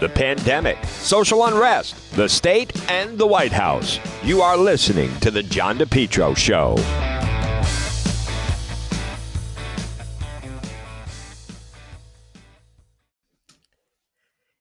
the 0.00 0.08
pandemic, 0.08 0.82
social 0.84 1.44
unrest, 1.46 2.14
the 2.14 2.28
state, 2.28 2.72
and 2.90 3.18
the 3.18 3.26
White 3.26 3.52
House. 3.52 3.98
You 4.22 4.42
are 4.42 4.56
listening 4.56 5.10
to 5.20 5.30
The 5.30 5.42
John 5.42 5.78
DePetro 5.78 6.36
Show. 6.36 6.76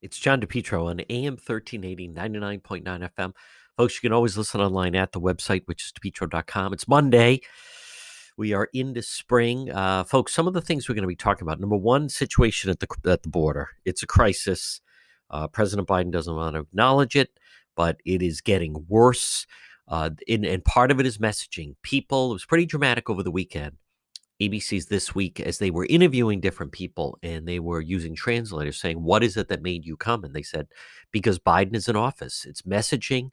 It's 0.02 0.18
John 0.18 0.40
DePetro 0.42 0.86
on 0.86 1.02
AM 1.10 1.34
1380, 1.34 2.10
99.9 2.10 2.84
FM. 2.84 3.34
Folks, 3.76 3.96
you 3.96 4.02
can 4.02 4.14
always 4.14 4.38
listen 4.38 4.62
online 4.62 4.96
at 4.96 5.12
the 5.12 5.20
website, 5.20 5.64
which 5.66 5.84
is 5.84 5.92
depetro.com. 5.92 6.74
It's 6.74 6.88
Monday. 6.88 7.42
We 8.38 8.54
are 8.54 8.70
into 8.74 9.02
spring. 9.02 9.70
Uh, 9.70 10.04
folks, 10.04 10.34
some 10.34 10.48
of 10.48 10.54
the 10.54 10.62
things 10.62 10.88
we're 10.88 10.96
going 10.96 11.04
to 11.04 11.08
be 11.08 11.16
talking 11.16 11.44
about. 11.44 11.60
Number 11.60 11.76
one, 11.76 12.08
situation 12.08 12.70
at 12.70 12.80
the, 12.80 12.88
at 13.06 13.24
the 13.24 13.30
border. 13.30 13.70
It's 13.84 14.02
a 14.02 14.08
crisis. 14.08 14.80
Uh, 15.30 15.48
President 15.48 15.88
Biden 15.88 16.12
doesn't 16.12 16.36
want 16.36 16.56
to 16.56 16.62
acknowledge 16.62 17.16
it, 17.16 17.30
but 17.76 17.98
it 18.06 18.22
is 18.22 18.42
getting 18.42 18.86
worse. 18.88 19.46
Uh, 19.88 20.10
and, 20.28 20.46
and 20.46 20.66
part 20.66 20.92
of 20.92 21.00
it 21.00 21.06
is 21.06 21.18
messaging. 21.18 21.76
People, 21.82 22.32
it 22.32 22.34
was 22.34 22.46
pretty 22.46 22.66
dramatic 22.66 23.10
over 23.10 23.24
the 23.24 23.32
weekend. 23.32 23.78
ABC's 24.42 24.86
this 24.86 25.16
week 25.16 25.40
as 25.40 25.58
they 25.58 25.72
were 25.72 25.88
interviewing 25.90 26.40
different 26.40 26.72
people 26.72 27.18
and 27.24 27.48
they 27.48 27.60
were 27.60 27.82
using 27.82 28.16
translators 28.16 28.80
saying, 28.80 29.02
What 29.02 29.24
is 29.24 29.36
it 29.36 29.48
that 29.48 29.64
made 29.64 29.86
you 29.86 29.98
come? 29.98 30.24
And 30.24 30.34
they 30.34 30.44
said, 30.44 30.68
Because 31.12 31.40
Biden 31.40 31.76
is 31.76 31.88
in 31.88 31.96
office. 31.96 32.46
It's 32.48 32.62
messaging. 32.62 33.32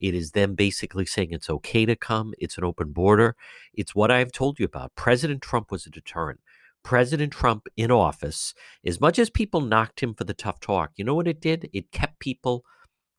It 0.00 0.14
is 0.14 0.32
them 0.32 0.54
basically 0.54 1.06
saying 1.06 1.28
it's 1.32 1.50
okay 1.50 1.86
to 1.86 1.96
come. 1.96 2.34
It's 2.38 2.58
an 2.58 2.64
open 2.64 2.92
border. 2.92 3.36
It's 3.72 3.94
what 3.94 4.10
I've 4.10 4.32
told 4.32 4.58
you 4.58 4.66
about. 4.66 4.94
President 4.94 5.42
Trump 5.42 5.70
was 5.70 5.86
a 5.86 5.90
deterrent. 5.90 6.40
President 6.84 7.32
Trump 7.32 7.66
in 7.76 7.90
office, 7.90 8.54
as 8.84 9.00
much 9.00 9.18
as 9.18 9.30
people 9.30 9.60
knocked 9.60 10.00
him 10.00 10.14
for 10.14 10.24
the 10.24 10.34
tough 10.34 10.60
talk, 10.60 10.92
you 10.96 11.04
know 11.04 11.14
what 11.14 11.26
it 11.26 11.40
did? 11.40 11.68
It 11.72 11.90
kept 11.90 12.20
people 12.20 12.64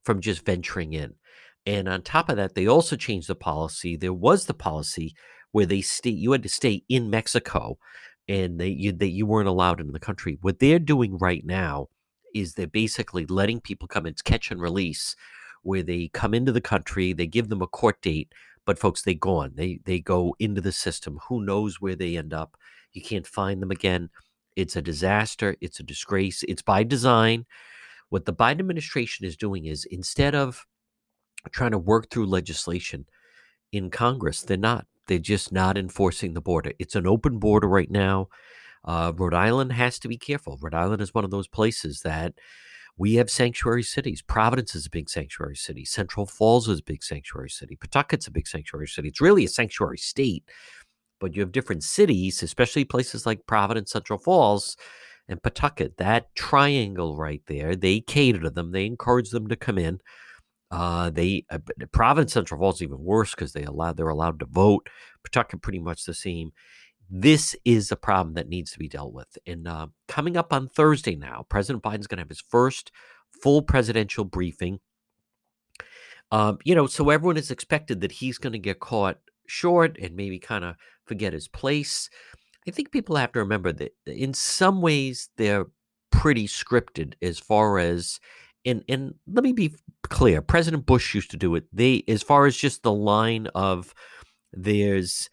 from 0.04 0.22
just 0.22 0.46
venturing 0.46 0.94
in. 0.94 1.16
And 1.66 1.90
on 1.90 2.04
top 2.04 2.30
of 2.30 2.38
that, 2.38 2.54
they 2.54 2.68
also 2.68 2.96
changed 2.96 3.28
the 3.28 3.36
policy. 3.36 3.98
There 3.98 4.14
was 4.14 4.46
the 4.46 4.54
policy 4.54 5.16
where 5.52 5.66
they 5.66 5.82
stay, 5.82 6.12
you 6.12 6.32
had 6.32 6.44
to 6.44 6.50
stay 6.50 6.84
in 6.90 7.10
Mexico, 7.10 7.78
and 8.28 8.60
they 8.60 8.70
you 8.70 8.92
that 8.92 9.10
you 9.10 9.26
weren't 9.26 9.48
allowed 9.48 9.82
in 9.82 9.92
the 9.92 10.00
country. 10.00 10.38
What 10.42 10.60
they're 10.60 10.80
doing 10.80 11.18
right 11.18 11.44
now 11.46 11.88
is 12.36 12.54
they're 12.54 12.68
basically 12.68 13.26
letting 13.26 13.62
people 13.62 13.88
come. 13.88 14.06
It's 14.06 14.22
catch 14.22 14.52
and 14.52 14.62
release, 14.62 15.16
where 15.64 15.82
they 15.82 16.10
come 16.10 16.34
into 16.34 16.52
the 16.52 16.62
country, 16.62 17.14
they 17.14 17.26
give 17.26 17.50
them 17.50 17.62
a 17.62 17.68
court 17.68 18.02
date, 18.02 18.32
but 18.66 18.78
folks, 18.78 19.02
they 19.02 19.16
gone. 19.16 19.54
They 19.56 19.80
they 19.86 20.00
go 20.00 20.36
into 20.40 20.62
the 20.62 20.72
system. 20.72 21.20
Who 21.30 21.44
knows 21.44 21.82
where 21.82 21.96
they 21.96 22.18
end 22.18 22.34
up? 22.34 22.58
You 22.96 23.02
can't 23.02 23.28
find 23.28 23.62
them 23.62 23.72
again. 23.72 24.10
It's 24.56 24.76
a 24.76 24.82
disaster. 24.82 25.56
It's 25.62 25.80
a 25.80 25.84
disgrace. 25.84 26.44
It's 26.48 26.62
by 26.62 26.84
design. 26.84 27.46
What 28.10 28.26
the 28.26 28.34
Biden 28.34 28.62
administration 28.62 29.26
is 29.26 29.36
doing 29.36 29.66
is 29.66 29.86
instead 29.86 30.34
of 30.34 30.66
trying 31.52 31.72
to 31.72 31.78
work 31.78 32.10
through 32.10 32.28
legislation 32.28 33.06
in 33.72 33.90
Congress, 33.90 34.42
they're 34.42 34.58
not. 34.58 34.86
They're 35.08 35.20
just 35.20 35.52
not 35.52 35.78
enforcing 35.78 36.34
the 36.34 36.42
border. 36.42 36.72
It's 36.80 36.96
an 36.96 37.06
open 37.06 37.38
border 37.38 37.68
right 37.68 37.92
now. 37.92 38.30
Uh, 38.86 39.12
Rhode 39.16 39.34
Island 39.34 39.74
has 39.74 40.00
to 40.00 40.08
be 40.08 40.18
careful. 40.18 40.58
Rhode 40.62 40.74
Island 40.74 41.02
is 41.02 41.14
one 41.14 41.26
of 41.26 41.32
those 41.32 41.48
places 41.48 42.02
that 42.02 42.34
we 42.98 43.16
have 43.16 43.30
sanctuary 43.30 43.84
cities. 43.84 44.22
Providence 44.22 44.74
is 44.74 44.86
a 44.86 44.90
big 44.90 45.10
sanctuary 45.10 45.58
city. 45.58 45.84
Central 45.84 46.26
Falls 46.26 46.70
is 46.70 46.80
a 46.80 46.84
big 46.84 47.04
sanctuary 47.04 47.50
city. 47.50 47.76
Pawtucket's 47.76 48.28
a 48.28 48.32
big 48.32 48.48
sanctuary 48.48 48.88
city. 48.88 49.10
It's 49.10 49.22
really 49.22 49.44
a 49.46 49.50
sanctuary 49.50 49.98
state, 49.98 50.46
but 51.20 51.36
you 51.36 51.42
have 51.42 51.52
different 51.52 51.84
cities, 51.84 52.44
especially 52.44 52.86
places 52.86 53.26
like 53.26 53.48
Providence, 53.48 53.92
Central 53.92 54.20
Falls, 54.20 54.78
and 55.28 55.42
Pawtucket. 55.42 55.98
That 55.98 56.34
triangle 56.36 57.16
right 57.16 57.42
there, 57.48 57.76
they 57.76 58.00
cater 58.00 58.42
to 58.42 58.50
them. 58.50 58.72
They 58.72 58.86
encourage 58.86 59.30
them 59.30 59.48
to 59.48 59.56
come 59.56 59.78
in. 59.78 60.00
Uh, 60.72 61.10
they 61.10 61.46
uh, 61.50 61.60
Providence, 61.92 62.34
Central 62.34 62.60
Falls 62.60 62.82
even 62.82 63.00
worse 63.00 63.32
because 63.32 63.54
they 63.54 63.64
allow 63.64 63.94
they're 63.94 64.10
allowed 64.10 64.40
to 64.40 64.46
vote. 64.46 64.90
Pawtucket 65.24 65.62
pretty 65.62 65.80
much 65.80 66.06
the 66.06 66.14
same 66.14 66.52
this 67.10 67.56
is 67.66 67.92
a 67.92 67.96
problem 67.96 68.34
that 68.36 68.50
needs 68.50 68.72
to 68.72 68.80
be 68.80 68.88
dealt 68.88 69.14
with. 69.14 69.38
And 69.46 69.68
uh, 69.68 69.88
coming 70.08 70.38
up 70.38 70.52
on 70.52 70.68
Thursday 70.68 71.16
now, 71.16 71.46
President 71.50 71.84
Biden's 71.84 72.08
going 72.08 72.18
to 72.18 72.24
have 72.24 72.30
his 72.30 72.42
first 72.42 72.92
full 73.42 73.62
presidential 73.62 74.26
briefing. 74.26 74.80
Um, 76.32 76.58
you 76.64 76.74
know, 76.74 76.88
so 76.88 77.10
everyone 77.10 77.38
is 77.38 77.52
expected 77.52 78.02
that 78.02 78.12
he's 78.12 78.38
going 78.38 78.54
to 78.54 78.60
get 78.60 78.80
caught 78.80 79.20
short 79.48 79.98
and 80.02 80.16
maybe 80.16 80.40
kind 80.40 80.66
of 80.66 80.76
forget 81.06 81.34
his 81.34 81.48
place. 81.48 82.10
I 82.68 82.72
think 82.72 82.92
people 82.92 83.16
have 83.16 83.32
to 83.34 83.40
remember 83.40 83.72
that 83.74 83.96
in 84.06 84.34
some 84.34 84.82
ways 84.82 85.30
they're 85.38 85.68
pretty 86.12 86.48
scripted 86.48 87.14
as 87.22 87.40
far 87.40 87.78
as 87.78 88.20
and 88.66 88.84
and 88.88 89.14
let 89.28 89.44
me 89.44 89.52
be 89.52 89.76
clear 90.04 90.42
president 90.42 90.86
bush 90.86 91.14
used 91.14 91.30
to 91.30 91.38
do 91.38 91.54
it 91.56 91.66
they 91.74 92.04
as 92.08 92.24
far 92.24 92.46
as 92.46 92.56
just 92.56 92.84
the 92.84 92.94
line 92.94 93.48
of 93.54 93.94
there's 94.54 95.30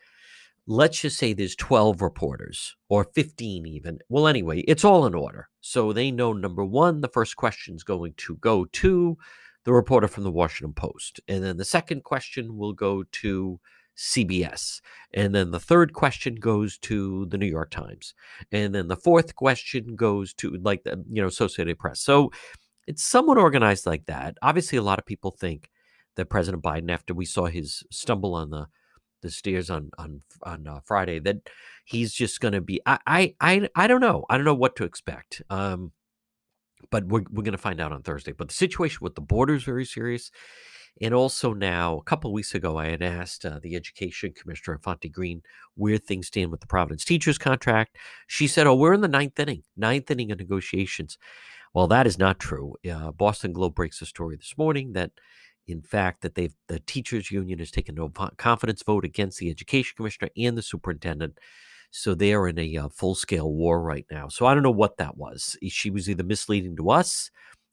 let's 0.66 1.00
just 1.00 1.18
say 1.18 1.32
there's 1.32 1.56
12 1.56 2.02
reporters 2.02 2.76
or 2.88 3.04
15 3.04 3.66
even. 3.66 3.98
Well, 4.08 4.28
anyway, 4.28 4.60
it's 4.60 4.84
all 4.84 5.06
in 5.06 5.14
order. 5.14 5.48
So 5.60 5.92
they 5.92 6.10
know 6.10 6.32
number 6.32 6.64
one, 6.64 7.00
the 7.00 7.08
first 7.08 7.36
question 7.36 7.74
is 7.74 7.82
going 7.82 8.14
to 8.18 8.36
go 8.36 8.64
to 8.66 9.16
the 9.64 9.72
reporter 9.72 10.08
from 10.08 10.24
the 10.24 10.30
Washington 10.30 10.74
Post. 10.74 11.20
And 11.28 11.42
then 11.42 11.56
the 11.56 11.64
second 11.64 12.04
question 12.04 12.56
will 12.56 12.72
go 12.72 13.04
to 13.04 13.60
CBS. 13.96 14.80
And 15.14 15.34
then 15.34 15.50
the 15.50 15.60
third 15.60 15.92
question 15.92 16.36
goes 16.36 16.78
to 16.78 17.26
the 17.26 17.38
New 17.38 17.46
York 17.46 17.70
Times. 17.70 18.14
And 18.50 18.74
then 18.74 18.88
the 18.88 18.96
fourth 18.96 19.34
question 19.34 19.94
goes 19.96 20.32
to 20.34 20.50
like 20.62 20.84
the, 20.84 21.04
you 21.10 21.20
know, 21.20 21.28
Associated 21.28 21.78
Press. 21.78 22.00
So 22.00 22.30
it's 22.86 23.04
somewhat 23.04 23.38
organized 23.38 23.86
like 23.86 24.06
that. 24.06 24.36
Obviously, 24.42 24.78
a 24.78 24.82
lot 24.82 24.98
of 24.98 25.06
people 25.06 25.30
think 25.30 25.70
that 26.16 26.30
President 26.30 26.62
Biden, 26.62 26.90
after 26.90 27.14
we 27.14 27.24
saw 27.24 27.46
his 27.46 27.84
stumble 27.90 28.34
on 28.34 28.50
the 28.50 28.66
the 29.22 29.30
stairs 29.30 29.70
on 29.70 29.90
on 29.98 30.20
on 30.42 30.66
uh, 30.66 30.80
Friday 30.84 31.18
that 31.20 31.48
he's 31.84 32.12
just 32.12 32.40
going 32.40 32.52
to 32.52 32.60
be 32.60 32.80
I, 32.84 32.98
I 33.06 33.34
I 33.40 33.68
I 33.74 33.86
don't 33.86 34.00
know 34.00 34.24
I 34.28 34.36
don't 34.36 34.44
know 34.44 34.54
what 34.54 34.76
to 34.76 34.84
expect 34.84 35.42
um 35.48 35.92
but 36.90 37.06
we're 37.06 37.24
we're 37.30 37.44
going 37.44 37.52
to 37.52 37.58
find 37.58 37.80
out 37.80 37.92
on 37.92 38.02
Thursday 38.02 38.32
but 38.32 38.48
the 38.48 38.54
situation 38.54 38.98
with 39.00 39.14
the 39.14 39.20
border 39.20 39.54
is 39.54 39.62
very 39.62 39.84
serious 39.84 40.30
and 41.00 41.14
also 41.14 41.52
now 41.52 41.96
a 41.96 42.02
couple 42.02 42.32
weeks 42.32 42.54
ago 42.54 42.76
I 42.76 42.88
had 42.88 43.02
asked 43.02 43.44
uh, 43.44 43.60
the 43.62 43.74
education 43.76 44.32
commissioner 44.32 44.78
Fonte 44.78 45.10
Green 45.10 45.42
where 45.74 45.98
things 45.98 46.26
stand 46.28 46.50
with 46.50 46.60
the 46.60 46.66
Providence 46.66 47.04
teachers 47.04 47.38
contract 47.38 47.96
she 48.26 48.46
said 48.46 48.66
oh 48.66 48.74
we're 48.74 48.94
in 48.94 49.00
the 49.00 49.08
ninth 49.08 49.38
inning 49.38 49.62
ninth 49.76 50.10
inning 50.10 50.32
of 50.32 50.38
negotiations 50.38 51.18
well 51.74 51.86
that 51.88 52.06
is 52.06 52.18
not 52.18 52.38
true 52.38 52.74
uh, 52.92 53.12
Boston 53.12 53.52
Globe 53.52 53.74
breaks 53.74 54.02
a 54.02 54.06
story 54.06 54.36
this 54.36 54.54
morning 54.56 54.92
that 54.92 55.12
in 55.66 55.82
fact, 55.82 56.22
that 56.22 56.34
they've 56.34 56.54
the 56.68 56.80
teachers 56.80 57.30
union 57.30 57.58
has 57.58 57.70
taken 57.70 57.94
no 57.94 58.08
confidence 58.36 58.82
vote 58.82 59.04
against 59.04 59.38
the 59.38 59.50
education 59.50 59.94
commissioner 59.96 60.30
and 60.36 60.56
the 60.56 60.62
superintendent. 60.62 61.38
So 61.90 62.14
they 62.14 62.32
are 62.32 62.48
in 62.48 62.58
a 62.58 62.76
uh, 62.76 62.88
full 62.88 63.14
scale 63.14 63.52
war 63.52 63.80
right 63.80 64.06
now. 64.10 64.28
So 64.28 64.46
I 64.46 64.54
don't 64.54 64.62
know 64.62 64.70
what 64.70 64.96
that 64.96 65.16
was. 65.16 65.56
She 65.68 65.90
was 65.90 66.08
either 66.08 66.24
misleading 66.24 66.76
to 66.76 66.90
us, 66.90 67.30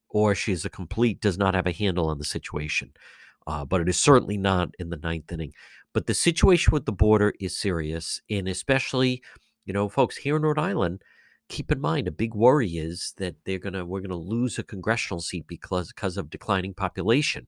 or 0.10 0.36
she's 0.36 0.66
a 0.66 0.70
complete 0.70 1.22
does 1.22 1.38
not 1.38 1.54
have 1.54 1.68
a 1.68 1.72
handle 1.72 2.08
on 2.08 2.18
the 2.18 2.26
situation. 2.26 2.92
Uh, 3.48 3.66
but 3.66 3.82
it 3.82 3.90
is 3.90 4.00
certainly 4.00 4.38
not 4.38 4.70
in 4.80 4.90
the 4.90 4.98
ninth 4.98 5.32
inning. 5.32 5.54
But 5.94 6.06
the 6.06 6.14
situation 6.14 6.72
with 6.72 6.86
the 6.86 6.92
border 6.92 7.34
is 7.40 7.58
serious, 7.58 8.22
and 8.30 8.48
especially, 8.48 9.24
you 9.66 9.74
know, 9.74 9.90
folks 9.90 10.18
here 10.18 10.36
in 10.36 10.44
Rhode 10.44 10.60
Island, 10.60 11.02
keep 11.48 11.72
in 11.72 11.82
mind 11.82 12.08
a 12.08 12.12
big 12.12 12.36
worry 12.36 12.78
is 12.78 13.14
that 13.18 13.36
they're 13.46 13.58
gonna 13.58 13.86
we're 13.86 14.02
gonna 14.02 14.16
lose 14.16 14.60
a 14.60 14.64
congressional 14.64 15.20
seat 15.20 15.48
because 15.48 15.88
because 15.90 16.16
of 16.18 16.30
declining 16.30 16.76
population. 16.76 17.48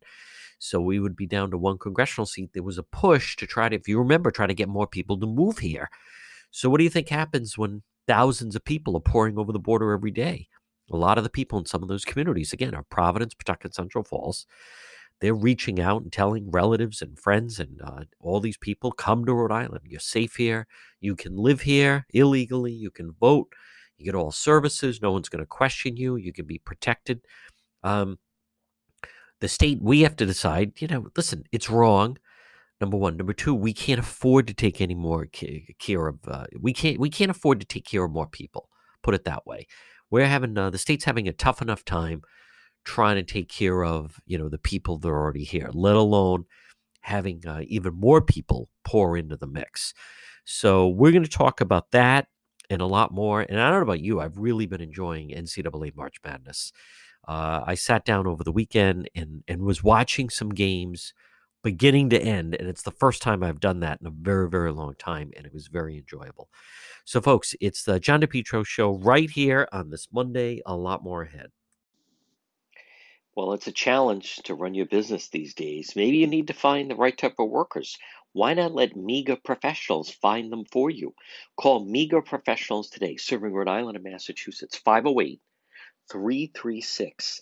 So 0.58 0.80
we 0.80 1.00
would 1.00 1.16
be 1.16 1.28
down 1.28 1.52
to 1.52 1.58
one 1.58 1.78
congressional 1.80 2.26
seat. 2.28 2.52
There 2.54 2.64
was 2.64 2.78
a 2.78 2.84
push 2.84 3.36
to 3.38 3.48
try 3.48 3.68
to, 3.70 3.76
if 3.76 3.88
you 3.88 3.98
remember, 3.98 4.30
try 4.30 4.46
to 4.46 4.54
get 4.54 4.70
more 4.70 4.88
people 4.88 5.20
to 5.20 5.26
move 5.26 5.58
here. 5.58 5.90
So 6.52 6.70
what 6.70 6.78
do 6.78 6.84
you 6.84 6.90
think 6.90 7.10
happens 7.10 7.58
when 7.58 7.82
thousands 8.08 8.56
of 8.56 8.64
people 8.64 8.96
are 8.96 9.02
pouring 9.02 9.40
over 9.40 9.52
the 9.52 9.60
border 9.60 9.92
every 9.92 10.12
day? 10.12 10.48
A 10.92 10.98
lot 10.98 11.18
of 11.18 11.24
the 11.24 11.30
people 11.30 11.58
in 11.60 11.66
some 11.66 11.82
of 11.82 11.90
those 11.90 12.06
communities, 12.06 12.54
again, 12.54 12.76
are 12.76 12.84
Providence, 12.84 13.34
Pawtucket, 13.34 13.74
Central 13.74 14.04
Falls. 14.04 14.46
They're 15.22 15.34
reaching 15.36 15.80
out 15.80 16.02
and 16.02 16.12
telling 16.12 16.50
relatives 16.50 17.02
and 17.02 17.18
friends 17.18 17.60
and 17.60 17.80
uh, 17.84 18.06
all 18.20 18.40
these 18.40 18.58
people, 18.58 18.92
come 18.92 19.24
to 19.26 19.34
Rhode 19.34 19.52
Island. 19.52 19.82
You're 19.86 20.00
safe 20.00 20.36
here. 20.36 20.68
You 21.00 21.16
can 21.16 21.38
live 21.38 21.62
here 21.62 22.06
illegally. 22.10 22.74
You 22.74 22.90
can 22.90 23.12
vote. 23.20 23.54
You 23.98 24.06
get 24.06 24.16
all 24.16 24.32
services. 24.32 25.00
No 25.00 25.12
one's 25.12 25.30
going 25.30 25.44
to 25.44 25.46
question 25.46 25.96
you. 25.96 26.16
You 26.16 26.34
can 26.34 26.46
be 26.46 26.58
protected. 26.58 27.22
Um, 27.84 28.18
the 29.42 29.48
state, 29.48 29.80
we 29.82 30.02
have 30.02 30.16
to 30.16 30.26
decide, 30.26 30.82
you 30.82 30.88
know, 30.88 31.08
listen, 31.16 31.44
it's 31.52 31.70
wrong. 31.70 32.18
Number 32.80 32.98
one. 32.98 33.16
Number 33.16 33.34
two, 33.34 33.54
we 33.54 33.74
can't 33.74 34.00
afford 34.00 34.48
to 34.48 34.56
take 34.56 34.82
any 34.82 34.96
more 34.96 35.28
care 35.28 36.08
of, 36.08 36.18
uh, 36.28 36.46
we 36.60 36.74
can't, 36.74 37.00
we 37.00 37.12
can't 37.12 37.30
afford 37.30 37.60
to 37.60 37.66
take 37.66 37.86
care 37.86 38.04
of 38.04 38.12
more 38.12 38.28
people. 38.28 38.70
Put 39.04 39.14
it 39.14 39.26
that 39.26 39.46
way. 39.46 39.68
We're 40.12 40.28
having, 40.28 40.58
uh, 40.58 40.70
the 40.70 40.78
state's 40.78 41.06
having 41.06 41.28
a 41.28 41.34
tough 41.34 41.62
enough 41.62 41.84
time 41.86 42.22
trying 42.84 43.16
to 43.16 43.24
take 43.24 43.50
care 43.50 43.84
of, 43.84 44.20
you 44.26 44.38
know, 44.38 44.50
the 44.50 44.58
people 44.58 44.98
that 44.98 45.08
are 45.08 45.20
already 45.20 45.44
here, 45.44 45.70
let 45.74 45.96
alone 45.96 46.46
having 47.02 47.46
uh, 47.48 47.62
even 47.68 47.94
more 47.96 48.22
people 48.22 48.70
pour 48.84 49.18
into 49.18 49.38
the 49.38 49.48
mix. 49.48 49.94
So 50.46 50.88
we're 50.88 51.12
going 51.12 51.24
to 51.24 51.30
talk 51.30 51.62
about 51.62 51.92
that 51.92 52.28
and 52.70 52.82
a 52.82 52.86
lot 52.86 53.12
more. 53.12 53.42
And 53.42 53.60
I 53.60 53.70
don't 53.70 53.80
know 53.80 53.84
about 53.84 54.02
you, 54.02 54.20
I've 54.20 54.38
really 54.38 54.66
been 54.66 54.82
enjoying 54.82 55.30
NCAA 55.30 55.96
March 55.96 56.18
Madness. 56.24 56.72
Uh, 57.28 57.62
I 57.66 57.76
sat 57.76 58.06
down 58.06 58.26
over 58.26 58.44
the 58.44 58.52
weekend 58.52 59.10
and 59.14 59.44
and 59.48 59.62
was 59.62 59.84
watching 59.84 60.30
some 60.30 60.50
games 60.50 61.14
beginning 61.64 62.10
to 62.10 62.22
end. 62.22 62.56
And 62.56 62.68
it's 62.68 62.82
the 62.84 62.92
first 62.92 63.22
time 63.22 63.44
I've 63.44 63.60
done 63.60 63.80
that 63.82 64.00
in 64.02 64.08
a 64.08 64.12
very, 64.12 64.50
very 64.50 64.72
long 64.72 64.96
time. 64.96 65.32
And 65.36 65.46
it 65.46 65.54
was 65.54 65.68
very 65.68 65.98
enjoyable. 65.98 66.50
So, 67.06 67.22
folks, 67.22 67.56
it's 67.60 67.84
the 67.84 68.00
John 68.00 68.22
DePetro 68.22 68.66
show 68.66 68.98
right 68.98 69.30
here 69.30 69.68
on 69.72 69.90
this 69.90 70.08
Monday. 70.12 70.62
A 70.66 70.76
lot 70.76 71.04
more 71.04 71.24
ahead. 71.24 71.52
Well, 73.36 73.54
it's 73.54 73.68
a 73.68 73.72
challenge 73.72 74.38
to 74.44 74.56
run 74.56 74.74
your 74.74 74.88
business 74.88 75.30
these 75.30 75.54
days. 75.54 75.96
Maybe 75.96 76.18
you 76.18 76.28
need 76.28 76.48
to 76.48 76.54
find 76.54 76.92
the 76.92 76.96
right 76.96 77.18
type 77.18 77.36
of 77.40 77.50
workers. 77.50 77.98
Why 78.34 78.54
not 78.54 78.74
let 78.74 78.96
MEGA 78.96 79.38
professionals 79.38 80.10
find 80.10 80.52
them 80.52 80.66
for 80.72 80.90
you? 80.90 81.14
Call 81.58 81.86
MEGA 81.86 82.22
professionals 82.24 82.90
today, 82.90 83.16
serving 83.16 83.54
Rhode 83.54 83.70
Island 83.70 83.96
and 83.96 84.04
Massachusetts, 84.04 84.78
508 84.78 85.40
336 86.12 87.42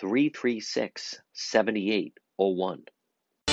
336 0.00 1.20
7801. 1.32 2.84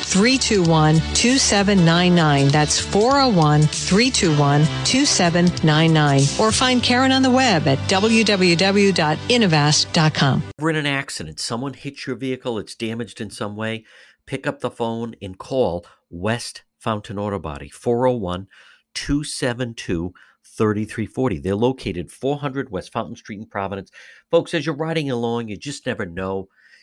321 0.00 0.96
2799. 1.14 2.48
That's 2.48 2.78
401 2.78 3.62
321 3.62 4.60
2799. 4.84 6.20
Or 6.38 6.52
find 6.52 6.82
Karen 6.82 7.12
on 7.12 7.22
the 7.22 7.30
web 7.30 7.66
at 7.68 7.78
www.innovast.com. 7.88 10.42
We're 10.58 10.70
in 10.70 10.76
an 10.76 10.86
accident. 10.86 11.40
Someone 11.40 11.74
hits 11.74 12.06
your 12.06 12.16
vehicle, 12.16 12.58
it's 12.58 12.74
damaged 12.74 13.20
in 13.20 13.28
some 13.30 13.56
way. 13.56 13.84
Pick 14.26 14.46
up 14.46 14.60
the 14.60 14.70
phone 14.70 15.14
and 15.20 15.36
call 15.38 15.84
West 16.08 16.62
Fountain 16.78 17.18
Auto 17.18 17.38
Body, 17.38 17.68
401 17.68 18.46
272 18.94 20.14
3340. 20.44 21.38
They're 21.38 21.54
located 21.54 22.10
400 22.10 22.70
West 22.70 22.92
Fountain 22.92 23.16
Street 23.16 23.40
in 23.40 23.46
Providence. 23.46 23.90
Folks, 24.30 24.54
as 24.54 24.66
you're 24.66 24.74
riding 24.74 25.10
along, 25.10 25.48
you 25.48 25.56
just 25.56 25.86
never 25.86 26.06
know 26.06 26.48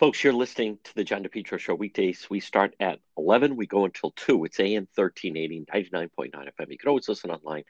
Folks, 0.00 0.24
you're 0.24 0.32
listening 0.32 0.78
to 0.82 0.94
the 0.94 1.04
John 1.04 1.22
DePetro 1.22 1.58
Show 1.58 1.74
weekdays. 1.74 2.26
We 2.30 2.40
start 2.40 2.74
at 2.80 3.00
11. 3.18 3.54
We 3.54 3.66
go 3.66 3.84
until 3.84 4.12
2. 4.12 4.46
It's 4.46 4.58
AM 4.58 4.88
1380, 4.94 5.66
99.9 5.70 6.30
FM. 6.32 6.70
You 6.70 6.78
can 6.78 6.88
always 6.88 7.06
listen 7.06 7.30
online 7.30 7.64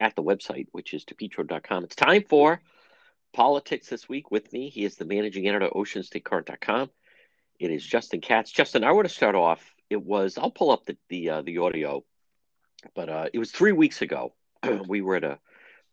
at 0.00 0.16
the 0.16 0.22
website, 0.24 0.66
which 0.72 0.92
is 0.92 1.04
depetro.com. 1.04 1.84
It's 1.84 1.94
time 1.94 2.24
for 2.28 2.60
politics 3.32 3.88
this 3.88 4.08
week 4.08 4.32
with 4.32 4.52
me. 4.52 4.70
He 4.70 4.84
is 4.84 4.96
the 4.96 5.04
managing 5.04 5.46
editor 5.46 5.66
of 5.66 5.74
oceanstatecurrent.com. 5.74 6.90
It 7.60 7.70
is 7.70 7.86
Justin 7.86 8.22
Katz. 8.22 8.50
Justin, 8.50 8.82
I 8.82 8.90
want 8.90 9.06
to 9.06 9.14
start 9.14 9.36
off. 9.36 9.72
It 9.88 10.02
was, 10.02 10.36
I'll 10.36 10.50
pull 10.50 10.72
up 10.72 10.84
the, 10.84 10.96
the, 11.08 11.30
uh, 11.30 11.42
the 11.42 11.58
audio, 11.58 12.02
but 12.96 13.08
uh, 13.08 13.26
it 13.32 13.38
was 13.38 13.52
three 13.52 13.70
weeks 13.70 14.02
ago. 14.02 14.34
we 14.88 15.00
were 15.00 15.14
at 15.14 15.22
a 15.22 15.38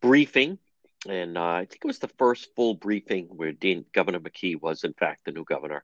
briefing 0.02 0.58
and 1.06 1.38
uh, 1.38 1.44
I 1.44 1.66
think 1.66 1.82
it 1.84 1.88
was 1.88 2.00
the 2.00 2.10
first 2.18 2.50
full 2.56 2.74
briefing 2.74 3.26
where 3.28 3.52
Dean, 3.52 3.86
Governor 3.94 4.20
McKee 4.20 4.60
was, 4.60 4.84
in 4.84 4.94
fact, 4.94 5.26
the 5.26 5.32
new 5.32 5.44
governor. 5.44 5.84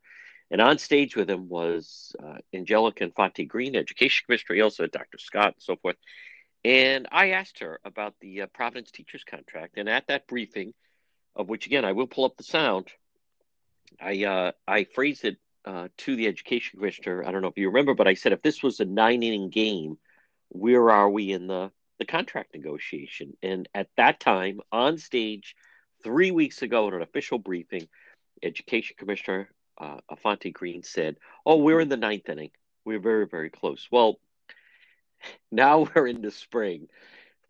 And 0.50 0.60
on 0.60 0.78
stage 0.78 1.16
with 1.16 1.30
him 1.30 1.48
was 1.48 2.14
uh, 2.22 2.38
Angelica 2.54 3.04
Infante 3.06 3.46
Green, 3.46 3.76
Education 3.76 4.26
Commissioner, 4.26 4.64
also 4.64 4.86
Dr. 4.86 5.18
Scott, 5.18 5.54
and 5.54 5.64
so 5.64 5.78
forth. 5.78 5.96
And 6.66 7.08
I 7.12 7.32
asked 7.32 7.60
her 7.60 7.80
about 7.86 8.16
the 8.20 8.42
uh, 8.42 8.48
Providence 8.48 8.92
Teachers 8.92 9.24
Contract. 9.24 9.78
And 9.78 9.88
at 9.88 10.08
that 10.08 10.28
briefing, 10.28 10.74
of 11.36 11.48
which, 11.48 11.66
again, 11.66 11.86
I 11.86 11.94
will 11.94 12.08
pull 12.08 12.26
up 12.26 12.36
the 12.38 12.44
sound, 12.44 12.88
I, 14.00 14.26
uh, 14.26 14.52
I 14.68 14.84
phrased 14.84 15.26
it 15.26 15.38
uh, 15.66 15.88
to 16.00 16.16
the 16.16 16.28
Education 16.28 16.80
Commissioner. 16.80 17.26
I 17.26 17.32
don't 17.32 17.42
know 17.42 17.48
if 17.48 17.58
you 17.58 17.68
remember, 17.68 17.94
but 17.94 18.08
I 18.08 18.16
said, 18.16 18.34
if 18.34 18.42
this 18.42 18.62
was 18.62 18.80
a 18.80 18.86
nine 18.86 19.24
inning 19.24 19.50
game, 19.50 19.98
where 20.50 20.90
are 20.92 21.10
we 21.10 21.32
in 21.32 21.48
the 21.48 21.72
the 22.02 22.06
contract 22.06 22.56
negotiation. 22.56 23.38
And 23.44 23.70
at 23.76 23.88
that 23.96 24.20
time, 24.20 24.60
on 24.72 24.98
stage, 24.98 25.56
three 26.04 26.32
weeks 26.32 26.64
ago 26.64 26.88
at 26.88 26.96
an 26.96 27.04
official 27.04 27.38
briefing, 27.38 27.88
Education 28.42 28.96
Commissioner 28.98 29.52
uh, 29.80 29.98
Infante 30.10 30.50
Green 30.50 30.82
said, 30.82 31.18
"Oh, 31.46 31.58
we're 31.58 31.80
in 31.80 31.90
the 31.90 31.98
ninth 31.98 32.28
inning. 32.28 32.50
We're 32.86 33.00
very, 33.00 33.28
very 33.28 33.52
close." 33.52 33.88
Well, 33.92 34.20
now 35.52 35.88
we're 35.94 36.08
in 36.08 36.24
the 36.24 36.32
spring. 36.32 36.88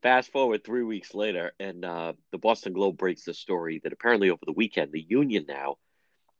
Fast 0.03 0.33
forward 0.33 0.65
three 0.65 0.83
weeks 0.83 1.15
later, 1.15 1.53
and 1.57 1.85
uh, 1.85 2.11
the 2.31 2.37
Boston 2.37 2.73
Globe 2.73 2.97
breaks 2.97 3.23
the 3.23 3.33
story 3.33 3.79
that 3.85 3.93
apparently 3.93 4.31
over 4.31 4.43
the 4.45 4.51
weekend, 4.51 4.91
the 4.91 5.05
union 5.07 5.45
now 5.47 5.77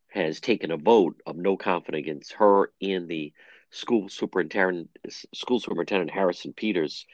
has 0.10 0.42
taken 0.42 0.72
a 0.72 0.78
vote 0.78 1.22
of 1.26 1.38
no 1.38 1.56
confidence 1.56 2.02
against 2.04 2.34
her 2.34 2.74
and 2.82 3.08
the 3.08 3.32
school 3.70 4.10
superintendent, 4.10 4.90
school 5.34 5.62
superintendent 5.62 6.12
Harrison 6.12 6.52
Peters 6.52 7.06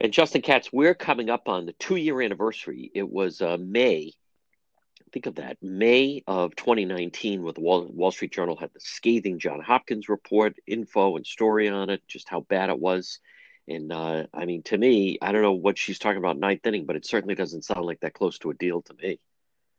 and 0.00 0.12
Justin 0.12 0.42
Katz, 0.42 0.72
we're 0.72 0.94
coming 0.94 1.30
up 1.30 1.48
on 1.48 1.66
the 1.66 1.74
two 1.74 1.96
year 1.96 2.20
anniversary. 2.22 2.90
It 2.94 3.08
was 3.08 3.40
uh, 3.40 3.56
May 3.60 4.12
think 5.08 5.26
of 5.26 5.36
that 5.36 5.56
May 5.62 6.22
of 6.26 6.54
2019, 6.56 7.42
with 7.42 7.56
the 7.56 7.60
Wall, 7.60 7.86
Wall 7.90 8.10
Street 8.10 8.32
Journal 8.32 8.56
had 8.56 8.72
the 8.72 8.80
scathing 8.80 9.38
John 9.38 9.60
Hopkins 9.60 10.08
report, 10.08 10.56
info 10.66 11.16
and 11.16 11.26
story 11.26 11.68
on 11.68 11.90
it, 11.90 12.02
just 12.06 12.28
how 12.28 12.40
bad 12.40 12.70
it 12.70 12.78
was. 12.78 13.18
And 13.66 13.92
uh, 13.92 14.26
I 14.32 14.46
mean, 14.46 14.62
to 14.64 14.78
me, 14.78 15.18
I 15.20 15.32
don't 15.32 15.42
know 15.42 15.52
what 15.52 15.78
she's 15.78 15.98
talking 15.98 16.18
about 16.18 16.38
ninth 16.38 16.66
inning, 16.66 16.86
but 16.86 16.96
it 16.96 17.06
certainly 17.06 17.34
doesn't 17.34 17.64
sound 17.64 17.84
like 17.84 18.00
that 18.00 18.14
close 18.14 18.38
to 18.38 18.50
a 18.50 18.54
deal 18.54 18.82
to 18.82 18.94
me. 18.94 19.20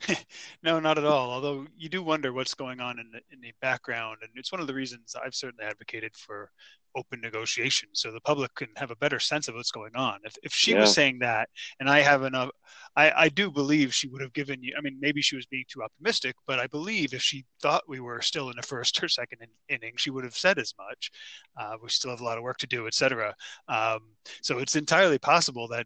no, 0.63 0.79
not 0.79 0.97
at 0.97 1.05
all. 1.05 1.31
Although 1.31 1.67
you 1.77 1.89
do 1.89 2.01
wonder 2.01 2.31
what's 2.33 2.53
going 2.53 2.79
on 2.79 2.99
in 2.99 3.11
the, 3.11 3.19
in 3.31 3.41
the 3.41 3.53
background, 3.61 4.17
and 4.21 4.31
it's 4.35 4.51
one 4.51 4.61
of 4.61 4.67
the 4.67 4.73
reasons 4.73 5.15
I've 5.15 5.35
certainly 5.35 5.65
advocated 5.65 6.15
for 6.15 6.51
open 6.95 7.21
negotiations, 7.21 8.01
so 8.01 8.11
the 8.11 8.21
public 8.21 8.53
can 8.55 8.69
have 8.75 8.91
a 8.91 8.95
better 8.95 9.19
sense 9.19 9.47
of 9.47 9.55
what's 9.55 9.71
going 9.71 9.95
on. 9.95 10.19
If 10.23 10.35
if 10.41 10.53
she 10.53 10.71
yeah. 10.71 10.81
was 10.81 10.93
saying 10.93 11.19
that, 11.19 11.49
and 11.79 11.89
I 11.89 11.99
have 11.99 12.23
enough, 12.23 12.49
I 12.95 13.11
I 13.11 13.29
do 13.29 13.51
believe 13.51 13.93
she 13.93 14.07
would 14.07 14.21
have 14.21 14.33
given 14.33 14.63
you. 14.63 14.73
I 14.77 14.81
mean, 14.81 14.97
maybe 14.99 15.21
she 15.21 15.35
was 15.35 15.45
being 15.45 15.65
too 15.67 15.83
optimistic, 15.83 16.35
but 16.47 16.59
I 16.59 16.67
believe 16.67 17.13
if 17.13 17.21
she 17.21 17.45
thought 17.61 17.83
we 17.87 17.99
were 17.99 18.21
still 18.21 18.49
in 18.49 18.55
the 18.55 18.63
first 18.63 19.01
or 19.03 19.07
second 19.09 19.39
in, 19.41 19.75
inning, 19.75 19.93
she 19.97 20.11
would 20.11 20.23
have 20.23 20.35
said 20.35 20.57
as 20.57 20.73
much. 20.77 21.11
Uh, 21.59 21.75
we 21.81 21.89
still 21.89 22.11
have 22.11 22.21
a 22.21 22.25
lot 22.25 22.37
of 22.37 22.43
work 22.43 22.57
to 22.59 22.67
do, 22.67 22.87
etc. 22.87 23.35
Um, 23.67 23.99
so 24.41 24.59
it's 24.59 24.75
entirely 24.75 25.19
possible 25.19 25.67
that 25.67 25.85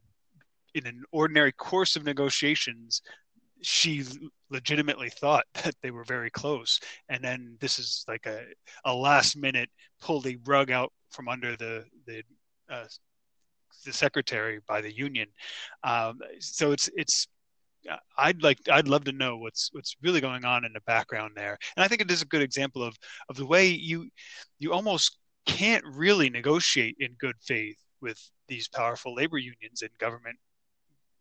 in 0.76 0.88
an 0.88 1.04
ordinary 1.12 1.52
course 1.52 1.96
of 1.96 2.04
negotiations, 2.04 3.02
she 3.64 4.04
legitimately 4.50 5.10
thought 5.10 5.46
that 5.64 5.76
they 5.82 5.92
were 5.92 6.04
very 6.04 6.30
close 6.30 6.80
and 7.10 7.24
then 7.24 7.58
this 7.60 7.80
is 7.80 8.06
like 8.08 8.26
a, 8.26 8.44
a 8.86 8.94
last 8.94 9.36
minute 9.36 9.70
pull 10.02 10.22
the 10.22 10.38
rug 10.46 10.72
out 10.72 10.92
from 11.12 11.28
under 11.28 11.56
the 11.56 11.86
the 12.06 12.24
uh, 12.70 12.86
the 13.86 13.94
secretary 13.94 14.60
by 14.68 14.82
the 14.82 14.96
union 14.96 15.28
um, 15.84 16.20
so 16.40 16.72
it's 16.72 16.90
it's 16.96 17.28
I'd 18.18 18.42
like 18.42 18.60
I'd 18.72 18.88
love 18.88 19.04
to 19.06 19.12
know 19.12 19.38
what's 19.38 19.70
what's 19.74 19.96
really 20.02 20.22
going 20.22 20.46
on 20.46 20.64
in 20.66 20.74
the 20.74 20.82
background 20.82 21.34
there. 21.36 21.58
And 21.76 21.84
I 21.84 21.88
think 21.88 22.02
it 22.02 22.12
is 22.12 22.22
a 22.22 22.28
good 22.28 22.42
example 22.42 22.84
of 22.84 22.96
of 23.30 23.36
the 23.36 23.46
way 23.46 23.68
you 23.68 24.10
you 24.60 24.72
almost 24.72 25.18
can't 25.46 25.84
really 25.86 26.30
negotiate 26.30 26.96
in 27.00 27.14
good 27.20 27.36
faith 27.42 27.78
with 28.02 28.20
these 28.48 28.68
powerful 28.68 29.14
labor 29.16 29.38
unions 29.38 29.82
and 29.82 29.92
government 29.98 30.38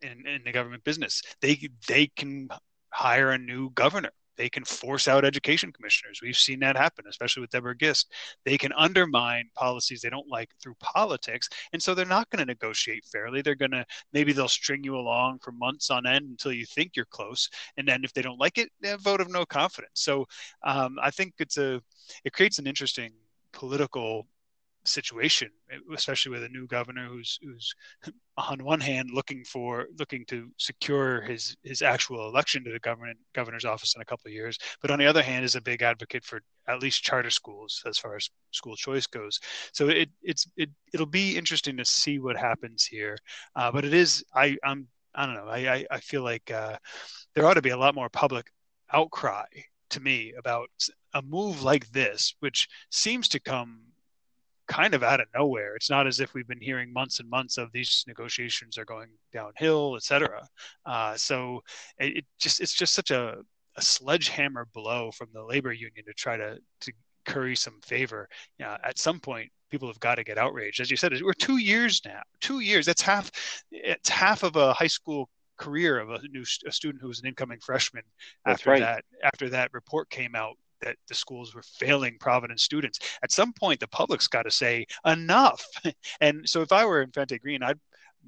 in, 0.03 0.27
in 0.27 0.43
the 0.45 0.53
government 0.53 0.85
business. 0.85 1.23
They 1.41 1.69
they 1.89 2.09
can 2.17 2.49
hire 2.91 3.31
a 3.31 3.39
new 3.39 3.71
governor. 3.71 4.11
They 4.37 4.49
can 4.49 4.65
force 4.65 5.09
out 5.09 5.25
education 5.25 5.73
commissioners. 5.73 6.21
We've 6.23 6.37
seen 6.37 6.61
that 6.61 6.77
happen, 6.77 7.05
especially 7.09 7.43
with 7.43 7.51
Deborah 7.51 7.77
Gist. 7.77 8.13
They 8.45 8.57
can 8.57 8.73
undermine 8.73 9.51
policies 9.55 10.01
they 10.01 10.11
don't 10.11 10.29
like 10.29 10.49
through 10.61 10.75
politics, 10.81 11.49
and 11.73 11.83
so 11.83 11.95
they're 11.95 12.07
not 12.07 12.31
going 12.31 12.41
to 12.41 12.47
negotiate 12.47 13.05
fairly. 13.05 13.43
They're 13.43 13.55
going 13.55 13.73
to 13.73 13.85
maybe 14.13 14.33
they'll 14.33 14.49
string 14.49 14.83
you 14.85 14.97
along 14.97 15.41
for 15.43 15.53
months 15.53 15.91
on 15.91 16.07
end 16.07 16.31
until 16.31 16.53
you 16.53 16.65
think 16.67 16.97
you're 16.97 17.05
close, 17.05 17.49
and 17.77 17.87
then 17.87 18.05
if 18.05 18.13
they 18.13 18.23
don't 18.23 18.41
like 18.41 18.59
it, 18.59 18.71
they 18.81 18.95
vote 18.95 19.21
of 19.21 19.31
no 19.31 19.45
confidence. 19.45 19.93
So 19.95 20.27
um, 20.65 20.97
I 21.03 21.11
think 21.11 21.35
it's 21.39 21.59
a 21.59 21.81
it 22.25 22.33
creates 22.33 22.59
an 22.59 22.67
interesting 22.67 23.13
political 23.53 24.27
situation, 24.85 25.49
especially 25.95 26.33
with 26.33 26.43
a 26.43 26.49
new 26.49 26.67
governor 26.67 27.07
who's 27.07 27.39
who's 27.43 27.75
on 28.37 28.65
one 28.65 28.81
hand 28.81 29.11
looking 29.13 29.45
for 29.45 29.87
looking 29.99 30.25
to 30.27 30.51
secure 30.59 31.21
his 31.23 31.57
his 31.63 31.83
actual 31.83 32.29
election 32.29 32.65
to 32.65 32.73
the 32.73 32.79
government 32.81 33.19
governor's 33.35 33.65
office 33.65 33.95
in 33.95 34.03
a 34.03 34.05
couple 34.05 34.29
of 34.29 34.33
years, 34.33 34.59
but 34.81 34.91
on 34.91 34.99
the 34.99 35.07
other 35.07 35.23
hand 35.23 35.45
is 35.45 35.55
a 35.55 35.61
big 35.61 35.83
advocate 35.83 36.25
for 36.25 36.41
at 36.69 36.81
least 36.81 37.03
charter 37.03 37.31
schools 37.31 37.83
as 37.87 37.99
far 37.99 38.17
as 38.17 38.29
school 38.53 38.77
choice 38.77 39.07
goes. 39.07 39.39
So 39.73 39.89
it 39.89 40.11
it's 40.23 40.47
it 40.57 40.71
it'll 40.93 41.07
be 41.07 41.37
interesting 41.37 41.77
to 41.77 41.85
see 41.85 42.19
what 42.19 42.37
happens 42.37 42.85
here. 42.85 43.17
Uh, 43.57 43.71
but 43.71 43.85
it 43.85 43.95
is 43.95 44.25
I 44.35 44.57
I'm 44.65 44.89
I 45.15 45.27
don't 45.27 45.35
know 45.35 45.49
I 45.49 45.75
I, 45.75 45.87
I 45.91 46.01
feel 46.01 46.23
like 46.23 46.51
uh, 46.51 46.77
there 47.35 47.47
ought 47.47 47.55
to 47.55 47.63
be 47.63 47.71
a 47.71 47.77
lot 47.77 47.95
more 47.95 48.09
public 48.09 48.47
outcry 48.93 49.47
to 49.91 50.01
me 50.01 50.33
about 50.39 50.71
a 51.15 51.23
move 51.23 51.63
like 51.63 51.91
this, 51.93 52.35
which 52.41 52.69
seems 52.91 53.29
to 53.29 53.41
come 53.41 53.92
kind 54.73 54.95
of 54.95 55.03
out 55.03 55.21
of 55.21 55.27
nowhere. 55.35 55.77
It's 55.77 55.91
not 55.91 56.07
as 56.07 56.19
if 56.19 56.33
we've 56.33 56.49
been 56.49 56.61
hearing 56.61 56.93
months 56.93 57.21
and 57.21 57.29
months 57.29 57.59
of 57.59 57.71
these 57.73 58.05
negotiations 58.09 58.79
are 58.79 58.87
going 58.87 59.09
downhill, 59.31 59.97
et 59.97 60.03
cetera. 60.03 60.49
Uh, 60.87 61.15
so 61.15 61.63
it, 61.99 62.19
it, 62.19 62.25
just 62.41 62.61
it's 62.61 62.73
just 62.73 62.95
such 62.95 63.11
a, 63.11 63.37
a, 63.77 63.83
sledgehammer 63.83 64.67
blow 64.73 65.11
from 65.11 65.29
the 65.35 65.43
labor 65.43 65.73
union 65.73 66.07
to 66.07 66.15
try 66.15 66.39
to 66.39 66.59
to 66.81 66.93
curry 67.27 67.55
some 67.55 67.81
favor. 67.83 68.27
You 68.59 68.65
know, 68.65 68.77
at 68.83 68.99
some 68.99 69.21
point, 69.21 69.51
people 69.71 69.89
have 69.89 70.01
got 70.01 70.15
to 70.15 70.25
get 70.25 70.39
outraged. 70.39 70.81
As 70.81 70.91
you 70.91 70.97
said, 70.97 71.13
we're 71.23 71.35
two 71.35 71.59
years 71.59 72.01
now. 72.07 72.23
Two 72.41 72.61
years. 72.61 72.87
That's 72.87 73.03
half. 73.03 73.31
It's 73.71 74.09
half 74.09 74.43
of 74.43 74.57
a 74.57 74.73
high 74.73 74.87
school 74.87 75.29
career 75.59 76.01
of 76.01 76.11
a 76.11 76.19
new 76.29 76.45
a 76.67 76.73
student 76.73 77.03
who 77.03 77.09
was 77.09 77.21
an 77.21 77.27
incoming 77.27 77.61
freshman 77.61 78.03
That's 78.47 78.61
after 78.61 78.71
right. 78.71 78.81
that 78.81 79.05
after 79.23 79.51
that 79.51 79.73
report 79.75 80.09
came 80.09 80.35
out 80.35 80.57
that 80.83 80.97
the 81.09 81.15
schools 81.15 81.55
were 81.55 81.63
failing 81.63 82.17
Providence 82.19 82.63
students. 82.63 82.99
At 83.23 83.33
some 83.33 83.53
point, 83.53 83.81
the 83.81 83.89
public's 83.89 84.29
got 84.29 84.43
to 84.43 84.51
say 84.51 84.87
enough. 85.07 85.65
and 86.21 86.49
so, 86.49 86.63
if 86.63 86.73
I 86.73 86.85
were 86.85 87.03
Infante 87.03 87.39
Green, 87.39 87.63
I'd 87.63 87.79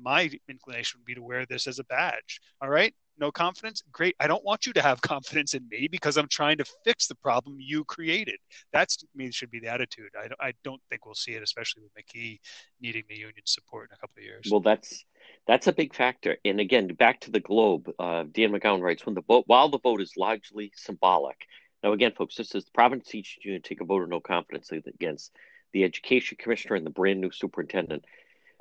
my 0.01 0.31
inclination 0.49 1.01
would 1.01 1.07
be 1.07 1.15
to 1.15 1.23
wear 1.23 1.47
this 1.47 1.67
as 1.67 1.79
a 1.79 1.85
badge. 1.85 2.41
All 2.61 2.69
right, 2.69 2.95
no 3.19 3.31
confidence, 3.31 3.83
great. 3.93 4.17
I 4.19 4.27
don't 4.27 4.45
want 4.45 4.67
you 4.67 4.73
to 4.73 4.83
have 4.83 5.01
confidence 5.03 5.55
in 5.55 5.69
me 5.69 5.89
because 5.91 6.17
I'm 6.17 6.29
trying 6.29 6.59
to 6.59 6.65
fix 6.85 7.07
the 7.07 7.15
problem 7.15 7.57
you 7.59 7.85
created. 7.85 8.39
That's 8.73 8.97
to 8.99 9.07
me 9.15 9.31
should 9.31 9.51
be 9.51 9.61
the 9.61 9.69
attitude. 9.69 10.11
I, 10.19 10.49
I 10.49 10.53
don't 10.65 10.81
think 10.89 11.07
we'll 11.07 11.15
see 11.15 11.33
it, 11.33 11.43
especially 11.43 11.83
with 11.83 11.93
McKee 11.95 12.41
needing 12.81 13.05
the 13.09 13.17
union 13.17 13.43
support 13.45 13.91
in 13.91 13.95
a 13.95 13.99
couple 13.99 14.19
of 14.19 14.25
years. 14.25 14.49
Well, 14.51 14.61
that's 14.61 15.05
that's 15.47 15.67
a 15.67 15.73
big 15.73 15.95
factor. 15.95 16.37
And 16.45 16.61
again, 16.61 16.89
back 16.89 17.21
to 17.21 17.31
the 17.31 17.41
Globe, 17.41 17.91
uh, 17.99 18.25
Dan 18.33 18.53
McGowan 18.53 18.83
writes: 18.83 19.07
when 19.07 19.15
the 19.15 19.23
vote, 19.23 19.45
while 19.47 19.69
the 19.69 19.79
vote 19.79 20.01
is 20.01 20.13
largely 20.17 20.73
symbolic, 20.77 21.37
now, 21.85 21.93
again, 21.93 22.13
folks, 22.13 22.37
this 22.37 22.55
is 22.55 22.65
the 22.65 22.71
Providence 22.71 23.09
teaches 23.09 23.45
you 23.45 23.53
to 23.53 23.61
take 23.61 23.83
a 23.83 23.85
vote 23.85 24.03
of 24.03 24.09
no 24.09 24.19
confidence 24.19 24.73
against 24.73 25.37
the 25.75 25.85
education 25.85 26.39
commissioner 26.41 26.77
and 26.77 26.87
the 26.87 26.91
brand 26.91 27.21
new 27.21 27.31
superintendent. 27.31 28.07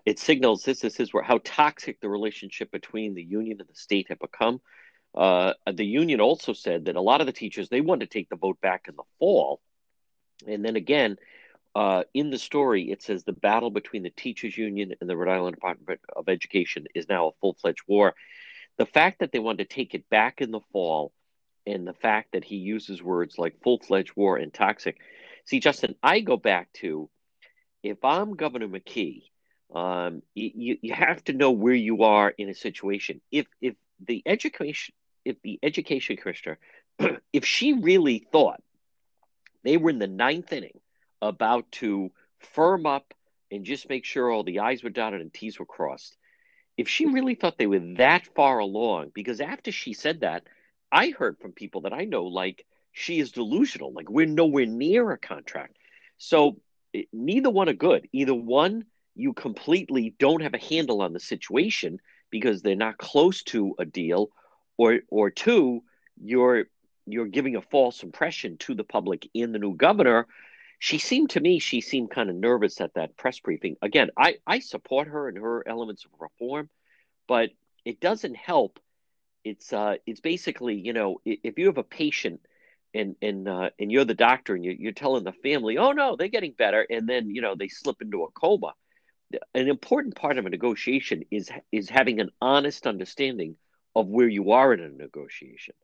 It 0.05 0.19
signals 0.19 0.63
this, 0.63 0.81
this 0.81 0.99
is 0.99 1.13
where 1.13 1.23
how 1.23 1.39
toxic 1.41 2.01
the 2.01 2.09
relationship 2.09 2.69
between 2.69 3.13
the 3.13 3.23
union 3.23 3.61
and 3.61 3.69
the 3.69 3.75
state 3.75 4.07
have 4.09 4.19
become. 4.19 4.59
Uh, 5.15 5.53
the 5.71 5.85
union 5.85 6.19
also 6.19 6.51
said 6.51 6.85
that 6.85 6.97
a 6.97 7.01
lot 7.01 7.21
of 7.21 7.27
the 7.27 7.31
teachers 7.31 7.69
they 7.69 7.79
wanted 7.79 8.11
to 8.11 8.13
take 8.13 8.27
the 8.27 8.35
vote 8.35 8.59
back 8.59 8.87
in 8.89 8.95
the 8.97 9.03
fall, 9.19 9.61
and 10.45 10.65
then 10.65 10.75
again, 10.75 11.15
uh, 11.75 12.03
in 12.13 12.29
the 12.29 12.37
story, 12.37 12.91
it 12.91 13.01
says 13.01 13.23
the 13.23 13.31
battle 13.31 13.71
between 13.71 14.03
the 14.03 14.09
teachers 14.09 14.57
union 14.57 14.95
and 14.99 15.09
the 15.09 15.15
Rhode 15.15 15.31
Island 15.31 15.55
Department 15.55 16.01
of 16.13 16.27
Education 16.27 16.87
is 16.93 17.07
now 17.07 17.29
a 17.29 17.31
full 17.39 17.53
fledged 17.53 17.83
war. 17.87 18.15
The 18.77 18.85
fact 18.85 19.19
that 19.19 19.31
they 19.31 19.39
wanted 19.39 19.69
to 19.69 19.75
take 19.75 19.95
it 19.95 20.09
back 20.09 20.41
in 20.41 20.51
the 20.51 20.59
fall 20.73 21.13
and 21.65 21.87
the 21.87 21.93
fact 21.93 22.33
that 22.33 22.43
he 22.43 22.57
uses 22.57 23.01
words 23.01 23.37
like 23.37 23.61
full 23.61 23.79
fledged 23.79 24.13
war 24.15 24.37
and 24.37 24.53
toxic. 24.53 24.97
See, 25.45 25.59
Justin, 25.59 25.95
I 26.01 26.19
go 26.19 26.37
back 26.37 26.71
to 26.73 27.09
if 27.81 28.03
I'm 28.03 28.35
Governor 28.35 28.67
McKee, 28.67 29.23
um, 29.73 30.21
you, 30.33 30.77
you 30.81 30.93
have 30.93 31.23
to 31.25 31.33
know 31.33 31.51
where 31.51 31.73
you 31.73 32.03
are 32.03 32.29
in 32.29 32.49
a 32.49 32.55
situation. 32.55 33.21
If 33.31 33.47
if 33.61 33.75
the 34.05 34.21
education 34.25 34.93
if 35.25 35.41
the 35.41 35.59
education 35.63 36.17
commissioner, 36.17 36.59
if 37.33 37.45
she 37.45 37.73
really 37.73 38.27
thought 38.31 38.61
they 39.63 39.77
were 39.77 39.89
in 39.89 39.99
the 39.99 40.07
ninth 40.07 40.51
inning 40.51 40.79
about 41.21 41.71
to 41.71 42.11
firm 42.39 42.85
up 42.85 43.13
and 43.51 43.65
just 43.65 43.89
make 43.89 44.03
sure 44.03 44.29
all 44.29 44.43
the 44.43 44.59
I's 44.59 44.83
were 44.83 44.89
dotted 44.89 45.21
and 45.21 45.33
T's 45.33 45.59
were 45.59 45.65
crossed, 45.65 46.17
if 46.77 46.89
she 46.89 47.05
really 47.05 47.35
thought 47.35 47.57
they 47.57 47.67
were 47.67 47.95
that 47.97 48.25
far 48.35 48.59
along, 48.59 49.11
because 49.13 49.39
after 49.39 49.71
she 49.71 49.93
said 49.93 50.21
that, 50.21 50.43
I 50.93 51.09
heard 51.09 51.39
from 51.39 51.53
people 51.53 51.81
that 51.81 51.93
I 51.93 52.05
know, 52.05 52.25
like, 52.25 52.65
she 52.91 53.19
is 53.19 53.31
delusional. 53.31 53.91
Like, 53.91 54.09
we're 54.09 54.27
nowhere 54.27 54.67
near 54.67 55.11
a 55.11 55.17
contract. 55.17 55.77
So, 56.17 56.57
neither 57.11 57.49
one 57.49 57.67
are 57.67 57.73
good. 57.73 58.07
Either 58.13 58.35
one, 58.35 58.85
you 59.15 59.33
completely 59.33 60.13
don't 60.19 60.43
have 60.43 60.53
a 60.53 60.59
handle 60.59 61.01
on 61.01 61.11
the 61.11 61.19
situation 61.19 61.99
because 62.29 62.61
they're 62.61 62.75
not 62.75 62.99
close 62.99 63.41
to 63.43 63.75
a 63.79 63.85
deal, 63.85 64.29
or, 64.77 64.99
or 65.09 65.31
two, 65.31 65.83
you're 66.21 66.65
you're 67.05 67.27
giving 67.27 67.55
a 67.55 67.61
false 67.61 68.03
impression 68.03 68.57
to 68.57 68.75
the 68.75 68.83
public 68.83 69.27
in 69.33 69.51
the 69.51 69.59
new 69.59 69.75
governor. 69.75 70.27
She 70.79 70.99
seemed 70.99 71.31
to 71.31 71.39
me, 71.39 71.59
she 71.59 71.81
seemed 71.81 72.11
kind 72.11 72.29
of 72.29 72.35
nervous 72.35 72.79
at 72.79 72.93
that 72.93 73.17
press 73.17 73.39
briefing. 73.39 73.75
Again, 73.81 74.09
I, 74.17 74.37
I 74.47 74.59
support 74.59 75.07
her 75.07 75.27
and 75.27 75.37
her 75.37 75.67
elements 75.67 76.05
of 76.05 76.11
reform, 76.19 76.69
but 77.27 77.49
it 77.83 77.99
doesn't 77.99 78.37
help 78.37 78.79
it's 79.43 79.73
uh, 79.73 79.95
it's 80.05 80.21
basically 80.21 80.75
you 80.75 80.93
know 80.93 81.21
if 81.25 81.57
you 81.57 81.67
have 81.67 81.77
a 81.77 81.83
patient 81.83 82.41
and 82.93 83.15
and 83.21 83.47
uh, 83.47 83.69
and 83.79 83.91
you're 83.91 84.05
the 84.05 84.13
doctor 84.13 84.55
and 84.55 84.63
you're, 84.63 84.75
you're 84.75 84.91
telling 84.91 85.23
the 85.23 85.33
family, 85.33 85.77
oh 85.77 85.91
no, 85.91 86.15
they're 86.15 86.27
getting 86.27 86.53
better, 86.53 86.85
and 86.89 87.07
then 87.07 87.29
you 87.29 87.41
know 87.41 87.55
they 87.55 87.67
slip 87.67 88.01
into 88.01 88.23
a 88.23 88.31
coma. 88.31 88.73
An 89.55 89.67
important 89.67 90.15
part 90.15 90.37
of 90.37 90.45
a 90.45 90.49
negotiation 90.49 91.23
is 91.31 91.49
is 91.71 91.89
having 91.89 92.19
an 92.19 92.29
honest 92.41 92.85
understanding 92.85 93.55
of 93.95 94.07
where 94.07 94.27
you 94.27 94.51
are 94.51 94.73
in 94.73 94.79
a 94.79 94.89
negotiation. 94.89 95.75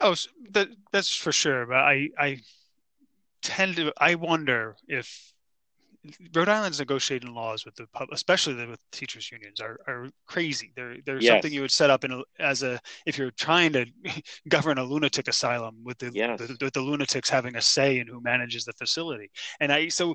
Oh, 0.00 0.14
that 0.50 0.68
that's 0.92 1.14
for 1.14 1.32
sure. 1.32 1.66
But 1.66 1.76
I 1.76 2.10
I 2.18 2.38
tend 3.42 3.76
to 3.76 3.92
I 3.96 4.14
wonder 4.14 4.76
if 4.86 5.31
Rhode 6.34 6.48
Island's 6.48 6.80
negotiating 6.80 7.32
laws 7.32 7.64
with 7.64 7.76
the 7.76 7.86
pub, 7.92 8.08
especially 8.12 8.54
with 8.66 8.80
teachers 8.90 9.30
unions, 9.30 9.60
are, 9.60 9.78
are 9.86 10.08
crazy. 10.26 10.72
They're 10.74 10.96
they're 11.04 11.20
yes. 11.20 11.32
something 11.32 11.52
you 11.52 11.60
would 11.60 11.70
set 11.70 11.90
up 11.90 12.04
in 12.04 12.10
a, 12.12 12.22
as 12.40 12.64
a 12.64 12.80
if 13.06 13.16
you're 13.16 13.30
trying 13.30 13.72
to 13.74 13.86
govern 14.48 14.78
a 14.78 14.84
lunatic 14.84 15.28
asylum 15.28 15.76
with 15.84 15.98
the, 15.98 16.10
yes. 16.12 16.40
the, 16.40 16.56
with 16.60 16.72
the 16.72 16.80
lunatics 16.80 17.30
having 17.30 17.54
a 17.54 17.62
say 17.62 18.00
in 18.00 18.08
who 18.08 18.20
manages 18.20 18.64
the 18.64 18.72
facility. 18.72 19.30
And 19.60 19.72
I 19.72 19.88
so 19.88 20.14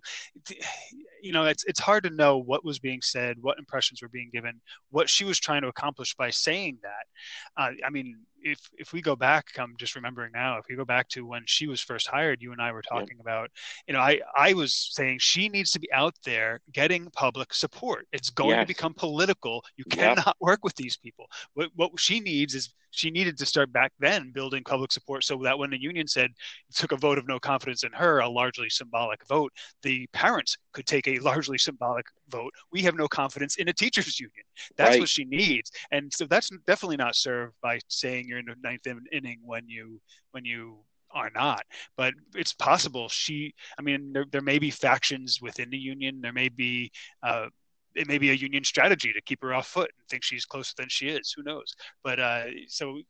you 1.22 1.32
know 1.32 1.46
it's 1.46 1.64
it's 1.66 1.80
hard 1.80 2.04
to 2.04 2.10
know 2.10 2.38
what 2.38 2.66
was 2.66 2.80
being 2.80 3.02
said, 3.02 3.38
what 3.40 3.58
impressions 3.58 4.02
were 4.02 4.10
being 4.10 4.30
given, 4.34 4.60
what 4.90 5.10
she 5.10 5.24
was 5.24 5.40
trying 5.40 5.62
to 5.62 5.70
accomplish 5.70 6.16
by 6.16 6.30
saying 6.32 6.80
that. 6.84 7.62
Uh, 7.62 7.72
I 7.86 7.90
mean, 7.90 8.18
if 8.42 8.60
if 8.78 8.94
we 8.94 9.02
go 9.02 9.16
back, 9.16 9.48
I'm 9.58 9.76
just 9.78 9.96
remembering 9.96 10.32
now. 10.34 10.58
If 10.58 10.66
we 10.70 10.76
go 10.76 10.86
back 10.86 11.08
to 11.10 11.26
when 11.26 11.44
she 11.46 11.68
was 11.68 11.82
first 11.82 12.08
hired, 12.08 12.42
you 12.42 12.52
and 12.52 12.62
I 12.62 12.72
were 12.72 12.82
talking 12.82 13.18
yeah. 13.18 13.22
about. 13.22 13.52
You 13.88 13.94
know, 13.94 14.00
I 14.00 14.20
I 14.36 14.54
was 14.54 14.90
saying 14.94 15.20
she 15.20 15.50
needs 15.50 15.72
to 15.72 15.80
be 15.80 15.92
out 15.92 16.16
there 16.24 16.62
getting 16.72 17.10
public 17.12 17.54
support. 17.54 18.08
It's 18.12 18.30
going 18.30 18.52
yes. 18.52 18.64
to 18.64 18.68
become 18.68 18.94
political. 18.94 19.64
You 19.76 19.86
cannot 19.90 20.36
work 20.40 20.64
with 20.64 20.76
these 20.76 20.98
people. 20.98 21.28
What 21.54 21.70
what 21.76 22.00
she 22.00 22.20
needs 22.20 22.56
is 22.56 22.74
she 22.98 23.12
needed 23.12 23.38
to 23.38 23.46
start 23.46 23.72
back 23.72 23.92
then 24.00 24.32
building 24.32 24.64
public 24.64 24.92
support 24.92 25.24
so 25.24 25.38
that 25.44 25.58
when 25.58 25.70
the 25.70 25.80
union 25.80 26.08
said 26.08 26.32
took 26.74 26.92
a 26.92 26.98
vote 26.98 27.18
of 27.18 27.28
no 27.28 27.40
confidence 27.40 27.84
in 27.84 27.92
her, 27.92 28.20
a 28.20 28.28
largely 28.28 28.70
symbolic 28.70 29.26
vote, 29.28 29.54
the 29.84 30.08
parents 30.14 30.58
could 30.74 30.88
take 30.88 31.08
a 31.08 31.20
largely 31.20 31.58
symbolic 31.58 32.06
vote. 32.30 32.52
We 32.72 32.82
have 32.82 32.96
no 32.96 33.08
confidence 33.08 33.58
in 33.58 33.70
a 33.70 33.74
teachers 33.74 34.20
union. 34.20 34.44
That's 34.78 34.92
right. 34.92 35.00
what 35.00 35.10
she 35.10 35.26
needs, 35.26 35.72
and 35.92 36.12
so 36.12 36.26
that's 36.26 36.50
definitely 36.66 36.98
not 36.98 37.16
served 37.16 37.54
by 37.62 37.80
saying 37.88 38.28
you're 38.28 38.40
in 38.40 38.46
the 38.46 38.56
ninth 38.64 38.88
inning 39.12 39.40
when 39.44 39.68
you 39.70 40.02
when 40.32 40.44
you 40.44 40.80
are 41.12 41.32
not 41.34 41.64
but 41.96 42.14
it's 42.36 42.52
possible 42.52 43.08
she 43.08 43.54
i 43.80 43.82
mean 43.82 44.12
there, 44.12 44.26
there 44.30 44.42
may 44.42 44.60
be 44.60 44.70
factions 44.70 45.42
within 45.42 45.70
the 45.70 45.78
union 45.78 46.20
there 46.20 46.34
may 46.34 46.50
be 46.50 46.92
uh, 47.24 47.48
it 47.98 48.08
may 48.08 48.18
be 48.18 48.30
a 48.30 48.34
union 48.34 48.64
strategy 48.64 49.12
to 49.14 49.22
keep 49.22 49.42
her 49.42 49.54
off 49.54 49.68
foot 49.68 49.92
and 49.98 50.08
think 50.08 50.24
she's 50.24 50.46
closer 50.46 50.74
than 50.78 50.90
she 50.90 51.08
is. 51.08 51.34
Who 51.36 51.44
knows? 51.44 51.76
But 52.04 52.20
uh, 52.20 52.46
so 52.68 53.02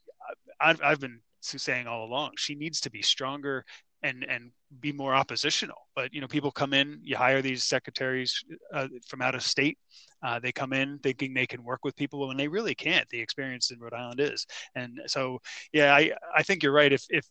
I've, 0.60 0.82
I've 0.84 1.00
been 1.00 1.20
saying 1.42 1.88
all 1.88 2.04
along 2.06 2.32
she 2.38 2.56
needs 2.56 2.82
to 2.82 2.90
be 2.90 3.02
stronger 3.02 3.64
and 4.04 4.26
and 4.30 4.52
be 4.80 4.92
more 4.92 5.16
oppositional. 5.16 5.78
But 5.96 6.14
you 6.14 6.22
know, 6.22 6.28
people 6.28 6.52
come 6.52 6.74
in, 6.74 7.00
you 7.02 7.16
hire 7.16 7.42
these 7.42 7.64
secretaries 7.64 8.44
uh, 8.74 8.88
from 9.08 9.22
out 9.22 9.36
of 9.36 9.44
state. 9.44 9.78
Uh, 10.24 10.40
they 10.40 10.52
come 10.52 10.74
in 10.74 11.00
thinking 11.00 11.34
they 11.34 11.46
can 11.46 11.64
work 11.64 11.84
with 11.84 11.96
people 11.96 12.28
when 12.28 12.38
they 12.38 12.48
really 12.48 12.76
can't. 12.76 13.08
The 13.10 13.20
experience 13.20 13.72
in 13.72 13.80
Rhode 13.80 13.94
Island 13.94 14.20
is, 14.20 14.46
and 14.76 15.00
so 15.08 15.40
yeah, 15.74 15.96
I 15.96 16.12
I 16.36 16.44
think 16.44 16.64
you're 16.64 16.74
right. 16.74 16.92
If 16.92 17.06
if 17.10 17.26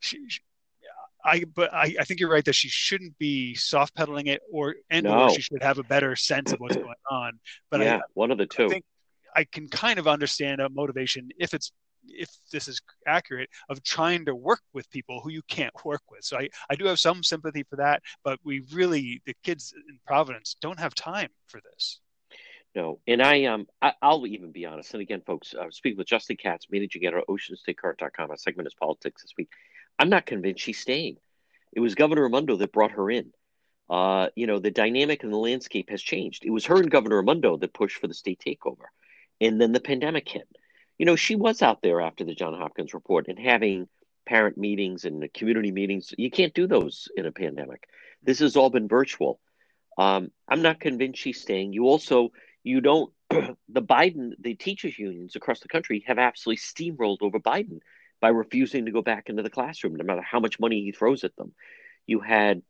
she, 0.00 0.18
I 1.24 1.44
but 1.54 1.72
I, 1.72 1.94
I 1.98 2.04
think 2.04 2.20
you're 2.20 2.30
right 2.30 2.44
that 2.44 2.54
she 2.54 2.68
shouldn't 2.68 3.18
be 3.18 3.54
soft 3.54 3.94
pedaling 3.94 4.26
it 4.26 4.42
or 4.52 4.74
and 4.90 5.04
no. 5.04 5.24
or 5.24 5.30
she 5.30 5.40
should 5.40 5.62
have 5.62 5.78
a 5.78 5.82
better 5.84 6.14
sense 6.16 6.52
of 6.52 6.60
what's 6.60 6.76
going 6.76 6.94
on. 7.10 7.38
But 7.70 7.80
yeah, 7.80 7.96
I, 7.96 8.00
one 8.12 8.30
of 8.30 8.38
the 8.38 8.46
two. 8.46 8.66
I 8.66 8.68
think 8.68 8.84
I 9.34 9.44
can 9.44 9.68
kind 9.68 9.98
of 9.98 10.06
understand 10.06 10.60
a 10.60 10.68
motivation 10.68 11.30
if 11.38 11.54
it's 11.54 11.72
if 12.06 12.28
this 12.52 12.68
is 12.68 12.82
accurate 13.06 13.48
of 13.68 13.82
trying 13.82 14.26
to 14.26 14.34
work 14.34 14.60
with 14.74 14.90
people 14.90 15.20
who 15.20 15.30
you 15.30 15.42
can't 15.48 15.74
work 15.84 16.02
with. 16.10 16.22
So 16.22 16.36
I, 16.38 16.48
I 16.68 16.74
do 16.74 16.84
have 16.86 17.00
some 17.00 17.22
sympathy 17.22 17.64
for 17.68 17.76
that, 17.76 18.02
but 18.22 18.38
we 18.44 18.62
really 18.72 19.22
the 19.24 19.34
kids 19.42 19.72
in 19.88 19.98
Providence 20.06 20.56
don't 20.60 20.78
have 20.78 20.94
time 20.94 21.30
for 21.46 21.60
this. 21.72 22.00
No, 22.74 22.98
and 23.06 23.22
I 23.22 23.44
um 23.44 23.66
I, 23.80 23.92
will 24.02 24.26
even 24.26 24.50
be 24.50 24.66
honest. 24.66 24.94
And 24.94 25.00
again, 25.00 25.22
folks, 25.24 25.54
uh, 25.54 25.70
speaking 25.70 25.96
with 25.96 26.08
Justin 26.08 26.36
Katz, 26.36 26.66
managing 26.70 27.06
editor, 27.06 27.22
OceanStateCurrent.com. 27.28 28.30
Our 28.30 28.36
segment 28.36 28.66
is 28.66 28.74
politics 28.74 29.22
this 29.22 29.32
week. 29.38 29.48
I'm 29.98 30.08
not 30.08 30.26
convinced 30.26 30.62
she's 30.62 30.80
staying. 30.80 31.16
It 31.72 31.80
was 31.80 31.94
Governor 31.94 32.22
Raimondo 32.22 32.56
that 32.56 32.72
brought 32.72 32.92
her 32.92 33.10
in. 33.10 33.32
Uh, 33.88 34.28
you 34.34 34.46
know, 34.46 34.58
the 34.58 34.70
dynamic 34.70 35.22
and 35.22 35.32
the 35.32 35.38
landscape 35.38 35.90
has 35.90 36.02
changed. 36.02 36.44
It 36.44 36.50
was 36.50 36.66
her 36.66 36.76
and 36.76 36.90
Governor 36.90 37.16
Raimondo 37.16 37.56
that 37.58 37.74
pushed 37.74 37.98
for 37.98 38.08
the 38.08 38.14
state 38.14 38.42
takeover. 38.44 38.86
And 39.40 39.60
then 39.60 39.72
the 39.72 39.80
pandemic 39.80 40.28
hit. 40.28 40.48
You 40.98 41.06
know, 41.06 41.16
she 41.16 41.36
was 41.36 41.60
out 41.60 41.82
there 41.82 42.00
after 42.00 42.24
the 42.24 42.34
John 42.34 42.54
Hopkins 42.54 42.94
report 42.94 43.26
and 43.28 43.38
having 43.38 43.88
parent 44.26 44.56
meetings 44.56 45.04
and 45.04 45.32
community 45.34 45.72
meetings. 45.72 46.14
You 46.16 46.30
can't 46.30 46.54
do 46.54 46.66
those 46.66 47.08
in 47.16 47.26
a 47.26 47.32
pandemic. 47.32 47.84
This 48.22 48.38
has 48.38 48.56
all 48.56 48.70
been 48.70 48.88
virtual. 48.88 49.40
Um, 49.98 50.30
I'm 50.48 50.62
not 50.62 50.80
convinced 50.80 51.20
she's 51.20 51.40
staying. 51.40 51.72
You 51.72 51.84
also, 51.84 52.30
you 52.62 52.80
don't, 52.80 53.12
the 53.30 53.82
Biden, 53.82 54.30
the 54.40 54.54
teachers' 54.54 54.98
unions 54.98 55.36
across 55.36 55.60
the 55.60 55.68
country 55.68 56.04
have 56.06 56.18
absolutely 56.18 56.58
steamrolled 56.58 57.18
over 57.20 57.38
Biden 57.38 57.80
by 58.24 58.30
refusing 58.30 58.86
to 58.86 58.90
go 58.90 59.02
back 59.02 59.28
into 59.28 59.42
the 59.42 59.50
classroom, 59.50 59.96
no 59.96 60.02
matter 60.02 60.22
how 60.22 60.40
much 60.40 60.58
money 60.58 60.82
he 60.82 60.92
throws 60.92 61.24
at 61.24 61.36
them. 61.36 61.52
You 62.06 62.20
had 62.20 62.62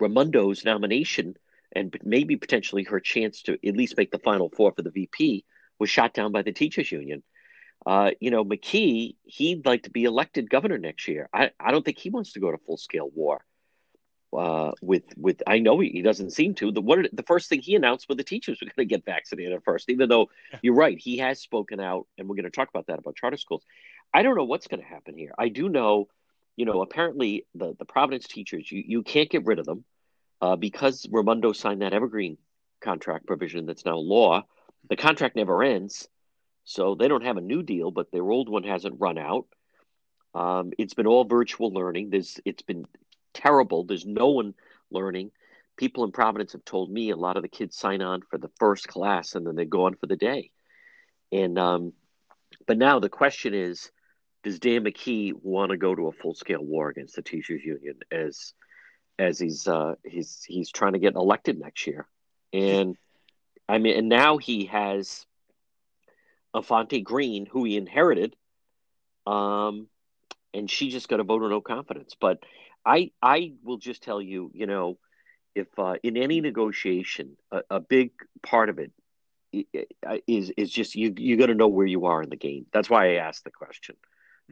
Raimondo's 0.00 0.64
nomination 0.64 1.36
and 1.76 1.94
maybe 2.02 2.36
potentially 2.36 2.84
her 2.84 2.98
chance 2.98 3.42
to 3.42 3.52
at 3.52 3.76
least 3.76 3.98
make 3.98 4.10
the 4.10 4.18
final 4.18 4.48
four 4.48 4.72
for 4.72 4.80
the 4.80 4.90
VP 4.90 5.44
was 5.78 5.90
shot 5.90 6.14
down 6.14 6.32
by 6.32 6.40
the 6.40 6.52
teachers 6.52 6.90
union. 6.90 7.22
Uh, 7.84 8.12
you 8.18 8.30
know, 8.30 8.46
McKee, 8.46 9.16
he'd 9.24 9.66
like 9.66 9.82
to 9.82 9.90
be 9.90 10.04
elected 10.04 10.48
governor 10.48 10.78
next 10.78 11.06
year. 11.06 11.28
I, 11.34 11.50
I 11.60 11.70
don't 11.70 11.84
think 11.84 11.98
he 11.98 12.08
wants 12.08 12.32
to 12.32 12.40
go 12.40 12.50
to 12.50 12.56
full 12.56 12.78
scale 12.78 13.10
war. 13.14 13.44
Uh, 14.36 14.72
with 14.80 15.04
with 15.16 15.42
I 15.46 15.58
know 15.58 15.78
he, 15.78 15.90
he 15.90 16.02
doesn't 16.02 16.30
seem 16.30 16.54
to. 16.54 16.72
The 16.72 16.80
what 16.80 17.06
the 17.12 17.22
first 17.22 17.50
thing 17.50 17.60
he 17.60 17.74
announced 17.74 18.08
was 18.08 18.16
the 18.16 18.24
teachers 18.24 18.58
were 18.60 18.66
going 18.66 18.88
to 18.88 18.94
get 18.94 19.04
vaccinated 19.04 19.62
first. 19.62 19.90
Even 19.90 20.08
though 20.08 20.30
you're 20.62 20.74
right, 20.74 20.98
he 20.98 21.18
has 21.18 21.40
spoken 21.40 21.80
out, 21.80 22.06
and 22.16 22.28
we're 22.28 22.36
going 22.36 22.44
to 22.44 22.50
talk 22.50 22.70
about 22.70 22.86
that 22.86 22.98
about 22.98 23.16
charter 23.16 23.36
schools. 23.36 23.62
I 24.14 24.22
don't 24.22 24.36
know 24.36 24.44
what's 24.44 24.68
going 24.68 24.80
to 24.80 24.86
happen 24.86 25.18
here. 25.18 25.32
I 25.38 25.48
do 25.48 25.68
know, 25.68 26.08
you 26.56 26.64
know, 26.64 26.80
apparently 26.80 27.46
the 27.54 27.74
the 27.78 27.84
Providence 27.84 28.26
teachers, 28.26 28.72
you 28.72 28.82
you 28.86 29.02
can't 29.02 29.28
get 29.28 29.44
rid 29.44 29.58
of 29.58 29.66
them 29.66 29.84
uh, 30.40 30.56
because 30.56 31.06
Raimondo 31.10 31.52
signed 31.52 31.82
that 31.82 31.92
evergreen 31.92 32.38
contract 32.80 33.26
provision 33.26 33.66
that's 33.66 33.84
now 33.84 33.96
law. 33.96 34.44
The 34.88 34.96
contract 34.96 35.36
never 35.36 35.62
ends, 35.62 36.08
so 36.64 36.94
they 36.94 37.08
don't 37.08 37.24
have 37.24 37.36
a 37.36 37.42
new 37.42 37.62
deal, 37.62 37.90
but 37.90 38.10
their 38.10 38.28
old 38.28 38.48
one 38.48 38.64
hasn't 38.64 38.98
run 38.98 39.18
out. 39.18 39.46
Um, 40.34 40.72
it's 40.78 40.94
been 40.94 41.06
all 41.06 41.24
virtual 41.24 41.70
learning. 41.70 42.08
There's 42.08 42.40
it's 42.46 42.62
been 42.62 42.86
terrible. 43.34 43.84
There's 43.84 44.06
no 44.06 44.28
one 44.28 44.54
learning. 44.90 45.30
People 45.76 46.04
in 46.04 46.12
Providence 46.12 46.52
have 46.52 46.64
told 46.64 46.90
me 46.90 47.10
a 47.10 47.16
lot 47.16 47.36
of 47.36 47.42
the 47.42 47.48
kids 47.48 47.76
sign 47.76 48.02
on 48.02 48.20
for 48.30 48.38
the 48.38 48.50
first 48.58 48.86
class 48.88 49.34
and 49.34 49.46
then 49.46 49.56
they 49.56 49.64
go 49.64 49.86
on 49.86 49.94
for 49.94 50.06
the 50.06 50.16
day. 50.16 50.50
And 51.30 51.58
um, 51.58 51.92
but 52.66 52.78
now 52.78 53.00
the 53.00 53.08
question 53.08 53.54
is, 53.54 53.90
does 54.42 54.58
Dan 54.58 54.84
McKee 54.84 55.32
want 55.42 55.70
to 55.70 55.76
go 55.76 55.94
to 55.94 56.08
a 56.08 56.12
full 56.12 56.34
scale 56.34 56.62
war 56.62 56.88
against 56.88 57.16
the 57.16 57.22
teachers 57.22 57.64
union 57.64 58.00
as 58.10 58.52
as 59.18 59.38
he's 59.38 59.66
uh, 59.68 59.94
he's 60.04 60.42
he's 60.46 60.70
trying 60.70 60.92
to 60.92 60.98
get 60.98 61.14
elected 61.14 61.58
next 61.58 61.86
year? 61.86 62.06
And 62.52 62.96
I 63.68 63.78
mean, 63.78 63.96
and 63.96 64.08
now 64.08 64.38
he 64.38 64.66
has 64.66 65.24
Infante 66.54 67.00
Green, 67.00 67.46
who 67.46 67.64
he 67.64 67.76
inherited, 67.76 68.36
um, 69.26 69.86
and 70.52 70.70
she 70.70 70.90
just 70.90 71.08
got 71.08 71.20
a 71.20 71.24
vote 71.24 71.42
of 71.42 71.50
no 71.50 71.60
confidence. 71.60 72.14
But 72.20 72.42
I 72.84 73.10
I 73.22 73.52
will 73.62 73.78
just 73.78 74.02
tell 74.02 74.20
you, 74.20 74.50
you 74.54 74.66
know, 74.66 74.98
if 75.54 75.66
uh, 75.78 75.94
in 76.02 76.16
any 76.16 76.40
negotiation, 76.40 77.36
a, 77.50 77.62
a 77.70 77.80
big 77.80 78.12
part 78.42 78.68
of 78.68 78.78
it 78.78 78.92
is 80.26 80.50
is 80.56 80.70
just 80.70 80.94
you 80.94 81.14
you 81.16 81.36
got 81.36 81.46
to 81.46 81.54
know 81.54 81.68
where 81.68 81.86
you 81.86 82.06
are 82.06 82.22
in 82.22 82.30
the 82.30 82.36
game. 82.36 82.66
That's 82.72 82.88
why 82.88 83.12
I 83.12 83.14
asked 83.16 83.44
the 83.44 83.50
question. 83.50 83.96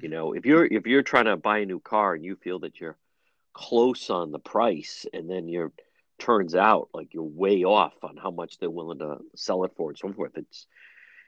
You 0.01 0.09
know, 0.09 0.33
if 0.35 0.47
you're 0.47 0.65
if 0.65 0.87
you're 0.87 1.03
trying 1.03 1.25
to 1.25 1.37
buy 1.37 1.59
a 1.59 1.67
new 1.67 1.81
car 1.81 2.15
and 2.15 2.25
you 2.25 2.37
feel 2.37 2.61
that 2.61 2.81
you're 2.81 2.97
close 3.53 4.11
on 4.11 4.31
the 4.31 4.39
price, 4.39 5.07
and 5.13 5.29
then 5.29 5.49
you're 5.49 5.73
turns 6.19 6.55
out 6.55 6.91
like 6.93 7.15
you're 7.15 7.23
way 7.23 7.65
off 7.65 7.95
on 8.03 8.17
how 8.17 8.31
much 8.31 8.59
they're 8.59 8.71
willing 8.71 8.99
to 8.99 9.17
sell 9.35 9.65
it 9.65 9.73
for 9.77 9.91
and 9.91 9.99
so 9.99 10.13
forth. 10.13 10.33
It's 10.37 10.67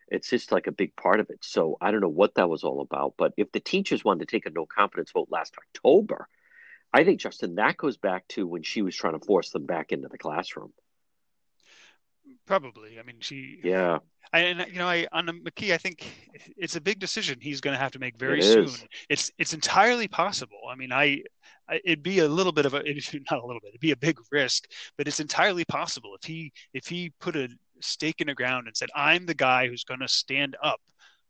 it's 0.08 0.28
just 0.28 0.52
like 0.52 0.66
a 0.66 0.72
big 0.72 0.94
part 0.94 1.20
of 1.20 1.30
it. 1.30 1.38
So 1.40 1.78
I 1.80 1.90
don't 1.90 2.02
know 2.02 2.08
what 2.08 2.34
that 2.34 2.50
was 2.50 2.64
all 2.64 2.82
about. 2.82 3.14
But 3.16 3.32
if 3.38 3.50
the 3.50 3.60
teachers 3.60 4.04
wanted 4.04 4.28
to 4.28 4.36
take 4.36 4.46
a 4.46 4.50
no 4.50 4.66
confidence 4.66 5.10
vote 5.10 5.28
last 5.30 5.54
October, 5.56 6.28
I 6.92 7.04
think 7.04 7.20
Justin 7.20 7.54
that 7.56 7.76
goes 7.76 7.96
back 7.96 8.28
to 8.28 8.46
when 8.46 8.62
she 8.62 8.82
was 8.82 8.94
trying 8.94 9.18
to 9.18 9.24
force 9.24 9.50
them 9.50 9.66
back 9.66 9.92
into 9.92 10.08
the 10.08 10.18
classroom. 10.18 10.72
Probably. 12.46 12.98
I 12.98 13.02
mean, 13.02 13.16
she. 13.20 13.60
Yeah. 13.62 13.98
I, 14.32 14.40
and 14.40 14.66
you 14.72 14.78
know, 14.78 14.88
I 14.88 15.06
on 15.12 15.26
McKee, 15.26 15.74
I 15.74 15.76
think 15.76 16.06
it's 16.56 16.76
a 16.76 16.80
big 16.80 16.98
decision 16.98 17.38
he's 17.40 17.60
going 17.60 17.74
to 17.74 17.80
have 17.80 17.92
to 17.92 17.98
make 17.98 18.16
very 18.16 18.38
it 18.40 18.44
soon. 18.44 18.64
Is. 18.64 18.84
It's 19.08 19.30
it's 19.38 19.52
entirely 19.52 20.08
possible. 20.08 20.60
I 20.70 20.74
mean, 20.74 20.90
I, 20.92 21.22
I, 21.68 21.80
it'd 21.84 22.02
be 22.02 22.20
a 22.20 22.28
little 22.28 22.52
bit 22.52 22.66
of 22.66 22.74
a 22.74 22.82
not 23.30 23.42
a 23.42 23.46
little 23.46 23.60
bit. 23.60 23.68
It'd 23.68 23.80
be 23.80 23.90
a 23.90 23.96
big 23.96 24.18
risk, 24.30 24.64
but 24.96 25.06
it's 25.06 25.20
entirely 25.20 25.64
possible 25.66 26.16
if 26.20 26.26
he 26.26 26.52
if 26.72 26.86
he 26.86 27.12
put 27.20 27.36
a 27.36 27.48
stake 27.80 28.20
in 28.20 28.28
the 28.28 28.34
ground 28.34 28.68
and 28.68 28.76
said, 28.76 28.88
"I'm 28.94 29.26
the 29.26 29.34
guy 29.34 29.68
who's 29.68 29.84
going 29.84 30.00
to 30.00 30.08
stand 30.08 30.56
up." 30.62 30.80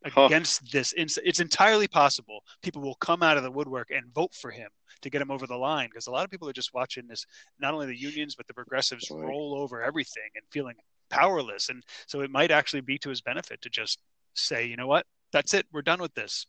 Against 0.04 0.62
huh. 0.62 0.68
this, 0.72 0.94
it's 0.96 1.40
entirely 1.40 1.86
possible 1.86 2.40
people 2.62 2.82
will 2.82 2.96
come 2.96 3.22
out 3.22 3.36
of 3.36 3.42
the 3.42 3.50
woodwork 3.50 3.90
and 3.90 4.12
vote 4.14 4.34
for 4.34 4.50
him 4.50 4.68
to 5.02 5.10
get 5.10 5.22
him 5.22 5.30
over 5.30 5.46
the 5.46 5.56
line 5.56 5.88
because 5.88 6.06
a 6.06 6.10
lot 6.10 6.24
of 6.24 6.30
people 6.30 6.48
are 6.48 6.52
just 6.52 6.74
watching 6.74 7.06
this 7.06 7.24
not 7.60 7.74
only 7.74 7.86
the 7.86 7.96
unions 7.96 8.34
but 8.34 8.46
the 8.46 8.54
progressives 8.54 9.10
roll 9.10 9.54
over 9.56 9.82
everything 9.82 10.30
and 10.34 10.44
feeling 10.50 10.74
powerless. 11.12 11.68
And 11.68 11.84
so 12.06 12.20
it 12.22 12.30
might 12.30 12.50
actually 12.50 12.80
be 12.80 12.98
to 12.98 13.10
his 13.10 13.20
benefit 13.20 13.62
to 13.62 13.70
just 13.70 14.00
say, 14.34 14.66
you 14.66 14.76
know 14.76 14.88
what, 14.88 15.06
that's 15.32 15.54
it, 15.54 15.66
we're 15.72 15.82
done 15.82 16.00
with 16.00 16.14
this. 16.14 16.46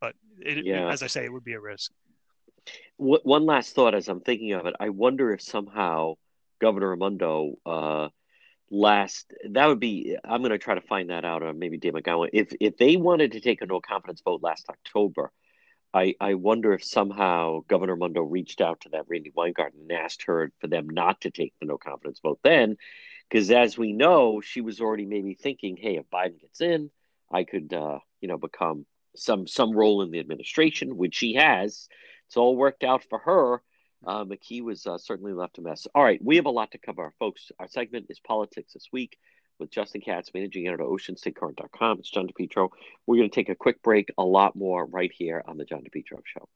But 0.00 0.14
it, 0.38 0.64
yeah. 0.64 0.88
as 0.90 1.02
I 1.02 1.06
say, 1.06 1.24
it 1.24 1.32
would 1.32 1.44
be 1.44 1.54
a 1.54 1.60
risk. 1.60 1.90
One 2.96 3.44
last 3.44 3.74
thought 3.74 3.94
as 3.94 4.08
I'm 4.08 4.20
thinking 4.20 4.52
of 4.52 4.66
it, 4.66 4.74
I 4.78 4.90
wonder 4.90 5.32
if 5.32 5.42
somehow 5.42 6.14
Governor 6.60 6.90
Raimondo 6.90 7.54
uh, 7.66 8.08
last. 8.70 9.32
That 9.50 9.66
would 9.66 9.80
be. 9.80 10.16
I'm 10.24 10.40
going 10.40 10.50
to 10.50 10.58
try 10.58 10.74
to 10.74 10.80
find 10.80 11.10
that 11.10 11.24
out, 11.24 11.42
or 11.42 11.52
maybe 11.52 11.78
Dave 11.78 11.94
McGowan. 11.94 12.30
If 12.32 12.52
if 12.60 12.76
they 12.76 12.96
wanted 12.96 13.32
to 13.32 13.40
take 13.40 13.62
a 13.62 13.66
no 13.66 13.80
confidence 13.80 14.22
vote 14.24 14.42
last 14.42 14.68
October, 14.68 15.30
I 15.92 16.14
I 16.20 16.34
wonder 16.34 16.72
if 16.72 16.84
somehow 16.84 17.60
Governor 17.68 17.94
Raimondo 17.94 18.22
reached 18.22 18.60
out 18.60 18.80
to 18.82 18.90
that 18.90 19.04
Randi 19.08 19.32
Weingarten 19.34 19.80
and 19.82 19.92
asked 19.92 20.24
her 20.24 20.52
for 20.60 20.66
them 20.66 20.88
not 20.88 21.20
to 21.22 21.30
take 21.30 21.54
the 21.60 21.66
no 21.66 21.78
confidence 21.78 22.20
vote 22.20 22.40
then, 22.42 22.76
because 23.28 23.50
as 23.50 23.78
we 23.78 23.92
know, 23.92 24.40
she 24.40 24.60
was 24.60 24.80
already 24.80 25.06
maybe 25.06 25.34
thinking, 25.34 25.76
hey, 25.76 25.96
if 25.96 26.10
Biden 26.10 26.40
gets 26.40 26.60
in, 26.60 26.90
I 27.30 27.44
could 27.44 27.72
uh, 27.72 27.98
you 28.20 28.28
know 28.28 28.38
become 28.38 28.86
some 29.16 29.46
some 29.46 29.72
role 29.72 30.02
in 30.02 30.10
the 30.10 30.20
administration, 30.20 30.96
which 30.96 31.14
she 31.14 31.34
has. 31.34 31.88
It's 32.26 32.36
all 32.36 32.56
worked 32.56 32.84
out 32.84 33.04
for 33.04 33.18
her. 33.20 33.62
Uh, 34.06 34.24
McKee 34.24 34.62
was 34.62 34.86
uh, 34.86 34.98
certainly 34.98 35.32
left 35.32 35.58
a 35.58 35.62
mess. 35.62 35.86
All 35.94 36.02
right, 36.02 36.22
we 36.22 36.36
have 36.36 36.46
a 36.46 36.50
lot 36.50 36.72
to 36.72 36.78
cover, 36.78 37.12
folks. 37.18 37.50
Our 37.58 37.68
segment 37.68 38.06
is 38.10 38.20
politics 38.20 38.74
this 38.74 38.88
week 38.92 39.18
with 39.58 39.70
Justin 39.70 40.00
Katz, 40.00 40.30
managing 40.34 40.66
editor, 40.66 40.84
OceanStateCurrent.com. 40.84 42.00
It's 42.00 42.10
John 42.10 42.28
DePetro. 42.28 42.70
We're 43.06 43.16
going 43.16 43.30
to 43.30 43.34
take 43.34 43.48
a 43.48 43.54
quick 43.54 43.82
break. 43.82 44.12
A 44.18 44.24
lot 44.24 44.56
more 44.56 44.84
right 44.84 45.12
here 45.12 45.42
on 45.46 45.56
the 45.56 45.64
John 45.64 45.82
DePetro 45.82 46.20
Show. 46.24 46.48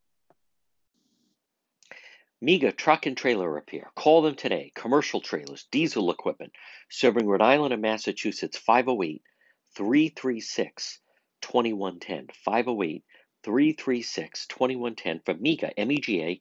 MEGA 2.41 2.73
Truck 2.73 3.07
and 3.07 3.17
Trailer 3.17 3.51
Repair. 3.51 3.91
Call 3.97 4.23
them 4.23 4.37
today. 4.37 4.71
Commercial 4.75 5.21
trailers, 5.21 5.67
diesel 5.73 6.11
equipment, 6.11 6.53
serving 6.89 7.27
Rhode 7.27 7.43
Island 7.43 7.73
and 7.73 7.83
Massachusetts. 7.83 8.59
508 8.59 9.23
336 9.75 11.01
2110. 11.41 12.29
508 12.45 13.05
336 13.43 14.47
2110 14.47 15.21
for 15.25 15.35
MEGA, 15.35 15.79
M 15.79 15.91
E 15.91 16.01
G 16.01 16.23
A, 16.23 16.41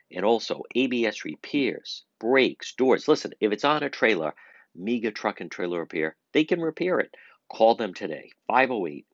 and 0.15 0.25
also 0.25 0.63
ABS 0.75 1.25
repairs, 1.25 2.03
brakes, 2.19 2.73
doors. 2.73 3.07
Listen, 3.07 3.33
if 3.39 3.51
it's 3.51 3.65
on 3.65 3.83
a 3.83 3.89
trailer, 3.89 4.33
Mega 4.75 5.11
Truck 5.11 5.41
and 5.41 5.51
Trailer 5.51 5.79
Repair, 5.79 6.15
they 6.33 6.43
can 6.43 6.61
repair 6.61 6.99
it. 6.99 7.13
Call 7.49 7.75
them 7.75 7.93
today, 7.93 8.31
508 8.47 9.05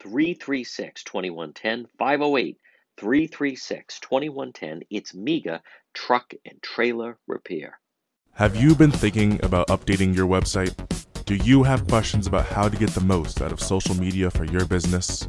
336 0.00 1.04
2110. 1.04 1.86
508 1.98 2.58
336 2.96 4.00
2110. 4.00 4.82
It's 4.90 5.14
Mega 5.14 5.62
Truck 5.94 6.32
and 6.44 6.62
Trailer 6.62 7.18
Repair. 7.26 7.78
Have 8.34 8.56
you 8.56 8.74
been 8.74 8.90
thinking 8.90 9.42
about 9.44 9.68
updating 9.68 10.14
your 10.14 10.26
website? 10.26 10.74
Do 11.26 11.36
you 11.36 11.62
have 11.62 11.86
questions 11.86 12.26
about 12.26 12.46
how 12.46 12.68
to 12.68 12.76
get 12.76 12.90
the 12.90 13.00
most 13.00 13.42
out 13.42 13.52
of 13.52 13.60
social 13.60 13.94
media 13.94 14.30
for 14.30 14.44
your 14.44 14.64
business? 14.64 15.28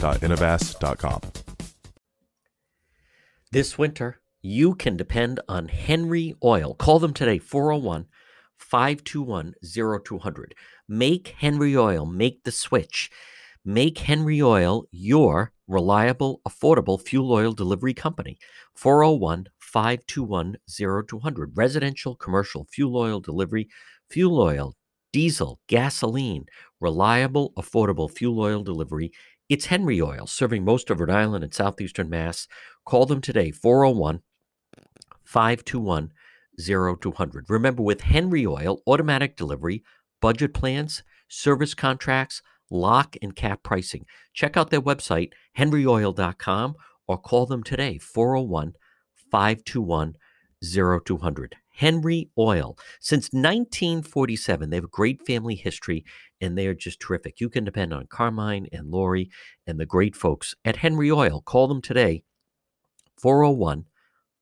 www.innovast.com. 0.00 1.20
This 3.52 3.76
winter, 3.76 4.20
you 4.42 4.74
can 4.74 4.96
depend 4.96 5.40
on 5.48 5.68
Henry 5.68 6.34
Oil. 6.42 6.74
Call 6.74 6.98
them 6.98 7.12
today, 7.12 7.38
401 7.38 8.06
521 8.56 9.54
0200. 10.04 10.54
Make 10.88 11.34
Henry 11.38 11.76
Oil, 11.76 12.06
make 12.06 12.44
the 12.44 12.52
switch. 12.52 13.10
Make 13.64 13.98
Henry 13.98 14.40
Oil 14.40 14.86
your 14.90 15.52
reliable, 15.68 16.40
affordable 16.48 17.00
fuel 17.00 17.32
oil 17.32 17.52
delivery 17.52 17.92
company. 17.92 18.38
401 18.74 19.46
521 19.58 20.56
0200. 21.08 21.56
Residential, 21.56 22.16
commercial 22.16 22.66
fuel 22.70 22.96
oil 22.96 23.20
delivery, 23.20 23.68
fuel 24.08 24.40
oil, 24.40 24.74
diesel, 25.12 25.60
gasoline, 25.66 26.46
reliable, 26.80 27.52
affordable 27.56 28.10
fuel 28.10 28.40
oil 28.40 28.62
delivery. 28.62 29.12
It's 29.50 29.66
Henry 29.66 30.00
Oil, 30.00 30.28
serving 30.28 30.64
most 30.64 30.90
of 30.90 31.00
Rhode 31.00 31.10
Island 31.10 31.42
and 31.42 31.52
southeastern 31.52 32.08
Mass. 32.08 32.46
Call 32.86 33.04
them 33.04 33.20
today, 33.20 33.50
401 33.50 34.20
521 35.24 36.12
0200. 36.56 37.50
Remember, 37.50 37.82
with 37.82 38.02
Henry 38.02 38.46
Oil, 38.46 38.80
automatic 38.86 39.36
delivery, 39.36 39.82
budget 40.20 40.54
plans, 40.54 41.02
service 41.26 41.74
contracts, 41.74 42.42
lock 42.70 43.16
and 43.20 43.34
cap 43.34 43.64
pricing. 43.64 44.06
Check 44.32 44.56
out 44.56 44.70
their 44.70 44.80
website, 44.80 45.32
henryoil.com, 45.58 46.76
or 47.08 47.18
call 47.18 47.46
them 47.46 47.64
today, 47.64 47.98
401 47.98 48.74
521 49.32 50.14
0200. 50.62 51.56
Henry 51.80 52.28
Oil. 52.36 52.76
Since 53.00 53.30
1947, 53.32 54.68
they 54.68 54.76
have 54.76 54.84
a 54.84 54.88
great 54.88 55.26
family 55.26 55.54
history 55.54 56.04
and 56.38 56.56
they 56.56 56.66
are 56.66 56.74
just 56.74 57.00
terrific. 57.00 57.40
You 57.40 57.48
can 57.48 57.64
depend 57.64 57.94
on 57.94 58.06
Carmine 58.06 58.66
and 58.70 58.90
Lori 58.90 59.30
and 59.66 59.80
the 59.80 59.86
great 59.86 60.14
folks 60.14 60.54
at 60.66 60.76
Henry 60.76 61.10
Oil. 61.10 61.40
Call 61.40 61.68
them 61.68 61.80
today, 61.80 62.22
401 63.16 63.86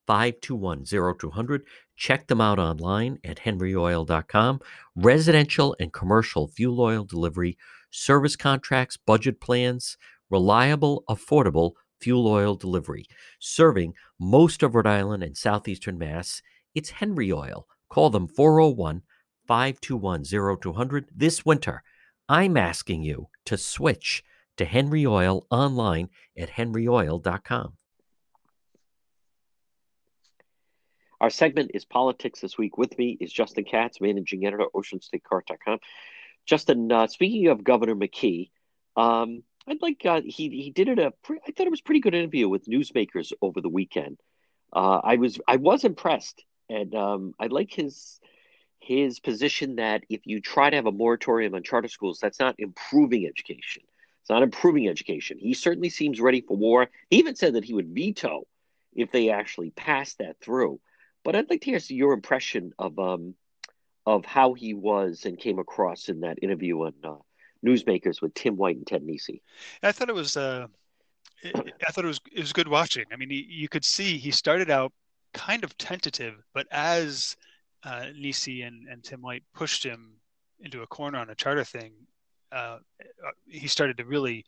521 0.08 0.84
0200. 0.84 1.62
Check 1.96 2.26
them 2.26 2.40
out 2.40 2.58
online 2.58 3.20
at 3.22 3.38
henryoil.com. 3.38 4.58
Residential 4.96 5.76
and 5.78 5.92
commercial 5.92 6.48
fuel 6.48 6.80
oil 6.80 7.04
delivery, 7.04 7.56
service 7.92 8.34
contracts, 8.34 8.96
budget 8.96 9.40
plans, 9.40 9.96
reliable, 10.28 11.04
affordable 11.08 11.74
fuel 12.00 12.26
oil 12.26 12.56
delivery, 12.56 13.06
serving 13.38 13.94
most 14.18 14.64
of 14.64 14.74
Rhode 14.74 14.88
Island 14.88 15.22
and 15.22 15.36
southeastern 15.36 15.98
Mass 15.98 16.42
it's 16.78 16.90
Henry 16.90 17.32
Oil. 17.32 17.66
Call 17.90 18.08
them 18.08 18.28
401 18.28 19.02
521 19.48 20.24
0200 20.62 21.06
this 21.12 21.44
winter. 21.44 21.82
I'm 22.28 22.56
asking 22.56 23.02
you 23.02 23.28
to 23.46 23.58
switch 23.58 24.22
to 24.58 24.64
Henry 24.64 25.04
Oil 25.04 25.44
online 25.50 26.08
at 26.38 26.50
henryoil.com. 26.50 27.72
Our 31.20 31.30
segment 31.30 31.72
is 31.74 31.84
Politics 31.84 32.40
This 32.40 32.56
Week. 32.56 32.78
With 32.78 32.96
me 32.96 33.18
is 33.20 33.32
Justin 33.32 33.64
Katz, 33.64 34.00
managing 34.00 34.46
editor, 34.46 34.66
OceanStateCurrent.com. 34.72 35.80
Justin, 36.46 36.92
uh, 36.92 37.08
speaking 37.08 37.48
of 37.48 37.64
Governor 37.64 37.96
McKee, 37.96 38.50
um, 38.96 39.42
I'd 39.66 39.82
like 39.82 40.06
uh, 40.06 40.20
he 40.24 40.48
he 40.48 40.70
did 40.70 40.88
it 40.88 41.00
a 41.00 41.10
pre- 41.24 41.40
I 41.44 41.50
thought 41.50 41.66
it 41.66 41.70
was 41.70 41.80
pretty 41.80 42.00
good 42.00 42.14
interview 42.14 42.48
with 42.48 42.66
newsmakers 42.66 43.32
over 43.42 43.60
the 43.60 43.68
weekend. 43.68 44.20
Uh, 44.72 45.00
I 45.02 45.16
was 45.16 45.40
I 45.48 45.56
was 45.56 45.84
impressed 45.84 46.44
and 46.68 46.94
um, 46.94 47.34
I 47.38 47.46
like 47.46 47.72
his 47.72 48.20
his 48.80 49.20
position 49.20 49.76
that 49.76 50.04
if 50.08 50.20
you 50.24 50.40
try 50.40 50.70
to 50.70 50.76
have 50.76 50.86
a 50.86 50.92
moratorium 50.92 51.54
on 51.54 51.62
charter 51.62 51.88
schools, 51.88 52.18
that's 52.20 52.38
not 52.38 52.54
improving 52.58 53.26
education. 53.26 53.82
It's 54.22 54.30
not 54.30 54.42
improving 54.42 54.88
education. 54.88 55.38
He 55.38 55.54
certainly 55.54 55.90
seems 55.90 56.20
ready 56.20 56.40
for 56.40 56.56
war. 56.56 56.88
He 57.10 57.18
even 57.18 57.34
said 57.34 57.54
that 57.54 57.64
he 57.64 57.74
would 57.74 57.88
veto 57.88 58.46
if 58.94 59.10
they 59.10 59.30
actually 59.30 59.70
passed 59.70 60.18
that 60.18 60.40
through. 60.40 60.80
But 61.24 61.34
I'd 61.34 61.50
like 61.50 61.60
to 61.62 61.70
hear 61.70 61.80
your 61.88 62.12
impression 62.12 62.72
of 62.78 62.98
um, 62.98 63.34
of 64.06 64.24
how 64.24 64.54
he 64.54 64.74
was 64.74 65.24
and 65.24 65.38
came 65.38 65.58
across 65.58 66.08
in 66.08 66.20
that 66.20 66.38
interview 66.42 66.80
on 66.82 66.94
uh, 67.04 67.16
Newsmakers 67.66 68.22
with 68.22 68.32
Tim 68.34 68.56
White 68.56 68.76
and 68.76 68.86
Ted 68.86 69.02
Nesi. 69.02 69.42
I 69.82 69.92
thought 69.92 70.08
it 70.08 70.14
was. 70.14 70.36
Uh, 70.36 70.66
I 71.44 71.90
thought 71.90 72.04
it 72.04 72.08
was 72.08 72.20
it 72.32 72.40
was 72.40 72.52
good 72.52 72.68
watching. 72.68 73.04
I 73.12 73.16
mean, 73.16 73.30
you 73.30 73.68
could 73.68 73.84
see 73.84 74.18
he 74.18 74.30
started 74.30 74.70
out 74.70 74.92
kind 75.34 75.64
of 75.64 75.76
tentative, 75.78 76.34
but 76.54 76.66
as 76.70 77.36
uh, 77.84 78.06
Nesi 78.16 78.62
and, 78.62 78.88
and 78.88 79.02
Tim 79.02 79.20
White 79.20 79.44
pushed 79.54 79.84
him 79.84 80.14
into 80.60 80.82
a 80.82 80.86
corner 80.86 81.18
on 81.18 81.30
a 81.30 81.34
charter 81.34 81.64
thing, 81.64 81.92
uh, 82.50 82.78
uh 83.00 83.30
he 83.46 83.68
started 83.68 83.96
to 83.98 84.04
really 84.04 84.44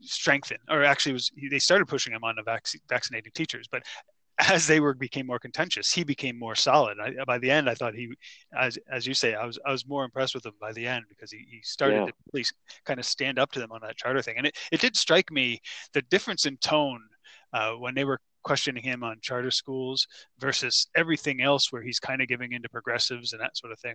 strengthen. 0.00 0.58
Or 0.68 0.84
actually, 0.84 1.14
was 1.14 1.30
they 1.50 1.58
started 1.58 1.86
pushing 1.86 2.12
him 2.12 2.24
on 2.24 2.36
the 2.36 2.42
vac- 2.42 2.66
vaccinating 2.88 3.32
teachers, 3.34 3.68
but 3.70 3.82
as 4.48 4.66
they 4.66 4.80
were 4.80 4.94
became 4.94 5.26
more 5.26 5.38
contentious, 5.38 5.92
he 5.92 6.04
became 6.04 6.38
more 6.38 6.54
solid. 6.54 6.98
I, 6.98 7.24
by 7.24 7.38
the 7.38 7.50
end, 7.50 7.68
I 7.68 7.74
thought 7.74 7.94
he, 7.94 8.08
as 8.58 8.78
as 8.90 9.06
you 9.06 9.14
say, 9.14 9.34
I 9.34 9.44
was 9.44 9.58
I 9.66 9.70
was 9.70 9.86
more 9.86 10.04
impressed 10.04 10.34
with 10.34 10.46
him 10.46 10.54
by 10.60 10.72
the 10.72 10.86
end 10.86 11.04
because 11.08 11.30
he, 11.30 11.44
he 11.50 11.60
started 11.62 11.96
yeah. 11.96 12.06
to 12.06 12.08
at 12.08 12.34
least 12.34 12.54
kind 12.84 12.98
of 12.98 13.06
stand 13.06 13.38
up 13.38 13.52
to 13.52 13.58
them 13.58 13.72
on 13.72 13.80
that 13.82 13.96
charter 13.96 14.22
thing. 14.22 14.36
And 14.38 14.46
it, 14.46 14.56
it 14.72 14.80
did 14.80 14.96
strike 14.96 15.30
me 15.30 15.60
the 15.92 16.02
difference 16.02 16.46
in 16.46 16.56
tone 16.58 17.02
uh, 17.52 17.72
when 17.72 17.94
they 17.94 18.04
were 18.04 18.20
questioning 18.42 18.82
him 18.82 19.02
on 19.02 19.16
charter 19.20 19.50
schools 19.50 20.06
versus 20.38 20.88
everything 20.96 21.42
else 21.42 21.72
where 21.72 21.82
he's 21.82 22.00
kind 22.00 22.22
of 22.22 22.28
giving 22.28 22.52
into 22.52 22.68
progressives 22.68 23.32
and 23.32 23.40
that 23.40 23.56
sort 23.56 23.72
of 23.72 23.78
thing. 23.80 23.94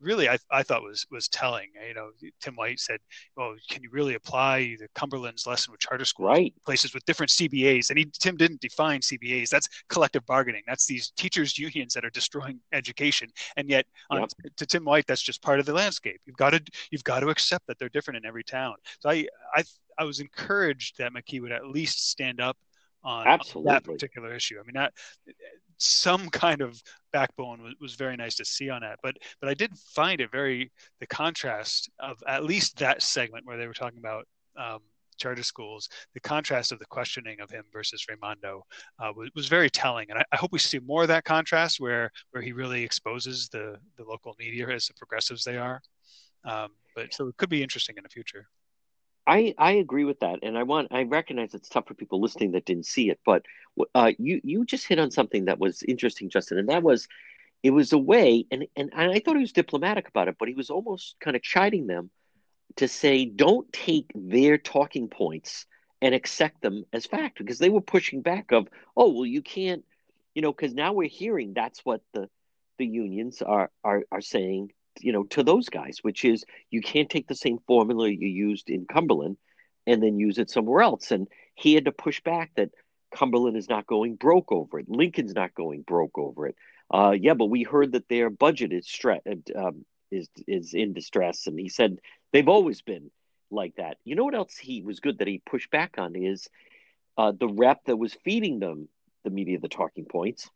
Really 0.00 0.28
I, 0.28 0.38
I 0.50 0.62
thought 0.62 0.82
was 0.82 1.06
was 1.10 1.28
telling 1.28 1.68
you 1.86 1.94
know 1.94 2.10
tim 2.40 2.54
white 2.54 2.80
said 2.80 3.00
well 3.36 3.54
can 3.70 3.82
you 3.82 3.90
really 3.90 4.14
apply 4.14 4.76
the 4.78 4.88
cumberland's 4.94 5.46
lesson 5.46 5.72
with 5.72 5.80
charter 5.80 6.04
schools 6.04 6.28
right. 6.28 6.54
places 6.64 6.94
with 6.94 7.04
different 7.04 7.30
cbas 7.30 7.90
and 7.90 7.98
he 7.98 8.06
tim 8.18 8.36
didn't 8.36 8.60
define 8.60 9.00
cbas 9.00 9.48
that's 9.48 9.68
collective 9.88 10.26
bargaining. 10.26 10.62
That's 10.66 10.86
these 10.86 11.10
teachers 11.16 11.58
unions 11.58 11.94
that 11.94 12.04
are 12.04 12.10
destroying 12.10 12.60
education. 12.72 13.30
And 13.56 13.68
yet 13.68 13.86
on, 14.10 14.26
to 14.56 14.66
tim 14.66 14.84
white 14.84 15.06
that's 15.06 15.22
just 15.22 15.42
part 15.42 15.60
of 15.60 15.66
the 15.66 15.72
landscape. 15.72 16.20
You've 16.26 16.36
got 16.36 16.50
to 16.50 16.60
you've 16.90 17.04
got 17.04 17.20
to 17.20 17.28
accept 17.28 17.66
that 17.66 17.78
they're 17.78 17.88
different 17.88 18.18
in 18.18 18.26
every 18.26 18.44
town. 18.44 18.74
So 19.00 19.10
i 19.10 19.26
i 19.54 19.64
I 19.98 20.04
was 20.04 20.20
encouraged 20.20 20.98
that 20.98 21.12
McKee 21.12 21.40
would 21.40 21.52
at 21.52 21.68
least 21.68 22.10
stand 22.10 22.38
up 22.38 22.58
on, 23.06 23.26
Absolutely. 23.26 23.72
that 23.72 23.84
particular 23.84 24.34
issue. 24.34 24.56
I 24.58 24.64
mean, 24.64 24.74
that 24.74 24.92
some 25.78 26.28
kind 26.30 26.60
of 26.60 26.82
backbone 27.12 27.62
was, 27.62 27.74
was 27.80 27.94
very 27.94 28.16
nice 28.16 28.34
to 28.36 28.44
see 28.44 28.68
on 28.68 28.82
that. 28.82 28.98
But 29.02 29.16
but 29.40 29.48
I 29.48 29.54
did 29.54 29.72
find 29.94 30.20
it 30.20 30.30
very 30.30 30.70
the 31.00 31.06
contrast 31.06 31.88
of 32.00 32.22
at 32.26 32.44
least 32.44 32.78
that 32.78 33.02
segment 33.02 33.46
where 33.46 33.56
they 33.56 33.66
were 33.66 33.74
talking 33.74 33.98
about 33.98 34.26
um, 34.58 34.80
charter 35.18 35.42
schools, 35.42 35.88
the 36.14 36.20
contrast 36.20 36.72
of 36.72 36.78
the 36.78 36.86
questioning 36.86 37.40
of 37.40 37.50
him 37.50 37.64
versus 37.72 38.04
Raimondo 38.08 38.64
uh, 38.98 39.12
was, 39.14 39.30
was, 39.34 39.46
very 39.46 39.70
telling. 39.70 40.10
And 40.10 40.18
I, 40.18 40.24
I, 40.32 40.36
hope 40.36 40.52
we 40.52 40.58
see 40.58 40.78
more 40.78 41.02
of 41.02 41.08
that 41.08 41.24
contrast 41.24 41.80
where 41.80 42.10
where 42.32 42.42
he 42.42 42.52
really 42.52 42.82
exposes 42.82 43.48
the 43.48 43.76
the 43.96 44.04
local 44.04 44.34
media 44.38 44.68
as 44.68 44.86
the 44.86 44.94
progressives 44.94 45.44
they 45.44 45.56
are. 45.56 45.80
Um, 46.44 46.70
but 46.94 47.12
so 47.12 47.28
it 47.28 47.36
could 47.36 47.50
be 47.50 47.62
interesting 47.62 47.96
in 47.96 48.02
the 48.02 48.08
future. 48.08 48.46
I, 49.26 49.54
I 49.58 49.72
agree 49.72 50.04
with 50.04 50.20
that, 50.20 50.40
and 50.42 50.56
I 50.56 50.62
want 50.62 50.88
I 50.92 51.02
recognize 51.02 51.54
it's 51.54 51.68
tough 51.68 51.88
for 51.88 51.94
people 51.94 52.20
listening 52.20 52.52
that 52.52 52.64
didn't 52.64 52.86
see 52.86 53.10
it, 53.10 53.18
but 53.24 53.44
uh, 53.94 54.12
you 54.18 54.40
you 54.44 54.64
just 54.64 54.86
hit 54.86 54.98
on 55.00 55.10
something 55.10 55.46
that 55.46 55.58
was 55.58 55.82
interesting, 55.82 56.30
Justin, 56.30 56.58
and 56.58 56.68
that 56.68 56.82
was 56.82 57.08
it 57.62 57.70
was 57.70 57.92
a 57.92 57.98
way, 57.98 58.46
and, 58.50 58.66
and 58.76 58.90
I 58.94 59.18
thought 59.18 59.34
he 59.34 59.40
was 59.40 59.52
diplomatic 59.52 60.08
about 60.08 60.28
it, 60.28 60.36
but 60.38 60.48
he 60.48 60.54
was 60.54 60.70
almost 60.70 61.16
kind 61.20 61.34
of 61.34 61.42
chiding 61.42 61.86
them 61.86 62.10
to 62.76 62.86
say, 62.86 63.24
don't 63.24 63.72
take 63.72 64.12
their 64.14 64.58
talking 64.58 65.08
points 65.08 65.66
and 66.00 66.14
accept 66.14 66.62
them 66.62 66.84
as 66.92 67.06
fact, 67.06 67.38
because 67.38 67.58
they 67.58 67.70
were 67.70 67.80
pushing 67.80 68.20
back 68.22 68.52
of, 68.52 68.68
oh 68.96 69.10
well, 69.12 69.26
you 69.26 69.42
can't, 69.42 69.84
you 70.34 70.42
know, 70.42 70.52
because 70.52 70.74
now 70.74 70.92
we're 70.92 71.08
hearing 71.08 71.52
that's 71.54 71.84
what 71.84 72.02
the 72.12 72.28
the 72.78 72.86
unions 72.86 73.42
are 73.42 73.70
are 73.82 74.04
are 74.12 74.20
saying 74.20 74.70
you 75.00 75.12
know 75.12 75.24
to 75.24 75.42
those 75.42 75.68
guys 75.68 75.98
which 76.02 76.24
is 76.24 76.44
you 76.70 76.80
can't 76.80 77.10
take 77.10 77.26
the 77.28 77.34
same 77.34 77.58
formula 77.66 78.08
you 78.08 78.28
used 78.28 78.70
in 78.70 78.86
cumberland 78.86 79.36
and 79.86 80.02
then 80.02 80.18
use 80.18 80.38
it 80.38 80.50
somewhere 80.50 80.82
else. 80.82 81.10
And 81.10 81.28
he 81.54 81.74
had 81.74 81.84
to 81.84 81.92
push 81.92 82.20
back 82.20 82.50
that 82.56 82.70
cumberland 83.14 83.56
is 83.56 83.68
not 83.68 83.86
going 83.86 84.16
broke 84.16 84.50
over 84.50 84.78
it. 84.78 84.88
Lincoln's 84.88 85.34
not 85.34 85.54
going 85.54 85.82
broke 85.82 86.18
over 86.18 86.48
it. 86.48 86.56
Uh, 86.92 87.14
yeah 87.18 87.34
but 87.34 87.46
we 87.46 87.62
heard 87.62 87.92
that 87.92 88.08
their 88.08 88.30
budget 88.30 88.72
is 88.72 88.86
stre- 88.86 89.56
um, 89.56 89.84
is 90.10 90.28
is 90.46 90.74
in 90.74 90.92
distress. 90.92 91.46
And 91.46 91.58
he 91.58 91.68
said 91.68 91.98
they've 92.32 92.48
always 92.48 92.82
been 92.82 93.10
like 93.50 93.76
that. 93.76 93.98
You 94.04 94.16
know 94.16 94.24
what 94.24 94.34
else 94.34 94.56
he 94.56 94.82
was 94.82 95.00
good 95.00 95.18
that 95.18 95.28
he 95.28 95.40
pushed 95.44 95.70
back 95.70 95.94
on 95.98 96.16
is 96.16 96.48
uh, 97.16 97.32
the 97.38 97.48
rep 97.48 97.84
that 97.86 97.96
was 97.96 98.16
feeding 98.24 98.58
them 98.58 98.88
the 99.24 99.30
media 99.30 99.58
the 99.58 99.68
talking 99.68 100.04
points 100.04 100.50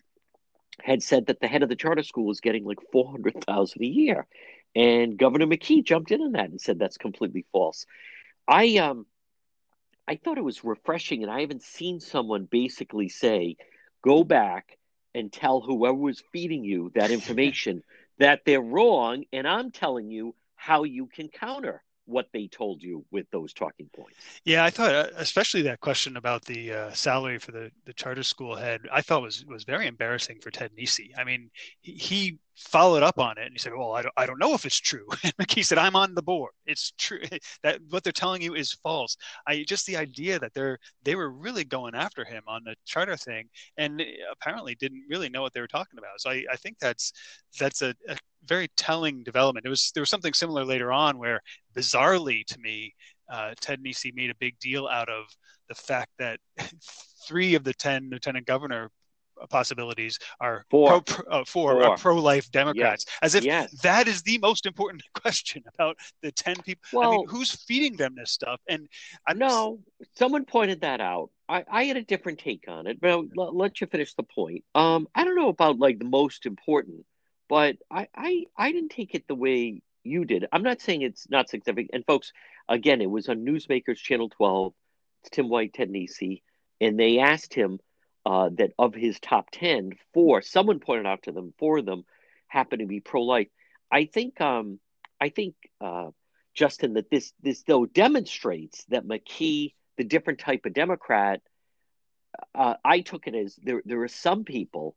had 0.84 1.02
said 1.02 1.26
that 1.26 1.40
the 1.40 1.48
head 1.48 1.62
of 1.62 1.68
the 1.68 1.76
charter 1.76 2.02
school 2.02 2.26
was 2.26 2.40
getting 2.40 2.64
like 2.64 2.78
400,000 2.92 3.82
a 3.82 3.86
year. 3.86 4.26
And 4.74 5.18
Governor 5.18 5.46
McKee 5.46 5.84
jumped 5.84 6.10
in 6.10 6.20
on 6.20 6.32
that 6.32 6.50
and 6.50 6.60
said 6.60 6.78
that's 6.78 6.96
completely 6.96 7.44
false. 7.52 7.86
I 8.46 8.76
um 8.78 9.06
I 10.06 10.16
thought 10.16 10.38
it 10.38 10.44
was 10.44 10.64
refreshing 10.64 11.22
and 11.22 11.30
I 11.30 11.40
haven't 11.40 11.62
seen 11.62 12.00
someone 12.00 12.44
basically 12.44 13.08
say 13.08 13.56
go 14.02 14.24
back 14.24 14.76
and 15.14 15.32
tell 15.32 15.60
whoever 15.60 15.94
was 15.94 16.22
feeding 16.32 16.64
you 16.64 16.90
that 16.94 17.10
information 17.18 17.82
that 18.18 18.42
they're 18.44 18.60
wrong 18.60 19.24
and 19.32 19.46
I'm 19.46 19.70
telling 19.70 20.10
you 20.10 20.34
how 20.54 20.84
you 20.84 21.06
can 21.06 21.28
counter 21.28 21.82
what 22.10 22.26
they 22.32 22.48
told 22.48 22.82
you 22.82 23.04
with 23.10 23.26
those 23.30 23.52
talking 23.52 23.88
points. 23.94 24.18
Yeah, 24.44 24.64
I 24.64 24.70
thought, 24.70 24.94
uh, 24.94 25.06
especially 25.16 25.62
that 25.62 25.80
question 25.80 26.16
about 26.16 26.44
the 26.44 26.72
uh, 26.72 26.92
salary 26.92 27.38
for 27.38 27.52
the, 27.52 27.70
the 27.86 27.92
charter 27.92 28.22
school 28.22 28.56
head, 28.56 28.82
I 28.92 29.00
thought 29.00 29.22
was 29.22 29.44
was 29.46 29.64
very 29.64 29.86
embarrassing 29.86 30.40
for 30.40 30.50
Ted 30.50 30.72
Nesi. 30.76 31.10
I 31.16 31.24
mean, 31.24 31.50
he 31.80 32.38
followed 32.56 33.02
up 33.02 33.18
on 33.18 33.38
it 33.38 33.44
and 33.44 33.52
he 33.52 33.58
said, 33.58 33.72
"Well, 33.76 33.92
I 33.92 34.02
don't, 34.02 34.14
I 34.16 34.26
don't 34.26 34.38
know 34.38 34.54
if 34.54 34.64
it's 34.66 34.78
true." 34.78 35.06
And 35.24 35.34
McKee 35.36 35.64
said, 35.64 35.78
"I'm 35.78 35.96
on 35.96 36.14
the 36.14 36.22
board. 36.22 36.52
It's 36.66 36.92
true 36.98 37.22
that 37.62 37.80
what 37.90 38.04
they're 38.04 38.12
telling 38.12 38.42
you 38.42 38.54
is 38.54 38.72
false." 38.72 39.16
I 39.46 39.64
just 39.66 39.86
the 39.86 39.96
idea 39.96 40.38
that 40.38 40.52
they're 40.54 40.78
they 41.02 41.14
were 41.14 41.30
really 41.30 41.64
going 41.64 41.94
after 41.94 42.24
him 42.24 42.42
on 42.46 42.62
the 42.64 42.74
charter 42.86 43.16
thing, 43.16 43.48
and 43.76 44.02
apparently 44.32 44.74
didn't 44.74 45.04
really 45.08 45.28
know 45.28 45.42
what 45.42 45.52
they 45.52 45.60
were 45.60 45.66
talking 45.68 45.98
about. 45.98 46.20
So 46.20 46.30
I, 46.30 46.44
I 46.52 46.56
think 46.56 46.78
that's 46.80 47.12
that's 47.58 47.82
a, 47.82 47.94
a 48.08 48.16
very 48.44 48.68
telling 48.76 49.22
development. 49.22 49.66
It 49.66 49.70
was 49.70 49.90
there 49.94 50.02
was 50.02 50.10
something 50.10 50.32
similar 50.32 50.64
later 50.64 50.92
on 50.92 51.18
where, 51.18 51.40
bizarrely 51.74 52.44
to 52.46 52.58
me, 52.58 52.94
uh, 53.30 53.54
Ted 53.60 53.80
Nesi 53.82 54.12
made 54.14 54.30
a 54.30 54.34
big 54.36 54.58
deal 54.58 54.86
out 54.86 55.08
of 55.08 55.24
the 55.68 55.74
fact 55.74 56.10
that 56.18 56.40
three 57.26 57.54
of 57.54 57.64
the 57.64 57.74
ten 57.74 58.10
lieutenant 58.10 58.46
governor 58.46 58.90
possibilities 59.48 60.18
are 60.40 60.64
four, 60.70 61.00
pro, 61.02 61.24
uh, 61.26 61.44
four, 61.44 61.82
four. 61.82 61.96
pro-life 61.96 62.50
Democrats, 62.50 63.04
yes. 63.06 63.18
as 63.22 63.34
if 63.34 63.44
yes. 63.44 63.70
that 63.82 64.08
is 64.08 64.22
the 64.22 64.38
most 64.38 64.66
important 64.66 65.02
question 65.14 65.62
about 65.74 65.96
the 66.22 66.32
ten 66.32 66.56
people. 66.62 66.82
Well, 66.92 67.12
I 67.12 67.16
mean, 67.16 67.28
who's 67.28 67.52
feeding 67.52 67.96
them 67.96 68.14
this 68.16 68.30
stuff? 68.30 68.60
And 68.68 68.88
I 69.26 69.34
know 69.34 69.80
someone 70.16 70.44
pointed 70.44 70.82
that 70.82 71.00
out. 71.00 71.30
I, 71.48 71.64
I 71.70 71.84
had 71.84 71.96
a 71.96 72.02
different 72.02 72.38
take 72.38 72.64
on 72.68 72.86
it, 72.86 73.00
but 73.00 73.10
I'll, 73.10 73.26
I'll 73.38 73.56
let 73.56 73.80
you 73.80 73.86
finish 73.86 74.14
the 74.14 74.22
point. 74.22 74.64
Um, 74.74 75.08
I 75.14 75.24
don't 75.24 75.36
know 75.36 75.48
about 75.48 75.78
like 75.78 75.98
the 75.98 76.04
most 76.04 76.46
important, 76.46 77.04
but 77.48 77.76
I, 77.90 78.08
I 78.14 78.44
I 78.56 78.72
didn't 78.72 78.90
take 78.90 79.14
it 79.14 79.26
the 79.26 79.34
way 79.34 79.82
you 80.04 80.24
did. 80.24 80.46
I'm 80.52 80.62
not 80.62 80.80
saying 80.80 81.02
it's 81.02 81.28
not 81.28 81.48
significant. 81.48 81.90
And 81.92 82.04
folks, 82.06 82.32
again, 82.68 83.00
it 83.00 83.10
was 83.10 83.28
on 83.28 83.44
Newsmakers 83.44 83.96
Channel 83.96 84.30
12. 84.30 84.72
It's 85.22 85.30
Tim 85.30 85.48
White, 85.48 85.74
Ted 85.74 85.90
Nesi, 85.90 86.42
and 86.80 86.98
they 86.98 87.18
asked 87.18 87.52
him 87.52 87.78
uh, 88.30 88.48
that 88.52 88.70
of 88.78 88.94
his 88.94 89.18
top 89.18 89.50
10, 89.50 89.90
four, 90.14 90.40
someone 90.40 90.78
pointed 90.78 91.04
out 91.04 91.24
to 91.24 91.32
them, 91.32 91.52
four 91.58 91.78
of 91.78 91.84
them 91.84 92.04
happen 92.46 92.78
to 92.78 92.86
be 92.86 93.00
pro 93.00 93.22
life. 93.22 93.48
I 93.90 94.04
think, 94.04 94.40
um, 94.40 94.78
I 95.20 95.30
think, 95.30 95.56
uh, 95.80 96.10
Justin, 96.54 96.94
that 96.94 97.10
this, 97.10 97.32
this 97.42 97.64
though 97.64 97.86
demonstrates 97.86 98.84
that 98.84 99.04
McKee, 99.04 99.74
the 99.96 100.04
different 100.04 100.38
type 100.38 100.64
of 100.64 100.74
Democrat, 100.74 101.40
uh, 102.54 102.74
I 102.84 103.00
took 103.00 103.26
it 103.26 103.34
as 103.34 103.56
there, 103.64 103.82
there 103.84 104.02
are 104.02 104.08
some 104.08 104.44
people 104.44 104.94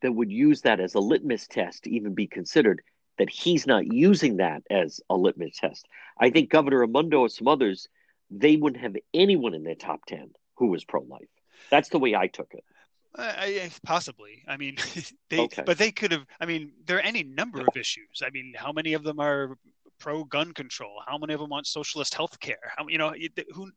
that 0.00 0.12
would 0.12 0.32
use 0.32 0.62
that 0.62 0.80
as 0.80 0.94
a 0.94 1.00
litmus 1.00 1.48
test 1.48 1.84
to 1.84 1.90
even 1.90 2.14
be 2.14 2.28
considered 2.28 2.80
that 3.18 3.28
he's 3.28 3.66
not 3.66 3.92
using 3.92 4.38
that 4.38 4.62
as 4.70 5.02
a 5.10 5.14
litmus 5.14 5.58
test. 5.58 5.86
I 6.18 6.30
think 6.30 6.48
Governor 6.48 6.78
Raimondo 6.78 7.20
or 7.20 7.28
some 7.28 7.46
others, 7.46 7.88
they 8.30 8.56
wouldn't 8.56 8.82
have 8.82 8.96
anyone 9.12 9.52
in 9.52 9.64
their 9.64 9.74
top 9.74 10.06
10 10.06 10.30
who 10.56 10.68
was 10.68 10.82
pro 10.82 11.02
life. 11.02 11.28
That's 11.70 11.88
the 11.88 11.98
way 11.98 12.14
I 12.14 12.26
took 12.26 12.52
it. 12.54 12.64
Uh, 13.16 13.32
I, 13.36 13.70
possibly. 13.84 14.42
I 14.46 14.56
mean, 14.56 14.76
they, 15.30 15.40
okay. 15.40 15.62
but 15.66 15.78
they 15.78 15.90
could 15.90 16.12
have. 16.12 16.24
I 16.40 16.46
mean, 16.46 16.72
there 16.86 16.96
are 16.98 17.02
any 17.02 17.24
number 17.24 17.60
of 17.60 17.76
issues. 17.76 18.22
I 18.24 18.30
mean, 18.30 18.54
how 18.56 18.72
many 18.72 18.92
of 18.94 19.02
them 19.02 19.18
are 19.20 19.56
pro 19.98 20.24
gun 20.24 20.52
control? 20.52 21.02
How 21.06 21.18
many 21.18 21.34
of 21.34 21.40
them 21.40 21.50
want 21.50 21.66
socialist 21.66 22.14
health 22.14 22.38
care? 22.40 22.72
How 22.76 22.86
you 22.88 22.98
know 22.98 23.12
who? 23.52 23.70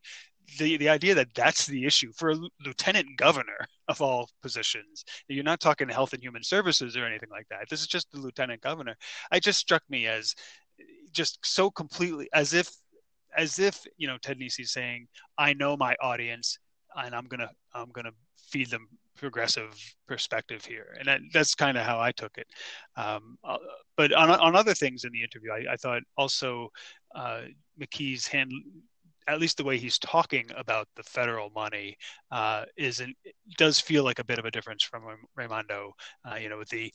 The 0.58 0.76
the 0.76 0.90
idea 0.90 1.14
that 1.14 1.34
that's 1.34 1.66
the 1.66 1.86
issue 1.86 2.12
for 2.16 2.30
a 2.30 2.36
lieutenant 2.64 3.16
governor 3.16 3.66
of 3.88 4.02
all 4.02 4.28
positions. 4.42 5.04
You're 5.26 5.42
not 5.42 5.60
talking 5.60 5.88
health 5.88 6.12
and 6.12 6.22
human 6.22 6.42
services 6.42 6.96
or 6.96 7.06
anything 7.06 7.30
like 7.30 7.48
that. 7.48 7.68
This 7.70 7.80
is 7.80 7.86
just 7.86 8.12
the 8.12 8.20
lieutenant 8.20 8.60
governor. 8.60 8.96
It 9.32 9.42
just 9.42 9.58
struck 9.58 9.82
me 9.88 10.06
as 10.06 10.34
just 11.12 11.38
so 11.44 11.70
completely 11.70 12.28
as 12.34 12.52
if 12.52 12.70
as 13.36 13.58
if 13.58 13.84
you 13.96 14.06
know 14.06 14.18
Ted 14.18 14.38
Nesi 14.38 14.64
saying, 14.64 15.08
"I 15.38 15.54
know 15.54 15.76
my 15.76 15.96
audience 16.00 16.58
and 16.96 17.14
I'm 17.14 17.26
gonna 17.26 17.50
I'm 17.74 17.90
gonna 17.90 18.12
feed 18.36 18.70
them 18.70 18.88
progressive 19.16 19.74
perspective 20.06 20.64
here, 20.64 20.96
and 20.98 21.08
that, 21.08 21.20
that's 21.32 21.54
kind 21.54 21.76
of 21.76 21.84
how 21.84 22.00
I 22.00 22.12
took 22.12 22.36
it. 22.36 22.46
Um, 22.96 23.38
uh, 23.44 23.58
but 23.96 24.12
on 24.12 24.30
on 24.30 24.56
other 24.56 24.74
things 24.74 25.04
in 25.04 25.12
the 25.12 25.22
interview, 25.22 25.50
I, 25.52 25.72
I 25.72 25.76
thought 25.76 26.02
also 26.16 26.70
uh, 27.14 27.42
McKee's 27.80 28.26
hand. 28.26 28.52
At 29.26 29.40
least 29.40 29.56
the 29.56 29.64
way 29.64 29.78
he's 29.78 29.98
talking 29.98 30.44
about 30.54 30.86
the 30.96 31.02
federal 31.02 31.48
money 31.48 31.96
uh, 32.30 32.64
is 32.76 33.00
an, 33.00 33.14
does 33.56 33.80
feel 33.80 34.04
like 34.04 34.18
a 34.18 34.24
bit 34.24 34.38
of 34.38 34.44
a 34.44 34.50
difference 34.50 34.84
from 34.84 35.02
Raimondo. 35.34 35.94
Uh, 36.30 36.34
you 36.34 36.50
know, 36.50 36.58
with 36.58 36.68
the 36.68 36.92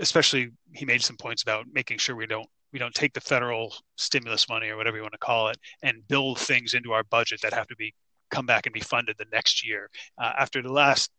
especially 0.00 0.50
he 0.72 0.84
made 0.84 1.02
some 1.02 1.16
points 1.16 1.42
about 1.42 1.66
making 1.72 1.98
sure 1.98 2.16
we 2.16 2.26
don't 2.26 2.48
we 2.72 2.78
don't 2.78 2.94
take 2.94 3.12
the 3.14 3.20
federal 3.20 3.74
stimulus 3.96 4.48
money 4.48 4.68
or 4.68 4.76
whatever 4.76 4.96
you 4.96 5.02
want 5.02 5.12
to 5.12 5.18
call 5.18 5.48
it 5.48 5.56
and 5.82 6.06
build 6.08 6.38
things 6.38 6.74
into 6.74 6.92
our 6.92 7.04
budget 7.04 7.40
that 7.40 7.52
have 7.52 7.66
to 7.68 7.76
be 7.76 7.94
come 8.30 8.46
back 8.46 8.66
and 8.66 8.72
be 8.72 8.80
funded 8.80 9.16
the 9.18 9.26
next 9.32 9.66
year. 9.66 9.90
Uh, 10.18 10.32
after 10.38 10.62
the 10.62 10.72
last 10.72 11.10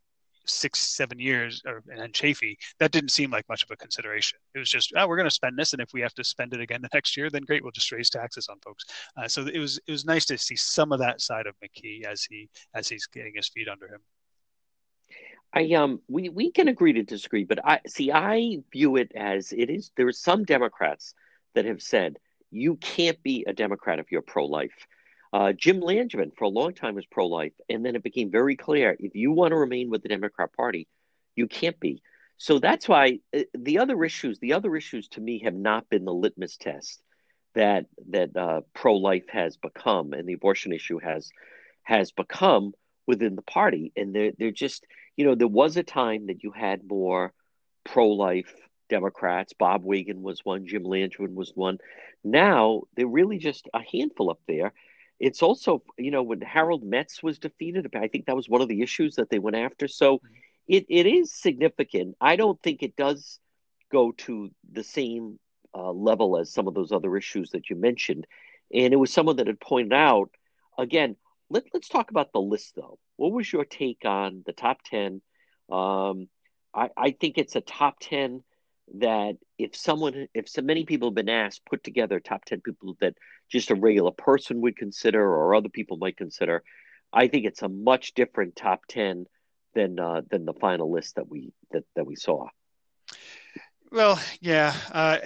six, 0.50 0.80
seven 0.80 1.20
years, 1.20 1.62
or, 1.65 1.84
and 1.89 2.13
Chafee, 2.13 2.58
that 2.80 2.91
didn't 2.91 3.12
seem 3.12 3.32
like 3.32 3.48
much 3.50 3.63
of 3.63 3.72
a 3.72 3.76
consideration. 3.76 4.39
It 4.56 4.60
was 4.60 4.70
just, 4.70 4.93
oh, 4.96 5.08
we're 5.08 5.17
going 5.17 5.30
to 5.30 5.34
spend 5.36 5.58
this, 5.58 5.74
and 5.74 5.82
if 5.82 5.89
we 5.93 6.02
have 6.02 6.13
to 6.15 6.24
spend 6.24 6.54
it 6.54 6.62
again 6.62 6.82
the 6.84 6.89
next 6.93 7.17
year, 7.17 7.30
then 7.30 7.43
great, 7.43 7.63
we'll 7.63 7.72
just 7.72 7.91
raise 7.91 8.10
taxes 8.10 8.48
on 8.50 8.60
folks. 8.60 8.86
Uh, 9.15 9.28
so 9.28 9.46
it 9.46 9.60
was 9.60 9.80
it 9.88 9.91
was 9.91 10.06
nice 10.06 10.26
to 10.26 10.38
see 10.38 10.56
some 10.56 10.91
of 10.91 11.00
that 11.00 11.22
side 11.22 11.48
of 11.48 11.56
McKee 11.63 12.06
as 12.06 12.24
he 12.24 12.50
as 12.74 12.88
he's 12.88 13.06
getting 13.08 13.34
his 13.36 13.50
feet 13.50 13.67
under 13.67 13.88
him. 13.88 14.02
I 15.54 15.74
um 15.74 16.02
we 16.10 16.30
we 16.30 16.52
can 16.52 16.67
agree 16.67 16.93
to 16.93 17.04
disagree, 17.04 17.46
but 17.46 17.63
I 17.65 17.80
see 17.88 18.12
I 18.12 18.58
view 18.72 18.98
it 18.98 19.12
as 19.15 19.54
it 19.54 19.70
is 19.70 19.91
there 19.96 20.08
are 20.08 20.12
some 20.12 20.43
Democrats 20.43 21.13
that 21.56 21.65
have 21.65 21.82
said 21.82 22.17
you 22.52 22.76
can't 22.78 23.22
be 23.24 23.46
a 23.48 23.54
Democrat 23.54 24.00
if 24.00 24.12
you're 24.12 24.22
pro-life. 24.22 24.88
Uh, 25.34 25.54
Jim 25.54 25.82
Langevin 25.82 26.32
for 26.38 26.46
a 26.46 26.50
long 26.50 26.74
time 26.74 26.96
was 26.96 27.06
pro-life, 27.06 27.54
and 27.70 27.86
then 27.86 27.96
it 27.96 28.04
became 28.04 28.32
very 28.32 28.56
clear 28.56 28.96
if 29.00 29.16
you 29.16 29.32
want 29.32 29.52
to 29.52 29.58
remain 29.58 29.90
with 29.90 30.02
the 30.04 30.10
Democrat 30.10 30.54
Party, 30.54 30.88
you 31.36 31.48
can't 31.48 31.80
be. 31.80 32.02
So 32.38 32.60
that's 32.60 32.88
why 32.88 33.20
uh, 33.36 33.42
the 33.58 33.80
other 33.80 34.04
issues, 34.04 34.40
the 34.40 34.54
other 34.54 34.76
issues 34.76 35.08
to 35.10 35.22
me 35.22 35.40
have 35.40 35.56
not 35.56 35.90
been 35.90 36.06
the 36.06 36.13
litmus 36.13 36.58
test 36.58 37.02
that 37.56 37.86
that 38.10 38.36
uh, 38.36 38.62
pro-life 38.74 39.28
has 39.30 39.58
become, 39.58 40.13
and 40.13 40.28
the 40.28 40.34
abortion 40.34 40.72
issue 40.72 41.00
has 41.00 41.30
has 41.84 42.12
become 42.12 42.74
within 43.06 43.36
the 43.36 43.42
party, 43.42 43.92
and 43.96 44.16
they're 44.16 44.32
they're 44.38 44.52
just 44.52 44.86
you 45.18 45.26
know, 45.26 45.36
there 45.36 45.48
was 45.48 45.76
a 45.76 45.84
time 45.84 46.28
that 46.28 46.44
you 46.44 46.52
had 46.52 46.88
more 46.88 47.34
pro 47.84 48.08
life 48.08 48.54
Democrats. 48.90 49.54
Bob 49.54 49.84
Weygand 49.84 50.22
was 50.22 50.46
one, 50.46 50.68
Jim 50.68 50.84
Langevin 50.84 51.34
was 51.34 51.52
one. 51.56 51.80
Now 52.24 52.84
they're 52.96 53.08
really 53.08 53.40
just 53.40 53.68
a 53.74 53.82
handful 53.82 54.30
up 54.30 54.40
there. 54.48 54.72
It's 55.19 55.41
also, 55.41 55.84
you 55.97 56.12
know, 56.12 56.23
when 56.23 56.41
Harold 56.41 56.84
Metts 56.84 57.23
was 57.23 57.39
defeated, 57.39 57.88
I 57.95 58.08
think 58.08 58.25
that 58.25 58.36
was 58.36 58.47
one 58.47 58.62
of 58.62 58.67
the 58.67 58.82
issues 58.82 59.15
that 59.15 59.30
they 59.30 59.39
went 59.39 59.56
after. 59.56 59.88
So 59.88 60.21
it, 60.67 60.86
it 60.89 61.06
is 61.06 61.34
significant. 61.34 62.15
I 62.21 62.36
don't 62.36 62.62
think 62.62 62.84
it 62.84 62.95
does 62.95 63.39
go 63.91 64.12
to 64.12 64.51
the 64.71 64.84
same 64.84 65.39
uh, 65.73 65.91
level 65.91 66.38
as 66.38 66.53
some 66.53 66.67
of 66.67 66.73
those 66.73 66.91
other 66.91 67.17
issues 67.17 67.51
that 67.51 67.69
you 67.69 67.75
mentioned. 67.75 68.27
And 68.73 68.93
it 68.93 68.97
was 68.97 69.12
someone 69.12 69.38
that 69.38 69.47
had 69.47 69.60
pointed 69.60 69.93
out, 69.93 70.30
again, 70.77 71.15
let, 71.49 71.63
let's 71.73 71.89
talk 71.89 72.12
about 72.12 72.34
the 72.34 72.41
list 72.41 72.73
though. 72.75 72.99
What 73.15 73.32
was 73.32 73.51
your 73.51 73.65
take 73.65 74.03
on 74.06 74.43
the 74.45 74.53
top 74.53 74.80
10? 74.86 75.21
Um, 75.71 76.27
I, 76.73 76.89
I 76.95 77.12
think 77.12 77.38
it's 77.38 77.56
a 77.56 77.62
top 77.62 77.97
10 78.01 78.43
that 78.95 79.38
if 79.58 79.76
someone, 79.76 80.28
if 80.34 80.47
so 80.47 80.62
many 80.62 80.86
people 80.86 81.10
have 81.10 81.15
been 81.15 81.30
asked, 81.30 81.65
put 81.65 81.84
together 81.84 82.19
top 82.19 82.45
10 82.45 82.62
people 82.62 82.95
that 83.02 83.15
just 83.50 83.71
a 83.71 83.76
regular 83.76 84.12
person 84.12 84.62
would 84.62 84.78
consider 84.78 85.21
or 85.21 85.56
other 85.56 85.69
people 85.69 85.97
might 85.97 86.17
consider, 86.17 86.63
I 87.12 87.28
think 87.28 87.45
it's 87.45 87.62
a 87.62 87.69
much 87.69 88.13
different 88.13 88.56
top 88.56 88.82
10 88.88 89.26
than, 89.76 90.00
uh, 90.00 90.21
than 90.30 90.45
the 90.45 90.54
final 90.54 90.91
list 90.91 91.15
that 91.15 91.30
we, 91.30 91.52
that, 91.71 91.84
that 91.95 92.06
we 92.06 92.15
saw. 92.15 92.47
Well, 93.91 94.19
yeah. 94.41 94.73
Uh, 94.91 95.17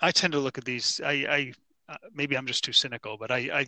I 0.00 0.10
tend 0.10 0.32
to 0.32 0.40
look 0.40 0.58
at 0.58 0.64
these. 0.64 1.00
I, 1.04 1.12
I 1.12 1.52
uh, 1.88 1.96
maybe 2.14 2.36
I'm 2.36 2.46
just 2.46 2.64
too 2.64 2.72
cynical, 2.72 3.16
but 3.16 3.30
I, 3.30 3.38
I 3.38 3.66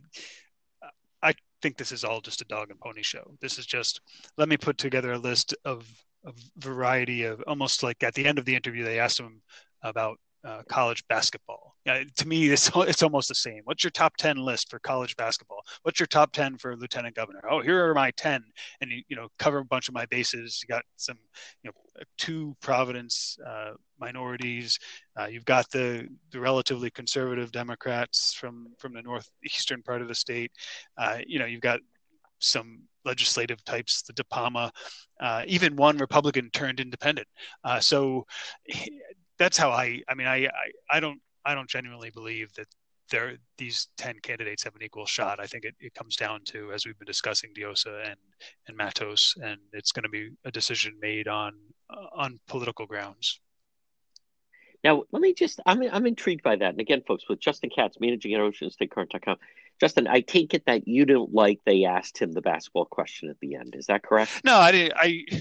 I 1.25 1.35
think 1.63 1.79
this 1.79 1.91
is 1.91 2.05
all 2.05 2.21
just 2.21 2.43
a 2.43 2.45
dog 2.45 2.71
and 2.71 2.79
pony 2.79 3.03
show. 3.03 3.35
This 3.41 3.59
is 3.59 3.65
just 3.65 4.03
let 4.37 4.49
me 4.49 4.59
put 4.59 4.77
together 4.77 5.13
a 5.13 5.19
list 5.19 5.55
of 5.65 5.89
a 6.25 6.33
variety 6.59 7.25
of 7.25 7.43
almost 7.47 7.83
like 7.83 8.03
at 8.03 8.15
the 8.15 8.27
end 8.27 8.39
of 8.39 8.45
the 8.45 8.55
interview 8.55 8.85
they 8.85 8.99
asked 8.99 9.21
him 9.21 9.43
about 9.83 10.19
uh, 10.45 10.63
college 10.69 11.03
basketball. 11.09 11.75
To 11.87 12.29
me, 12.29 12.51
it's 12.51 12.71
it's 12.75 13.03
almost 13.03 13.29
the 13.29 13.35
same. 13.35 13.63
What's 13.65 13.83
your 13.83 13.91
top 13.91 14.17
ten 14.17 14.37
list 14.37 14.71
for 14.71 14.79
college 14.79 15.17
basketball? 15.17 15.63
What's 15.83 16.01
your 16.01 16.07
top 16.07 16.33
ten 16.33 16.57
for 16.59 16.77
lieutenant 16.77 17.15
governor? 17.15 17.41
Oh, 17.51 17.61
here 17.61 17.89
are 17.89 17.95
my 17.95 18.11
ten, 18.13 18.43
and 18.81 18.91
you 18.91 19.03
you 19.09 19.17
know 19.17 19.29
cover 19.39 19.59
a 19.59 19.65
bunch 19.65 19.89
of 19.89 19.95
my 19.95 20.07
bases. 20.07 20.63
You 20.63 20.73
got 20.73 20.83
some, 20.97 21.19
you 21.63 21.71
know, 21.71 22.03
two 22.19 22.57
Providence 22.61 23.39
uh, 23.47 23.73
minorities. 23.99 24.79
Uh, 25.19 25.27
you've 25.27 25.45
got 25.45 25.71
the 25.71 26.09
the 26.31 26.41
relatively 26.41 26.91
conservative 26.91 27.53
Democrats 27.53 28.35
from 28.35 28.69
from 28.79 28.93
the 28.95 29.03
northeastern 29.03 29.83
part 29.83 30.03
of 30.03 30.09
the 30.09 30.15
state. 30.15 30.53
Uh, 30.97 31.19
you 31.27 31.39
know, 31.39 31.47
you've 31.47 31.61
got 31.61 31.81
some 32.45 32.83
legislative 33.05 33.65
types, 33.65 34.03
the 34.03 34.13
DiPalma, 34.13 34.71
uh, 35.21 35.43
even 35.47 35.77
one 35.77 35.99
Republican 35.99 36.51
turned 36.51 36.81
independent. 36.81 37.29
Uh, 37.65 37.81
so 37.81 38.27
that's 39.39 39.59
how 39.59 39.71
I. 39.71 40.01
I 40.09 40.15
mean, 40.15 40.27
I, 40.27 40.47
I, 40.47 40.51
I 40.91 41.01
don't 41.01 41.21
I 41.45 41.55
don't 41.55 41.69
genuinely 41.69 42.11
believe 42.11 42.53
that 42.55 42.67
there 43.11 43.37
these 43.59 43.89
10 43.99 44.21
candidates 44.23 44.65
have 44.65 44.75
an 44.75 44.83
equal 44.83 45.07
shot. 45.07 45.39
I 45.39 45.47
think 45.47 45.65
it, 45.65 45.75
it 45.79 45.95
comes 45.95 46.17
down 46.17 46.41
to, 46.47 46.73
as 46.73 46.87
we've 46.87 46.99
been 46.99 47.07
discussing, 47.07 47.51
Diosa 47.57 48.09
and 48.09 48.21
and 48.69 48.77
Matos, 48.77 49.35
and 49.43 49.59
it's 49.73 49.93
going 49.93 50.05
to 50.05 50.09
be 50.09 50.31
a 50.45 50.51
decision 50.51 50.95
made 51.01 51.29
on 51.29 51.55
uh, 51.91 52.07
on 52.15 52.41
political 52.49 52.87
grounds. 52.87 53.41
Now, 54.85 55.03
let 55.13 55.23
me 55.23 55.33
just, 55.33 55.61
I'm, 55.65 55.83
I'm 55.91 56.07
intrigued 56.07 56.43
by 56.43 56.57
that. 56.57 56.73
And 56.73 56.81
again, 56.81 57.03
folks, 57.07 57.27
with 57.27 57.41
Justin 57.41 57.71
Katz, 57.75 57.97
managing 58.01 58.35
at 58.35 58.41
OceanStateCurrent.com, 58.41 59.39
Justin, 59.81 60.07
I 60.07 60.21
take 60.21 60.55
it 60.55 60.67
that 60.67 60.87
you 60.87 61.05
don't 61.05 61.33
like 61.33 61.61
they 61.65 61.85
asked 61.85 62.19
him 62.19 62.33
the 62.33 62.41
basketball 62.41 62.85
question 62.85 63.29
at 63.29 63.39
the 63.41 63.57
end. 63.57 63.75
Is 63.77 63.87
that 63.87 64.03
correct? 64.03 64.31
No, 64.45 64.57
I 64.57 64.73
didn't. 64.73 64.93
I, 64.97 65.25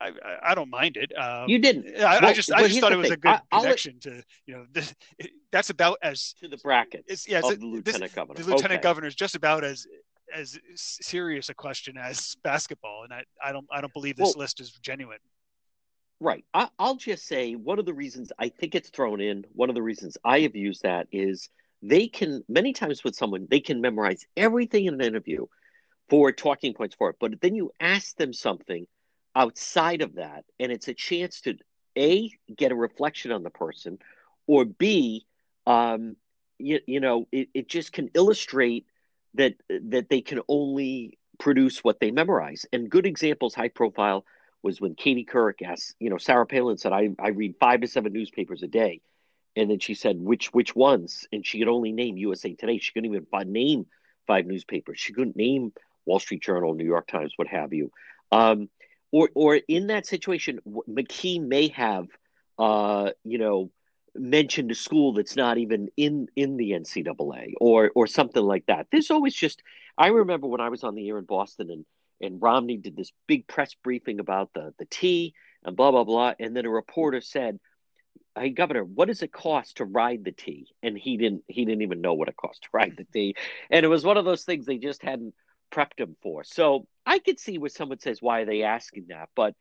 I, 0.00 0.12
I 0.42 0.54
don't 0.54 0.70
mind 0.70 0.96
it. 0.96 1.12
Um, 1.18 1.48
you 1.48 1.58
didn't. 1.58 1.96
I, 1.96 2.20
well, 2.20 2.26
I 2.26 2.32
just 2.32 2.52
I 2.52 2.68
just 2.68 2.80
thought 2.80 2.92
it 2.92 2.96
was 2.96 3.08
thing. 3.08 3.14
a 3.14 3.16
good 3.16 3.40
I, 3.50 3.60
connection 3.60 3.98
to 4.00 4.22
you 4.46 4.54
know 4.54 4.66
this, 4.72 4.94
it, 5.18 5.30
that's 5.50 5.70
about 5.70 5.98
as 6.02 6.34
to 6.40 6.48
the 6.48 6.56
bracket. 6.58 7.04
It's 7.08 7.28
yeah, 7.28 7.38
it's 7.38 7.48
the 7.48 7.66
lieutenant 7.66 8.02
this, 8.02 8.14
governor. 8.14 8.40
The 8.40 8.48
lieutenant 8.48 8.78
okay. 8.78 8.82
governor 8.82 9.08
is 9.08 9.16
just 9.16 9.34
about 9.34 9.64
as 9.64 9.86
as 10.32 10.58
serious 10.76 11.48
a 11.48 11.54
question 11.54 11.96
as 11.96 12.36
basketball, 12.44 13.04
and 13.04 13.12
I, 13.12 13.24
I 13.42 13.52
don't 13.52 13.66
I 13.72 13.80
don't 13.80 13.92
believe 13.92 14.16
this 14.16 14.34
well, 14.36 14.42
list 14.42 14.60
is 14.60 14.70
genuine. 14.82 15.18
Right. 16.20 16.44
I, 16.52 16.68
I'll 16.78 16.96
just 16.96 17.26
say 17.26 17.54
one 17.54 17.78
of 17.78 17.86
the 17.86 17.94
reasons 17.94 18.32
I 18.38 18.48
think 18.48 18.74
it's 18.74 18.90
thrown 18.90 19.20
in. 19.20 19.44
One 19.52 19.68
of 19.68 19.74
the 19.74 19.82
reasons 19.82 20.16
I 20.24 20.40
have 20.40 20.56
used 20.56 20.82
that 20.82 21.06
is 21.12 21.48
they 21.82 22.08
can 22.08 22.42
many 22.48 22.72
times 22.72 23.04
with 23.04 23.14
someone 23.14 23.46
they 23.50 23.60
can 23.60 23.80
memorize 23.80 24.26
everything 24.36 24.86
in 24.86 24.94
an 24.94 25.00
interview 25.00 25.46
for 26.08 26.32
talking 26.32 26.74
points 26.74 26.94
for 26.96 27.10
it, 27.10 27.16
but 27.20 27.40
then 27.40 27.54
you 27.54 27.70
ask 27.80 28.16
them 28.16 28.32
something 28.32 28.86
outside 29.36 30.02
of 30.02 30.14
that 30.14 30.44
and 30.58 30.72
it's 30.72 30.88
a 30.88 30.94
chance 30.94 31.42
to 31.42 31.54
a 31.96 32.30
get 32.56 32.72
a 32.72 32.76
reflection 32.76 33.30
on 33.30 33.42
the 33.42 33.50
person 33.50 33.98
or 34.46 34.64
b 34.64 35.26
um, 35.66 36.16
you, 36.58 36.80
you 36.86 37.00
know 37.00 37.28
it, 37.30 37.48
it 37.54 37.68
just 37.68 37.92
can 37.92 38.10
illustrate 38.14 38.86
that 39.34 39.54
that 39.68 40.08
they 40.08 40.20
can 40.20 40.40
only 40.48 41.18
produce 41.38 41.84
what 41.84 42.00
they 42.00 42.10
memorize. 42.10 42.66
And 42.72 42.90
good 42.90 43.06
examples 43.06 43.54
high 43.54 43.68
profile 43.68 44.24
was 44.62 44.80
when 44.80 44.94
katie 44.94 45.24
couric 45.24 45.62
asked 45.64 45.94
you 46.00 46.10
know 46.10 46.18
sarah 46.18 46.46
palin 46.46 46.76
said 46.76 46.92
i, 46.92 47.10
I 47.20 47.28
read 47.28 47.54
five 47.60 47.80
to 47.82 47.86
seven 47.86 48.12
newspapers 48.12 48.62
a 48.62 48.66
day 48.66 49.00
and 49.58 49.70
then 49.70 49.78
she 49.78 49.94
said 49.94 50.16
which 50.18 50.52
which 50.54 50.74
ones 50.74 51.26
and 51.32 51.44
she 51.44 51.58
could 51.58 51.68
only 51.68 51.92
name 51.92 52.16
usa 52.16 52.54
today 52.54 52.78
she 52.78 52.92
couldn't 52.92 53.10
even 53.12 53.26
name 53.52 53.86
five 54.26 54.46
newspapers 54.46 54.98
she 54.98 55.12
couldn't 55.12 55.36
name 55.36 55.72
wall 56.06 56.18
street 56.18 56.42
journal 56.42 56.74
new 56.74 56.84
york 56.84 57.06
times 57.06 57.32
what 57.36 57.48
have 57.48 57.72
you 57.72 57.90
um, 58.32 58.68
or 59.10 59.30
or 59.34 59.56
in 59.56 59.88
that 59.88 60.06
situation, 60.06 60.60
McKee 60.88 61.40
may 61.40 61.68
have, 61.68 62.06
uh, 62.58 63.10
you 63.24 63.38
know, 63.38 63.70
mentioned 64.14 64.70
a 64.70 64.74
school 64.74 65.12
that's 65.12 65.36
not 65.36 65.58
even 65.58 65.88
in 65.96 66.28
in 66.36 66.56
the 66.56 66.72
NCAA 66.72 67.54
or 67.60 67.90
or 67.94 68.06
something 68.06 68.42
like 68.42 68.66
that. 68.66 68.88
There's 68.90 69.10
always 69.10 69.34
just. 69.34 69.62
I 69.96 70.08
remember 70.08 70.46
when 70.46 70.60
I 70.60 70.68
was 70.68 70.84
on 70.84 70.94
the 70.94 71.08
air 71.08 71.18
in 71.18 71.24
Boston 71.24 71.70
and 71.70 71.84
and 72.20 72.42
Romney 72.42 72.76
did 72.76 72.96
this 72.96 73.12
big 73.26 73.46
press 73.46 73.74
briefing 73.82 74.20
about 74.20 74.50
the 74.54 74.74
the 74.78 74.86
T 74.86 75.34
and 75.64 75.76
blah 75.76 75.90
blah 75.90 76.04
blah, 76.04 76.34
and 76.38 76.56
then 76.56 76.66
a 76.66 76.70
reporter 76.70 77.20
said. 77.20 77.58
Hey 78.38 78.50
governor, 78.50 78.84
what 78.84 79.08
does 79.08 79.22
it 79.22 79.32
cost 79.32 79.78
to 79.78 79.84
ride 79.84 80.24
the 80.24 80.32
T? 80.32 80.68
And 80.82 80.96
he 80.96 81.16
didn't 81.16 81.44
he 81.48 81.64
didn't 81.64 81.82
even 81.82 82.00
know 82.00 82.14
what 82.14 82.28
it 82.28 82.36
cost 82.36 82.62
to 82.62 82.68
ride 82.72 82.94
the 82.96 83.06
T. 83.12 83.34
And 83.70 83.84
it 83.84 83.88
was 83.88 84.04
one 84.04 84.16
of 84.16 84.24
those 84.24 84.44
things 84.44 84.66
they 84.66 84.78
just 84.78 85.02
hadn't 85.02 85.34
prepped 85.70 85.98
him 85.98 86.16
for. 86.22 86.44
So 86.44 86.86
I 87.04 87.18
could 87.18 87.38
see 87.38 87.58
where 87.58 87.70
someone 87.70 88.00
says, 88.00 88.22
why 88.22 88.40
are 88.40 88.46
they 88.46 88.62
asking 88.62 89.06
that? 89.08 89.28
But 89.34 89.54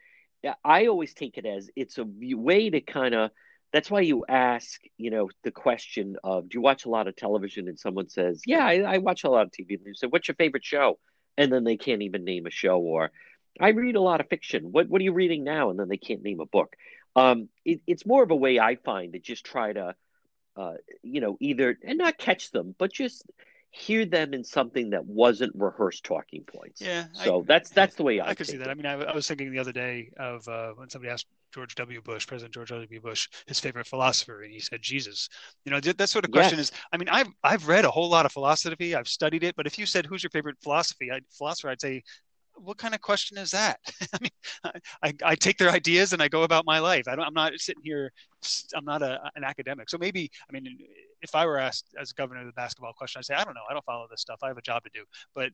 I 0.64 0.88
always 0.88 1.14
take 1.14 1.38
it 1.38 1.46
as 1.46 1.70
it's 1.76 1.98
a 1.98 2.06
way 2.08 2.70
to 2.70 2.82
kind 2.82 3.16
of, 3.16 3.32
that's 3.74 3.92
why 3.92 4.02
you 4.02 4.24
ask, 4.28 4.80
you 4.98 5.12
know, 5.12 5.30
the 5.44 5.52
question 5.52 6.16
of, 6.24 6.50
do 6.50 6.58
you 6.58 6.62
watch 6.62 6.86
a 6.86 6.90
lot 6.90 7.08
of 7.08 7.16
television? 7.16 7.68
And 7.68 7.78
someone 7.78 8.10
says, 8.10 8.42
yeah, 8.46 8.66
I, 8.66 8.80
I 8.82 8.98
watch 9.00 9.24
a 9.24 9.30
lot 9.30 9.46
of 9.46 9.52
TV. 9.52 9.76
And 9.76 9.86
you 9.86 9.94
say, 9.94 10.08
what's 10.08 10.28
your 10.28 10.36
favorite 10.36 10.64
show? 10.64 11.00
And 11.38 11.52
then 11.52 11.64
they 11.64 11.78
can't 11.78 12.02
even 12.02 12.24
name 12.24 12.46
a 12.46 12.52
show. 12.52 12.80
Or 12.80 13.12
I 13.60 13.70
read 13.70 13.96
a 13.96 14.02
lot 14.02 14.22
of 14.22 14.30
fiction. 14.30 14.72
What, 14.72 14.88
what 14.88 15.02
are 15.02 15.04
you 15.04 15.14
reading 15.14 15.44
now? 15.44 15.70
And 15.70 15.80
then 15.80 15.90
they 15.90 15.98
can't 15.98 16.24
name 16.24 16.40
a 16.40 16.46
book. 16.46 16.76
Um, 17.18 17.50
it, 17.66 17.82
it's 17.88 18.06
more 18.06 18.24
of 18.24 18.32
a 18.32 18.36
way 18.36 18.60
I 18.60 18.76
find 18.76 19.14
to 19.14 19.20
just 19.20 19.44
try 19.44 19.74
to, 19.74 19.96
uh, 20.56 20.74
you 21.02 21.20
know, 21.20 21.36
either, 21.40 21.78
and 21.84 21.98
not 21.98 22.18
catch 22.20 22.52
them, 22.52 22.76
but 22.78 22.94
just 22.94 23.24
hear 23.72 24.06
them 24.06 24.34
in 24.34 24.44
something 24.44 24.92
that 24.92 25.06
wasn't 25.06 25.52
rehearsed 25.56 26.04
talking 26.04 26.44
points. 26.44 26.80
Yeah. 26.80 27.06
So 27.14 27.42
I, 27.42 27.44
that's 27.46 27.70
that's 27.72 27.96
the 27.96 28.04
way 28.04 28.20
I, 28.20 28.30
I 28.30 28.36
could 28.36 28.48
see 28.48 28.58
that. 28.58 28.68
It. 28.68 28.72
I 28.72 28.74
mean, 28.76 28.86
I, 28.86 28.94
I, 28.94 29.16
was 29.16 29.28
thinking 29.28 29.52
the 29.52 29.60
other 29.60 29.72
day 29.72 30.12
of 30.18 30.48
uh, 30.48 30.74
when 30.76 30.90
somebody 30.90 31.12
asked 31.12 31.26
George 31.54 31.76
W. 31.76 32.02
Bush, 32.02 32.28
President 32.28 32.54
George 32.54 32.70
W. 32.70 33.02
Bush, 33.02 33.28
his 33.48 33.60
favorite 33.60 33.88
philosopher, 33.88 34.44
and 34.44 34.54
he 34.54 34.60
said 34.60 34.82
Jesus. 34.82 35.28
You 35.66 35.72
know, 35.72 35.80
that 35.80 36.10
sort 36.10 36.24
of 36.24 36.32
question 36.32 36.60
yes. 36.60 36.70
is. 36.70 36.72
I 36.92 36.98
mean, 36.98 37.10
I've 37.10 37.30
I've 37.44 37.68
read 37.68 37.86
a 37.86 37.92
whole 37.92 38.10
lot 38.10 38.26
of 38.26 38.32
philosophy. 38.32 38.96
I've 38.96 39.08
studied 39.08 39.44
it, 39.44 39.56
but 39.56 39.66
if 39.66 39.80
you 39.80 39.86
said 39.86 40.06
who's 40.06 40.24
your 40.24 40.30
favorite 40.30 40.58
philosophy, 40.62 41.12
I, 41.12 41.22
philosopher, 41.32 41.70
I'd 41.70 41.82
say 41.82 42.04
what 42.58 42.78
kind 42.78 42.94
of 42.94 43.02
question 43.02 43.38
is 43.38 43.52
that? 43.52 43.80
I 44.14 44.18
mean, 44.22 44.82
I, 45.04 45.14
I 45.24 45.36
take 45.36 45.58
their 45.58 45.70
ideas 45.70 46.14
and 46.14 46.22
I 46.22 46.28
go 46.28 46.44
about 46.44 46.66
my 46.66 46.80
life. 46.80 47.08
I 47.08 47.16
don't, 47.16 47.26
I'm 47.26 47.34
not 47.34 47.54
sitting 47.58 47.84
here. 47.84 48.12
I'm 48.76 48.86
not 48.86 49.02
a, 49.02 49.20
an 49.36 49.44
academic. 49.44 49.90
So 49.90 49.98
maybe, 49.98 50.30
I 50.50 50.54
mean, 50.54 50.78
if 51.22 51.34
I 51.36 51.46
were 51.46 51.58
asked 51.58 51.96
as 52.00 52.12
governor 52.14 52.42
of 52.42 52.46
the 52.46 52.54
basketball 52.54 52.94
question, 52.94 53.20
I'd 53.20 53.26
say, 53.26 53.34
I 53.34 53.44
don't 53.44 53.54
know. 53.54 53.62
I 53.70 53.74
don't 53.74 53.86
follow 53.86 54.08
this 54.10 54.22
stuff. 54.22 54.40
I 54.44 54.48
have 54.48 54.58
a 54.58 54.62
job 54.62 54.84
to 54.84 54.90
do. 54.94 55.04
But, 55.34 55.52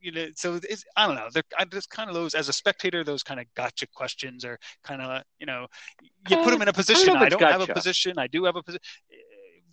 you 0.00 0.12
know, 0.12 0.26
so 0.34 0.58
it's, 0.68 0.84
I 0.96 1.06
don't 1.06 1.16
know. 1.16 1.28
They're, 1.32 1.44
I 1.58 1.64
just 1.64 1.90
kind 1.90 2.08
of 2.08 2.14
those, 2.14 2.34
as 2.34 2.48
a 2.48 2.52
spectator, 2.52 3.04
those 3.04 3.22
kind 3.22 3.40
of 3.40 3.46
gotcha 3.54 3.86
questions 3.94 4.44
are 4.44 4.58
kind 4.84 5.02
of, 5.02 5.22
you 5.38 5.46
know, 5.46 5.66
you 6.28 6.36
put 6.38 6.50
them 6.50 6.62
in 6.62 6.68
a 6.68 6.72
position. 6.72 7.10
I 7.10 7.28
don't, 7.28 7.42
I 7.42 7.50
don't 7.50 7.60
have 7.60 7.68
a 7.68 7.72
position. 7.72 8.18
I 8.18 8.26
do 8.26 8.44
have 8.44 8.56
a 8.56 8.62
position 8.62 8.80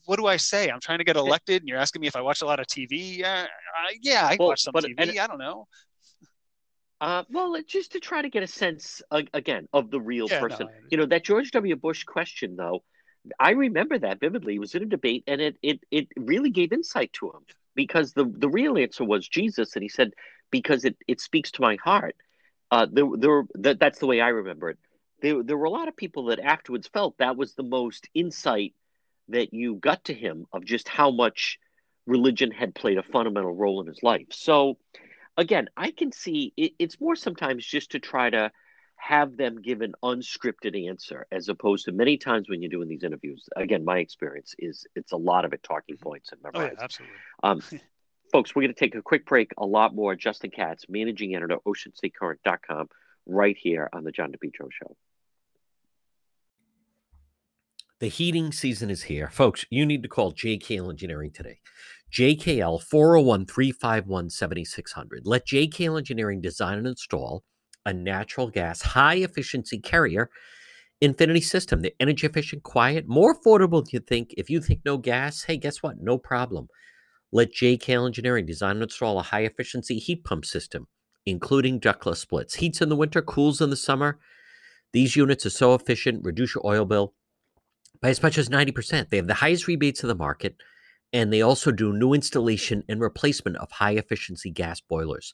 what 0.05 0.17
do 0.17 0.27
I 0.27 0.37
say? 0.37 0.69
I'm 0.69 0.79
trying 0.79 0.97
to 0.97 1.03
get 1.03 1.15
elected, 1.15 1.61
and 1.61 1.69
you're 1.69 1.77
asking 1.77 2.01
me 2.01 2.07
if 2.07 2.15
I 2.17 2.21
watch 2.21 2.41
a 2.41 2.45
lot 2.45 2.59
of 2.59 2.67
TV. 2.67 3.23
Uh, 3.23 3.45
yeah, 4.01 4.27
I 4.27 4.35
well, 4.37 4.49
watch 4.49 4.63
some 4.63 4.73
but, 4.73 4.83
TV. 4.83 5.17
I 5.17 5.27
don't 5.27 5.37
know. 5.37 5.67
Uh, 7.03 7.25
well, 7.29 7.57
just 7.67 7.91
to 7.91 7.99
try 7.99 8.21
to 8.21 8.29
get 8.29 8.43
a 8.43 8.47
sense 8.47 9.01
again 9.11 9.67
of 9.73 9.91
the 9.91 9.99
real 9.99 10.25
yeah, 10.29 10.39
person. 10.39 10.67
No, 10.67 10.73
you 10.89 10.97
know 10.97 11.05
that 11.07 11.25
George 11.25 11.51
W. 11.51 11.75
Bush 11.75 12.05
question, 12.05 12.55
though. 12.55 12.81
I 13.37 13.51
remember 13.51 13.99
that 13.99 14.21
vividly. 14.21 14.55
It 14.55 14.59
was 14.59 14.73
in 14.73 14.83
a 14.83 14.85
debate, 14.85 15.25
and 15.27 15.41
it 15.41 15.57
it 15.61 15.81
it 15.91 16.07
really 16.15 16.49
gave 16.49 16.71
insight 16.71 17.11
to 17.13 17.25
him 17.27 17.41
because 17.75 18.13
the 18.13 18.23
the 18.23 18.47
real 18.47 18.77
answer 18.77 19.03
was 19.03 19.27
Jesus, 19.27 19.75
and 19.75 19.83
he 19.83 19.89
said 19.89 20.13
because 20.49 20.85
it 20.85 20.95
it 21.05 21.19
speaks 21.19 21.51
to 21.51 21.61
my 21.61 21.75
heart. 21.75 22.15
Uh, 22.71 22.87
there 22.89 23.05
there 23.17 23.43
that, 23.55 23.79
that's 23.81 23.99
the 23.99 24.07
way 24.07 24.21
I 24.21 24.29
remember 24.29 24.69
it. 24.69 24.77
There 25.21 25.43
there 25.43 25.57
were 25.57 25.65
a 25.65 25.71
lot 25.71 25.89
of 25.89 25.97
people 25.97 26.27
that 26.27 26.39
afterwards 26.39 26.87
felt 26.87 27.17
that 27.17 27.35
was 27.35 27.53
the 27.53 27.63
most 27.63 28.07
insight 28.13 28.75
that 29.27 29.53
you 29.53 29.75
got 29.75 30.05
to 30.05 30.13
him 30.13 30.45
of 30.53 30.63
just 30.63 30.87
how 30.87 31.11
much 31.11 31.59
religion 32.07 32.51
had 32.51 32.73
played 32.73 32.97
a 32.97 33.03
fundamental 33.03 33.53
role 33.53 33.81
in 33.81 33.87
his 33.87 34.01
life. 34.03 34.27
So 34.31 34.77
again, 35.37 35.69
I 35.75 35.91
can 35.91 36.11
see 36.11 36.53
it, 36.57 36.73
it's 36.79 36.99
more 36.99 37.15
sometimes 37.15 37.65
just 37.65 37.91
to 37.91 37.99
try 37.99 38.29
to 38.29 38.51
have 38.95 39.35
them 39.35 39.61
give 39.61 39.81
an 39.81 39.93
unscripted 40.03 40.87
answer 40.87 41.27
as 41.31 41.49
opposed 41.49 41.85
to 41.85 41.91
many 41.91 42.17
times 42.17 42.47
when 42.47 42.61
you're 42.61 42.69
doing 42.69 42.87
these 42.87 43.03
interviews. 43.03 43.47
Again, 43.55 43.83
my 43.83 43.97
experience 43.97 44.55
is 44.57 44.85
it's 44.95 45.11
a 45.11 45.17
lot 45.17 45.45
of 45.45 45.53
it 45.53 45.61
talking 45.63 45.95
mm-hmm. 45.95 46.09
points 46.09 46.31
and 46.31 46.41
memorizing. 46.41 46.77
Oh, 46.77 46.79
yeah, 46.79 46.83
absolutely. 46.83 47.15
Um, 47.43 47.61
folks, 48.31 48.55
we're 48.55 48.61
going 48.63 48.73
to 48.73 48.79
take 48.79 48.95
a 48.95 49.01
quick 49.01 49.25
break. 49.25 49.51
A 49.57 49.65
lot 49.65 49.93
more. 49.93 50.15
Justin 50.15 50.51
Katz, 50.51 50.85
managing 50.87 51.35
editor, 51.35 51.57
OceanStateCurrent.com, 51.67 52.87
right 53.25 53.57
here 53.59 53.89
on 53.91 54.03
the 54.03 54.11
John 54.11 54.31
DePetro 54.31 54.69
Show. 54.71 54.95
The 57.99 58.07
heating 58.09 58.51
season 58.51 58.89
is 58.89 59.03
here. 59.03 59.29
Folks, 59.29 59.65
you 59.69 59.85
need 59.85 60.03
to 60.03 60.09
call 60.09 60.31
J.K. 60.31 60.79
Engineering 60.79 61.31
today. 61.31 61.59
JKL 62.13 62.79
401 62.79 63.47
351 63.47 64.29
7600. 64.29 65.23
Let 65.25 65.47
JKL 65.47 65.97
Engineering 65.97 66.41
design 66.41 66.77
and 66.77 66.85
install 66.85 67.43
a 67.87 67.93
natural 67.93 68.51
gas 68.51 68.83
high 68.83 69.15
efficiency 69.15 69.79
carrier 69.79 70.29
infinity 71.01 71.41
system. 71.41 71.81
The 71.81 71.95
energy 71.99 72.27
efficient, 72.27 72.61
quiet, 72.61 73.07
more 73.07 73.35
affordable 73.35 73.83
than 73.83 73.89
you 73.93 73.99
think. 73.99 74.35
If 74.37 74.47
you 74.51 74.61
think 74.61 74.81
no 74.85 74.97
gas, 74.97 75.45
hey, 75.45 75.57
guess 75.57 75.81
what? 75.81 75.95
No 75.99 76.19
problem. 76.19 76.67
Let 77.31 77.51
JKL 77.51 78.05
Engineering 78.05 78.45
design 78.45 78.75
and 78.75 78.83
install 78.83 79.17
a 79.17 79.23
high 79.23 79.41
efficiency 79.41 79.97
heat 79.97 80.23
pump 80.23 80.45
system, 80.45 80.87
including 81.25 81.79
ductless 81.79 82.19
splits. 82.19 82.53
Heats 82.53 82.79
in 82.79 82.89
the 82.89 82.95
winter, 82.95 83.23
cools 83.23 83.59
in 83.59 83.71
the 83.71 83.75
summer. 83.75 84.19
These 84.91 85.15
units 85.15 85.47
are 85.47 85.49
so 85.49 85.73
efficient, 85.73 86.23
reduce 86.23 86.53
your 86.53 86.63
oil 86.63 86.85
bill 86.85 87.15
by 88.03 88.09
as 88.09 88.21
much 88.21 88.37
as 88.37 88.49
90%. 88.49 89.09
They 89.09 89.17
have 89.17 89.25
the 89.25 89.33
highest 89.33 89.67
rebates 89.67 90.03
of 90.03 90.09
the 90.09 90.15
market 90.15 90.57
and 91.13 91.31
they 91.31 91.41
also 91.41 91.71
do 91.71 91.93
new 91.93 92.13
installation 92.13 92.83
and 92.89 92.99
replacement 92.99 93.55
of 93.57 93.71
high 93.71 93.91
efficiency 93.91 94.49
gas 94.49 94.81
boilers. 94.81 95.33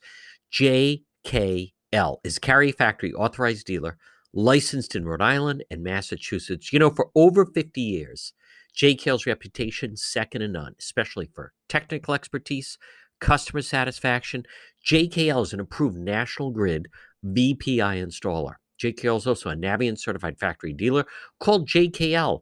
JKL 0.54 2.18
is 2.24 2.38
Carrier 2.38 2.74
Factory 2.74 3.14
authorized 3.14 3.66
dealer, 3.66 3.98
licensed 4.34 4.96
in 4.96 5.06
Rhode 5.06 5.22
Island 5.22 5.64
and 5.72 5.82
Massachusetts. 5.82 6.74
You 6.74 6.80
know, 6.80 6.90
for 6.90 7.10
over 7.16 7.46
50 7.46 7.82
years, 7.82 8.34
JKL's 8.78 9.26
reputation 9.26 9.96
second 9.96 10.42
to 10.42 10.48
none, 10.50 10.76
especially 10.80 11.30
for 11.34 11.54
technical 11.70 12.14
expertise, 12.14 12.78
customer 13.22 13.62
satisfaction. 13.62 14.44
JKL 14.86 15.44
is 15.44 15.54
an 15.54 15.60
approved 15.60 15.98
National 15.98 16.52
Grid 16.52 16.88
VPI 17.26 18.04
installer. 18.04 18.56
JKL 18.82 19.18
is 19.18 19.28
also 19.28 19.50
a 19.50 19.56
Navien 19.56 19.98
certified 19.98 20.40
factory 20.40 20.74
dealer 20.74 21.06
called 21.40 21.68
JKL 21.68 22.42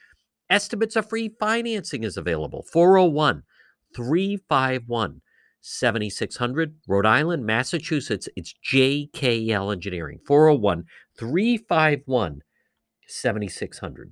Estimates 0.51 0.97
of 0.97 1.07
free 1.07 1.33
financing 1.39 2.03
is 2.03 2.17
available. 2.17 2.65
401 2.73 3.43
351 3.95 5.21
7600. 5.61 6.75
Rhode 6.87 7.05
Island, 7.05 7.45
Massachusetts. 7.45 8.27
It's 8.35 8.53
JKL 8.69 9.71
Engineering. 9.71 10.19
401 10.27 10.83
351 11.17 12.41
7600. 13.07 14.11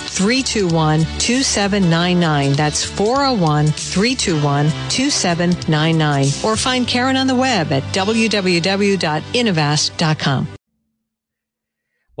321 0.00 1.00
2799. 1.18 2.52
That's 2.54 2.84
401 2.84 3.68
321 3.68 4.66
2799. 4.88 6.26
Or 6.44 6.56
find 6.56 6.86
Karen 6.86 7.16
on 7.16 7.26
the 7.26 7.34
web 7.34 7.72
at 7.72 7.82
www.innovast.com. 7.94 10.48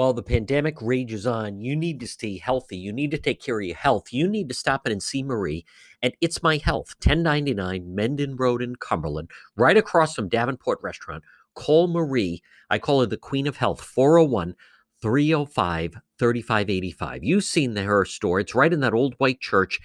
While 0.00 0.14
the 0.14 0.22
pandemic 0.22 0.80
rages 0.80 1.26
on, 1.26 1.60
you 1.60 1.76
need 1.76 2.00
to 2.00 2.06
stay 2.06 2.38
healthy. 2.38 2.78
You 2.78 2.90
need 2.90 3.10
to 3.10 3.18
take 3.18 3.42
care 3.42 3.60
of 3.60 3.66
your 3.66 3.76
health. 3.76 4.14
You 4.14 4.28
need 4.28 4.48
to 4.48 4.54
stop 4.54 4.86
in 4.86 4.92
and 4.92 5.02
see 5.02 5.22
Marie 5.22 5.66
at 6.02 6.14
It's 6.22 6.42
My 6.42 6.56
Health, 6.56 6.94
1099 7.04 7.94
Mendon 7.94 8.36
Road 8.36 8.62
in 8.62 8.76
Cumberland, 8.76 9.30
right 9.56 9.76
across 9.76 10.14
from 10.14 10.30
Davenport 10.30 10.78
Restaurant. 10.82 11.22
Call 11.54 11.86
Marie. 11.86 12.40
I 12.70 12.78
call 12.78 13.00
her 13.00 13.06
the 13.06 13.18
Queen 13.18 13.46
of 13.46 13.58
Health, 13.58 13.82
401 13.82 14.54
305 15.02 16.00
3585. 16.18 17.24
You've 17.24 17.44
seen 17.44 17.74
the, 17.74 17.82
her 17.82 18.04
store. 18.04 18.40
It's 18.40 18.54
right 18.54 18.72
in 18.72 18.80
that 18.80 18.94
old 18.94 19.14
white 19.18 19.40
church. 19.40 19.78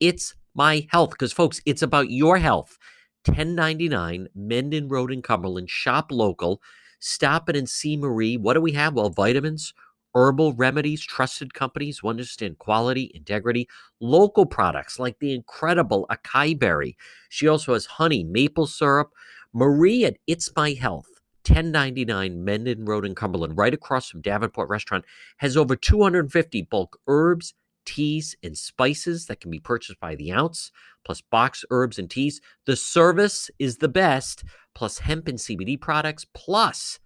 It's 0.00 0.34
my 0.54 0.86
health 0.90 1.10
because, 1.10 1.32
folks, 1.32 1.60
it's 1.66 1.82
about 1.82 2.10
your 2.10 2.38
health. 2.38 2.78
1099 3.26 4.28
Mendon 4.34 4.88
Road 4.88 5.12
in 5.12 5.22
Cumberland. 5.22 5.70
Shop 5.70 6.10
local. 6.10 6.60
Stop 6.98 7.48
it 7.48 7.56
and 7.56 7.68
see 7.68 7.96
Marie. 7.96 8.36
What 8.36 8.54
do 8.54 8.60
we 8.60 8.72
have? 8.72 8.94
Well, 8.94 9.10
vitamins, 9.10 9.74
herbal 10.14 10.54
remedies, 10.54 11.02
trusted 11.02 11.54
companies 11.54 11.98
who 11.98 12.08
understand 12.08 12.58
quality, 12.58 13.10
integrity, 13.14 13.68
local 14.00 14.46
products 14.46 14.98
like 14.98 15.18
the 15.18 15.34
incredible 15.34 16.06
acai 16.10 16.58
berry. 16.58 16.96
She 17.28 17.48
also 17.48 17.74
has 17.74 17.86
honey, 17.86 18.24
maple 18.24 18.66
syrup. 18.66 19.10
Marie 19.54 20.04
at 20.04 20.16
It's 20.26 20.50
My 20.56 20.72
Health 20.72 21.08
1099 21.46 22.44
Mendon 22.44 22.84
Road 22.84 23.04
in 23.04 23.14
Cumberland, 23.14 23.56
right 23.56 23.74
across 23.74 24.08
from 24.08 24.20
Davenport 24.20 24.68
Restaurant, 24.68 25.04
has 25.38 25.56
over 25.56 25.76
250 25.76 26.62
bulk 26.62 26.98
herbs, 27.06 27.54
teas, 27.84 28.36
and 28.42 28.56
spices 28.56 29.26
that 29.26 29.40
can 29.40 29.50
be 29.50 29.58
purchased 29.58 29.98
by 29.98 30.14
the 30.14 30.32
ounce, 30.32 30.70
plus 31.04 31.20
box 31.20 31.64
herbs 31.70 31.98
and 31.98 32.10
teas. 32.10 32.40
The 32.66 32.76
service 32.76 33.50
is 33.58 33.78
the 33.78 33.88
best, 33.88 34.44
plus 34.74 34.98
hemp 34.98 35.28
and 35.28 35.38
CBD 35.38 35.80
products, 35.80 36.24
plus 36.32 37.00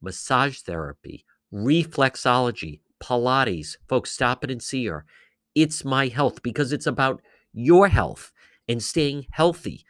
massage 0.00 0.60
therapy, 0.60 1.24
reflexology, 1.52 2.80
Pilates. 3.02 3.76
Folks, 3.88 4.12
stop 4.12 4.44
it 4.44 4.50
and 4.50 4.62
see 4.62 4.86
her. 4.86 5.04
It's 5.54 5.84
my 5.84 6.08
health 6.08 6.42
because 6.42 6.72
it's 6.72 6.86
about 6.86 7.20
your 7.52 7.88
health 7.88 8.32
and 8.66 8.82
staying 8.82 9.26
healthy 9.30 9.84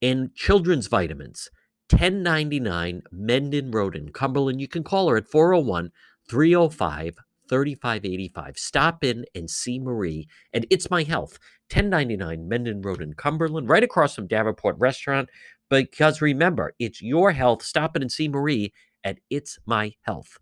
and 0.00 0.34
children's 0.34 0.86
vitamins 0.86 1.50
1099 1.90 3.02
Mendon 3.10 3.70
Road 3.70 3.96
in 3.96 4.10
Cumberland. 4.10 4.60
You 4.60 4.68
can 4.68 4.84
call 4.84 5.08
her 5.08 5.16
at 5.16 5.28
401 5.28 5.90
305 6.28 7.16
3585. 7.48 8.58
Stop 8.58 9.02
in 9.02 9.24
and 9.34 9.50
see 9.50 9.78
Marie 9.78 10.28
and 10.52 10.66
It's 10.70 10.90
My 10.90 11.02
Health, 11.02 11.38
1099 11.72 12.48
Mendon 12.48 12.82
Road 12.82 13.00
in 13.00 13.14
Cumberland, 13.14 13.68
right 13.68 13.82
across 13.82 14.14
from 14.14 14.26
Davenport 14.26 14.76
Restaurant. 14.78 15.28
Because 15.70 16.20
remember, 16.20 16.74
it's 16.78 17.02
your 17.02 17.32
health. 17.32 17.62
Stop 17.62 17.96
in 17.96 18.02
and 18.02 18.12
see 18.12 18.28
Marie 18.28 18.72
at 19.04 19.18
It's 19.30 19.58
My 19.66 19.94
Health. 20.02 20.38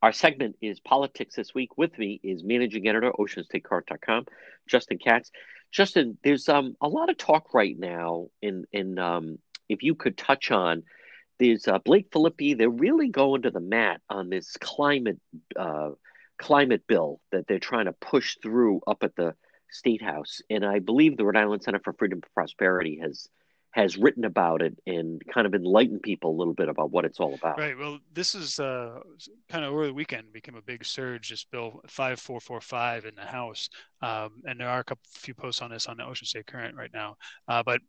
Our 0.00 0.12
segment 0.12 0.56
is 0.62 0.78
Politics 0.78 1.34
This 1.34 1.54
Week. 1.54 1.76
With 1.76 1.98
me 1.98 2.20
is 2.22 2.44
managing 2.44 2.86
editor, 2.86 3.10
OceanStateCurrent.com, 3.18 4.26
Justin 4.68 4.98
Katz. 4.98 5.32
Justin, 5.70 6.18
there's 6.24 6.48
um, 6.48 6.76
a 6.80 6.88
lot 6.88 7.10
of 7.10 7.16
talk 7.16 7.54
right 7.54 7.78
now, 7.78 8.28
in, 8.40 8.64
in 8.72 8.98
um, 8.98 9.38
if 9.68 9.82
you 9.82 9.94
could 9.94 10.16
touch 10.16 10.50
on, 10.50 10.82
there's 11.38 11.68
uh, 11.68 11.78
Blake 11.78 12.10
Filippi. 12.10 12.56
They're 12.56 12.70
really 12.70 13.08
going 13.08 13.42
to 13.42 13.50
the 13.50 13.60
mat 13.60 14.00
on 14.08 14.28
this 14.28 14.56
climate 14.60 15.20
uh, 15.56 15.90
climate 16.38 16.86
bill 16.86 17.20
that 17.32 17.46
they're 17.46 17.58
trying 17.58 17.86
to 17.86 17.92
push 17.92 18.36
through 18.42 18.80
up 18.86 19.02
at 19.02 19.16
the 19.16 19.34
state 19.70 20.02
house, 20.02 20.40
and 20.48 20.64
I 20.64 20.78
believe 20.78 21.16
the 21.16 21.24
Rhode 21.24 21.36
Island 21.36 21.62
Center 21.62 21.80
for 21.82 21.92
Freedom 21.92 22.20
and 22.22 22.34
Prosperity 22.34 23.00
has 23.02 23.28
has 23.78 23.96
written 23.96 24.24
about 24.24 24.60
it 24.60 24.76
and 24.88 25.22
kind 25.32 25.46
of 25.46 25.54
enlightened 25.54 26.02
people 26.02 26.32
a 26.32 26.36
little 26.36 26.52
bit 26.52 26.68
about 26.68 26.90
what 26.90 27.04
it's 27.04 27.20
all 27.20 27.34
about. 27.34 27.56
Right. 27.56 27.78
Well, 27.78 28.00
this 28.12 28.34
is 28.34 28.58
uh, 28.58 28.98
kind 29.48 29.64
of 29.64 29.72
over 29.72 29.86
the 29.86 29.94
weekend 29.94 30.32
became 30.32 30.56
a 30.56 30.62
big 30.62 30.84
surge. 30.84 31.30
This 31.30 31.44
bill 31.44 31.80
5445 31.86 33.04
in 33.04 33.14
the 33.14 33.20
House, 33.22 33.68
um, 34.02 34.42
and 34.46 34.58
there 34.58 34.68
are 34.68 34.80
a 34.80 34.84
couple 34.84 35.04
few 35.12 35.32
posts 35.32 35.62
on 35.62 35.70
this 35.70 35.86
on 35.86 35.96
the 35.96 36.04
Ocean 36.04 36.26
State 36.26 36.48
Current 36.48 36.74
right 36.74 36.90
now. 36.92 37.14
Uh, 37.46 37.62
but 37.62 37.80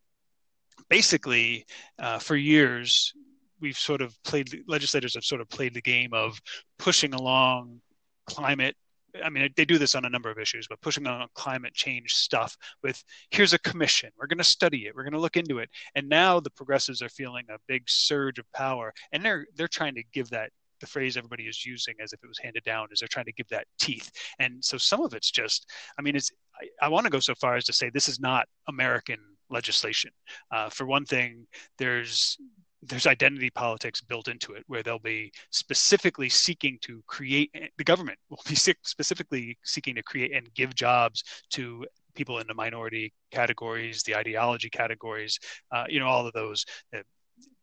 basically, 0.91 1.65
uh, 1.97 2.19
for 2.19 2.35
years, 2.35 3.11
we've 3.59 3.77
sort 3.77 4.03
of 4.03 4.15
played 4.21 4.63
legislators 4.67 5.15
have 5.15 5.25
sort 5.25 5.41
of 5.41 5.49
played 5.49 5.73
the 5.73 5.81
game 5.81 6.13
of 6.13 6.39
pushing 6.77 7.15
along 7.15 7.81
climate 8.27 8.75
I 9.23 9.29
mean, 9.29 9.49
they 9.55 9.65
do 9.65 9.77
this 9.77 9.95
on 9.95 10.05
a 10.05 10.09
number 10.09 10.29
of 10.29 10.37
issues, 10.37 10.67
but 10.67 10.81
pushing 10.81 11.07
on 11.07 11.27
climate 11.35 11.73
change 11.73 12.13
stuff 12.13 12.55
with 12.83 13.03
here's 13.31 13.53
a 13.53 13.59
commission, 13.59 14.11
we're 14.17 14.27
going 14.27 14.37
to 14.37 14.43
study 14.43 14.85
it, 14.85 14.95
we're 14.95 15.03
going 15.03 15.13
to 15.13 15.19
look 15.19 15.37
into 15.37 15.59
it, 15.59 15.69
and 15.95 16.07
now 16.07 16.39
the 16.39 16.51
progressives 16.51 17.01
are 17.01 17.09
feeling 17.09 17.45
a 17.49 17.57
big 17.67 17.83
surge 17.87 18.39
of 18.39 18.51
power, 18.53 18.93
and 19.11 19.23
they're 19.23 19.45
they're 19.55 19.67
trying 19.67 19.95
to 19.95 20.03
give 20.13 20.29
that 20.29 20.51
the 20.79 20.87
phrase 20.87 21.17
everybody 21.17 21.43
is 21.43 21.65
using 21.65 21.93
as 22.01 22.13
if 22.13 22.23
it 22.23 22.27
was 22.27 22.39
handed 22.39 22.63
down 22.63 22.87
is 22.91 22.99
they're 22.99 23.07
trying 23.07 23.25
to 23.25 23.33
give 23.33 23.47
that 23.49 23.65
teeth, 23.79 24.11
and 24.39 24.63
so 24.63 24.77
some 24.77 25.01
of 25.01 25.13
it's 25.13 25.31
just, 25.31 25.69
I 25.97 26.01
mean, 26.01 26.15
it's 26.15 26.31
I, 26.61 26.85
I 26.85 26.89
want 26.89 27.05
to 27.05 27.11
go 27.11 27.19
so 27.19 27.35
far 27.35 27.55
as 27.55 27.65
to 27.65 27.73
say 27.73 27.89
this 27.89 28.09
is 28.09 28.19
not 28.19 28.47
American 28.67 29.19
legislation. 29.49 30.11
Uh, 30.51 30.69
for 30.69 30.85
one 30.85 31.05
thing, 31.05 31.47
there's 31.77 32.37
there's 32.81 33.07
identity 33.07 33.49
politics 33.49 34.01
built 34.01 34.27
into 34.27 34.53
it 34.53 34.63
where 34.67 34.81
they'll 34.81 34.99
be 34.99 35.31
specifically 35.49 36.29
seeking 36.29 36.77
to 36.81 37.03
create 37.07 37.51
the 37.77 37.83
government 37.83 38.17
will 38.29 38.41
be 38.47 38.55
specifically 38.83 39.57
seeking 39.63 39.95
to 39.95 40.03
create 40.03 40.33
and 40.33 40.53
give 40.53 40.73
jobs 40.75 41.23
to 41.49 41.85
people 42.15 42.39
in 42.39 42.47
the 42.47 42.53
minority 42.53 43.13
categories 43.31 44.03
the 44.03 44.15
ideology 44.15 44.69
categories 44.69 45.39
uh, 45.71 45.83
you 45.89 45.99
know 45.99 46.07
all 46.07 46.25
of 46.25 46.33
those 46.33 46.65
uh, 46.95 47.01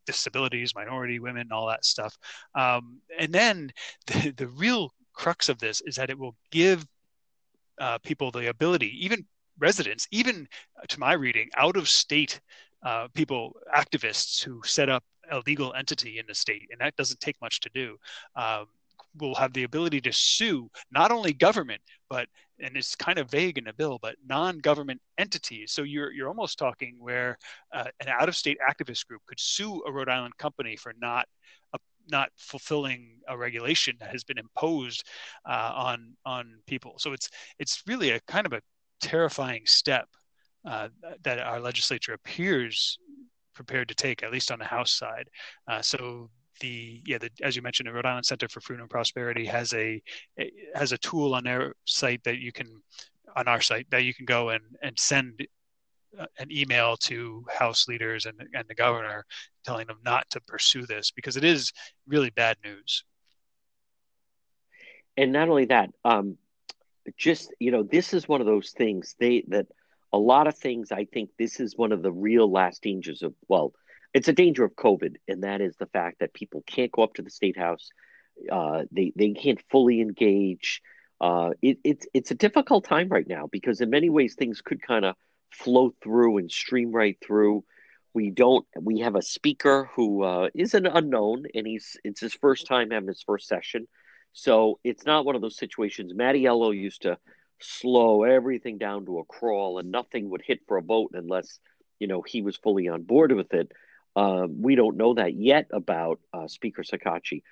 disabilities 0.07 0.75
minority 0.75 1.19
women 1.19 1.49
all 1.53 1.67
that 1.67 1.85
stuff. 1.85 2.17
Um, 2.55 3.01
and 3.19 3.33
then 3.33 3.73
the, 4.07 4.31
the 4.31 4.49
real 4.49 4.93
crux 5.13 5.49
of 5.49 5.59
this 5.59 5.83
is 5.83 5.97
that 5.97 6.11
it 6.11 6.19
will 6.19 6.37
give 6.51 6.87
uh, 7.79 7.99
people 7.99 8.31
the 8.31 8.49
ability 8.49 8.93
even 9.05 9.27
residents 9.59 10.07
even 10.11 10.47
to 10.89 11.01
my 11.01 11.13
reading 11.13 11.49
out 11.57 11.77
of 11.77 11.89
state 11.89 12.41
uh, 12.87 13.09
people, 13.15 13.43
activists 13.75 14.45
who 14.45 14.61
set 14.65 14.89
up 14.89 15.05
a 15.33 15.43
legal 15.47 15.75
entity 15.75 16.19
in 16.21 16.27
the 16.29 16.35
state, 16.35 16.69
and 16.71 16.81
that 16.81 16.95
doesn't 16.97 17.21
take 17.21 17.37
much 17.43 17.59
to 17.61 17.71
do, 17.75 17.97
um, 18.37 18.67
will 19.19 19.35
have 19.35 19.53
the 19.53 19.65
ability 19.65 20.01
to 20.01 20.13
sue 20.13 20.71
not 20.93 21.11
only 21.11 21.33
government, 21.33 21.83
but 22.09 22.29
and 22.59 22.77
it's 22.77 22.95
kind 22.95 23.19
of 23.19 23.31
vague 23.31 23.59
in 23.59 23.65
the 23.65 23.73
bill, 23.73 23.99
but 24.01 24.15
non-government 24.27 25.01
entities. 25.19 25.73
So 25.73 25.83
you're 25.83 26.13
you're 26.13 26.29
almost 26.29 26.59
talking 26.59 26.95
where 27.01 27.39
uh, 27.75 27.89
an 28.01 28.09
out-of-state 28.09 28.59
activist 28.71 29.07
group 29.09 29.23
could 29.27 29.41
sue 29.41 29.83
a 29.87 29.93
Rhode 29.93 30.09
Island 30.09 30.37
company 30.39 30.77
for 30.77 30.95
not 30.99 31.27
uh, 31.75 31.79
not 32.09 32.31
fulfilling 32.37 33.01
a 33.29 33.37
regulation 33.37 33.97
that 34.01 34.13
has 34.13 34.25
been 34.25 34.39
imposed 34.39 35.03
uh, 35.45 35.73
on 35.75 36.15
on 36.25 36.45
people. 36.67 36.95
So 36.99 37.13
it's 37.13 37.29
it's 37.59 37.83
really 37.87 38.11
a 38.11 38.21
kind 38.21 38.47
of 38.47 38.53
a 38.53 38.63
terrifying 39.01 39.65
step 39.67 40.09
uh, 40.67 40.89
that 41.23 41.39
our 41.39 41.61
legislature 41.61 42.13
appears 42.13 42.99
prepared 43.55 43.89
to 43.89 43.95
take, 43.95 44.23
at 44.23 44.33
least 44.33 44.51
on 44.51 44.59
the 44.59 44.65
House 44.65 44.93
side. 44.93 45.29
Uh, 45.67 45.81
so 45.81 46.29
the 46.61 47.03
yeah, 47.07 47.19
the, 47.19 47.31
as 47.43 47.57
you 47.57 47.63
mentioned, 47.63 47.89
the 47.89 47.93
Rhode 47.93 48.07
Island 48.07 48.27
Center 48.27 48.49
for 48.49 48.61
Freedom 48.61 48.83
and 48.83 48.91
Prosperity 48.91 49.47
has 49.47 49.73
a, 49.75 50.03
has 50.75 50.93
a 50.93 50.99
tool 50.99 51.35
on 51.35 51.45
their 51.45 51.75
site 51.85 52.23
that 52.25 52.39
you 52.39 52.53
can 52.53 52.83
on 53.37 53.49
our 53.49 53.61
site 53.61 53.87
that 53.91 54.05
you 54.05 54.15
can 54.15 54.25
go 54.25 54.51
and 54.51 54.63
and 54.83 54.99
send 54.99 55.47
uh, 56.19 56.27
an 56.39 56.51
email 56.51 56.97
to 56.97 57.45
House 57.51 57.89
leaders 57.89 58.27
and 58.27 58.41
and 58.55 58.65
the 58.69 58.75
governor 58.75 59.25
telling 59.65 59.87
them 59.87 59.99
not 60.05 60.29
to 60.31 60.41
pursue 60.43 60.87
this 60.87 61.11
because 61.11 61.37
it 61.37 61.45
is 61.45 61.73
really 62.07 62.31
bad 62.31 62.57
news. 62.65 63.05
And 65.19 65.33
not 65.33 65.49
only 65.49 65.65
that, 65.67 65.91
um, 66.05 66.37
just 67.17 67.55
you 67.59 67.71
know, 67.71 67.83
this 67.83 68.13
is 68.13 68.29
one 68.29 68.41
of 68.41 68.47
those 68.47 68.71
things 68.71 69.15
they 69.19 69.45
that 69.49 69.67
a 70.17 70.19
lot 70.33 70.47
of 70.47 70.57
things 70.57 70.91
i 70.91 71.05
think 71.05 71.31
this 71.39 71.61
is 71.61 71.77
one 71.77 71.93
of 71.93 72.03
the 72.03 72.13
real 72.13 72.51
last 72.51 72.83
dangers 72.83 73.23
of 73.23 73.35
well 73.49 73.73
it's 74.15 74.29
a 74.29 74.33
danger 74.33 74.65
of 74.65 74.75
covid 74.75 75.17
and 75.29 75.43
that 75.43 75.61
is 75.61 75.77
the 75.77 75.87
fact 75.87 76.21
that 76.21 76.33
people 76.33 76.63
can't 76.67 76.91
go 76.91 77.03
up 77.03 77.15
to 77.15 77.23
the 77.23 77.31
state 77.31 77.59
house. 77.59 77.91
Uh, 78.51 78.85
they, 78.91 79.13
they 79.17 79.33
can't 79.33 79.63
fully 79.71 80.01
engage. 80.01 80.83
Uh, 81.21 81.51
it, 81.63 81.79
it's 81.85 82.07
it's 82.13 82.31
a 82.31 82.35
difficult 82.35 82.85
time 82.85 83.09
right 83.09 83.27
now 83.27 83.49
because 83.51 83.81
in 83.81 83.89
many 83.89 84.11
ways 84.11 84.35
things 84.35 84.61
could 84.61 84.83
kind 84.83 85.05
of 85.05 85.15
flow 85.51 85.93
through 86.03 86.39
and 86.39 86.51
stream 86.51 86.93
right 86.93 87.17
through. 87.25 87.65
We 88.13 88.31
don't 88.31 88.67
we 88.81 89.01
have 89.01 89.17
a 89.17 89.23
speaker 89.23 89.91
who 89.95 90.23
uh, 90.23 90.49
is 90.55 90.75
an 90.75 90.87
unknown 90.87 91.45
and 91.55 91.67
he's 91.67 91.97
it's 92.05 92.21
his 92.21 92.35
first 92.35 92.67
time 92.67 92.91
having 92.91 93.09
his 93.09 93.25
first 93.27 93.49
session. 93.49 93.87
So 94.33 94.79
it's 94.85 95.07
not 95.07 95.25
one 95.25 95.37
of 95.37 95.41
those 95.41 95.57
situations. 95.57 96.13
Mattiello 96.13 96.77
used 96.77 97.03
to 97.03 97.17
slow 97.61 98.23
everything 98.25 98.79
down 98.79 99.07
to 99.07 99.19
a 99.19 99.25
crawl 99.25 99.79
and 99.79 99.91
nothing 99.91 100.31
would 100.31 100.43
hit 100.43 100.61
for 100.67 100.77
a 100.77 100.83
vote 100.83 101.13
unless 101.15 101.59
you 101.99 102.07
know 102.07 102.23
he 102.23 102.43
was 102.43 102.57
fully 102.57 102.89
on 102.89 103.03
board 103.03 103.33
with 103.33 103.53
it. 103.55 103.73
Um, 104.15 104.63
we 104.63 104.75
don't 104.75 104.97
know 104.97 105.15
that 105.15 105.35
yet 105.35 105.67
about 105.73 106.21
uh, 106.33 106.49
speaker 106.49 106.83
Shekarchi 106.83 107.43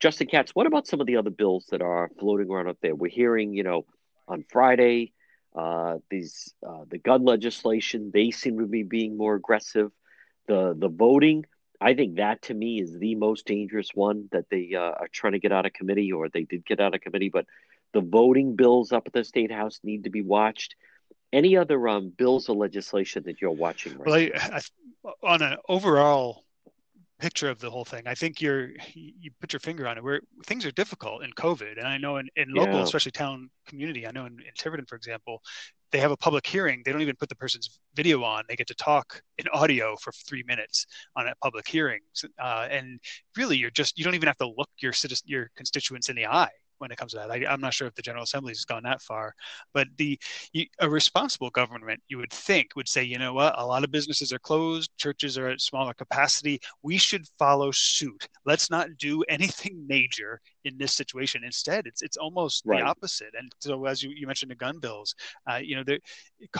justin 0.00 0.26
katz 0.26 0.52
what 0.52 0.66
about 0.66 0.88
some 0.88 1.00
of 1.00 1.06
the 1.06 1.16
other 1.16 1.30
bills 1.30 1.66
that 1.70 1.80
are 1.80 2.10
floating 2.18 2.50
around 2.50 2.68
up 2.68 2.78
there? 2.82 2.94
We're 2.94 3.10
hearing 3.10 3.54
you 3.54 3.62
know 3.62 3.86
on 4.28 4.44
friday 4.50 5.12
uh, 5.54 5.98
these 6.10 6.52
uh, 6.66 6.84
the 6.88 6.98
gun 6.98 7.24
legislation 7.24 8.10
they 8.12 8.30
seem 8.30 8.58
to 8.58 8.66
be 8.66 8.82
being 8.82 9.16
more 9.16 9.34
aggressive. 9.34 9.90
The 10.48 10.74
the 10.76 10.88
voting 10.88 11.44
I 11.82 11.94
think 11.94 12.16
that 12.16 12.42
to 12.42 12.54
me 12.54 12.80
is 12.80 12.96
the 12.96 13.16
most 13.16 13.44
dangerous 13.46 13.90
one 13.92 14.28
that 14.30 14.46
they 14.50 14.74
uh, 14.74 14.80
are 14.80 15.08
trying 15.10 15.32
to 15.32 15.40
get 15.40 15.52
out 15.52 15.66
of 15.66 15.72
committee, 15.72 16.12
or 16.12 16.28
they 16.28 16.44
did 16.44 16.64
get 16.64 16.80
out 16.80 16.94
of 16.94 17.00
committee. 17.00 17.28
But 17.28 17.46
the 17.92 18.00
voting 18.00 18.56
bills 18.56 18.92
up 18.92 19.06
at 19.06 19.12
the 19.12 19.24
state 19.24 19.52
house 19.52 19.80
need 19.82 20.04
to 20.04 20.10
be 20.10 20.22
watched. 20.22 20.74
Any 21.32 21.56
other 21.56 21.88
um, 21.88 22.12
bills 22.16 22.48
of 22.48 22.56
legislation 22.56 23.22
that 23.24 23.40
you're 23.40 23.50
watching? 23.50 23.96
Right 23.96 24.32
well, 24.34 24.50
I, 24.52 24.60
I, 25.04 25.12
on 25.22 25.42
an 25.42 25.56
overall 25.68 26.44
picture 27.18 27.48
of 27.48 27.60
the 27.60 27.70
whole 27.70 27.84
thing, 27.84 28.02
I 28.06 28.14
think 28.14 28.42
you're 28.42 28.70
you 28.94 29.30
put 29.40 29.52
your 29.52 29.60
finger 29.60 29.88
on 29.88 29.96
it. 29.96 30.04
Where 30.04 30.20
things 30.44 30.66
are 30.66 30.72
difficult 30.72 31.22
in 31.22 31.30
COVID, 31.32 31.78
and 31.78 31.86
I 31.86 31.96
know 31.96 32.18
in, 32.18 32.28
in 32.36 32.52
local, 32.52 32.74
yeah. 32.74 32.82
especially 32.82 33.12
town 33.12 33.48
community, 33.66 34.06
I 34.06 34.10
know 34.10 34.26
in, 34.26 34.34
in 34.34 34.52
Tiverton, 34.58 34.84
for 34.86 34.96
example, 34.96 35.40
they 35.90 35.98
have 36.00 36.10
a 36.10 36.16
public 36.16 36.46
hearing. 36.46 36.82
They 36.84 36.92
don't 36.92 37.00
even 37.00 37.16
put 37.16 37.30
the 37.30 37.36
person's 37.36 37.78
video 37.94 38.22
on. 38.24 38.44
They 38.48 38.56
get 38.56 38.66
to 38.66 38.74
talk 38.74 39.22
in 39.38 39.46
audio 39.54 39.96
for 39.96 40.12
three 40.12 40.42
minutes 40.46 40.86
on 41.16 41.28
a 41.28 41.34
public 41.42 41.66
hearing, 41.66 42.00
uh, 42.38 42.68
and 42.70 43.00
really, 43.38 43.56
you're 43.56 43.70
just 43.70 43.96
you 43.96 44.04
don't 44.04 44.14
even 44.14 44.26
have 44.26 44.38
to 44.38 44.48
look 44.48 44.68
your 44.78 44.92
citizen, 44.92 45.24
your 45.28 45.50
constituents 45.56 46.10
in 46.10 46.16
the 46.16 46.26
eye 46.26 46.50
when 46.82 46.90
it 46.90 46.98
comes 46.98 47.12
to 47.12 47.18
that. 47.18 47.30
I, 47.30 47.52
am 47.52 47.60
not 47.60 47.72
sure 47.72 47.86
if 47.86 47.94
the 47.94 48.02
General 48.02 48.24
Assembly 48.24 48.50
has 48.50 48.64
gone 48.64 48.82
that 48.82 49.00
far, 49.00 49.34
but 49.72 49.86
the 49.96 50.18
you, 50.52 50.66
a 50.80 50.90
responsible 50.90 51.50
government, 51.50 52.02
you 52.08 52.18
would 52.18 52.32
think, 52.32 52.70
would 52.76 52.88
say, 52.88 53.02
you 53.02 53.18
know 53.18 53.32
what, 53.32 53.54
a 53.56 53.64
lot 53.64 53.84
of 53.84 53.90
businesses 53.90 54.32
are 54.32 54.38
closed, 54.38 54.90
churches 54.98 55.38
are 55.38 55.48
at 55.48 55.60
smaller 55.60 55.94
capacity. 55.94 56.60
We 56.82 56.98
should 56.98 57.24
follow 57.38 57.70
suit. 57.70 58.28
Let's 58.44 58.70
not 58.70 58.88
do 58.98 59.22
anything 59.28 59.86
major 59.86 60.40
in 60.64 60.76
this 60.76 60.92
situation. 60.92 61.44
Instead, 61.44 61.86
it's 61.86 62.02
it's 62.02 62.16
almost 62.16 62.64
right. 62.66 62.80
the 62.80 62.84
opposite. 62.84 63.34
And 63.38 63.52
so, 63.60 63.86
as 63.86 64.02
you, 64.02 64.10
you 64.10 64.26
mentioned, 64.26 64.50
the 64.50 64.56
gun 64.56 64.78
bills, 64.78 65.14
uh, 65.50 65.56
you 65.56 65.76
know, 65.76 65.84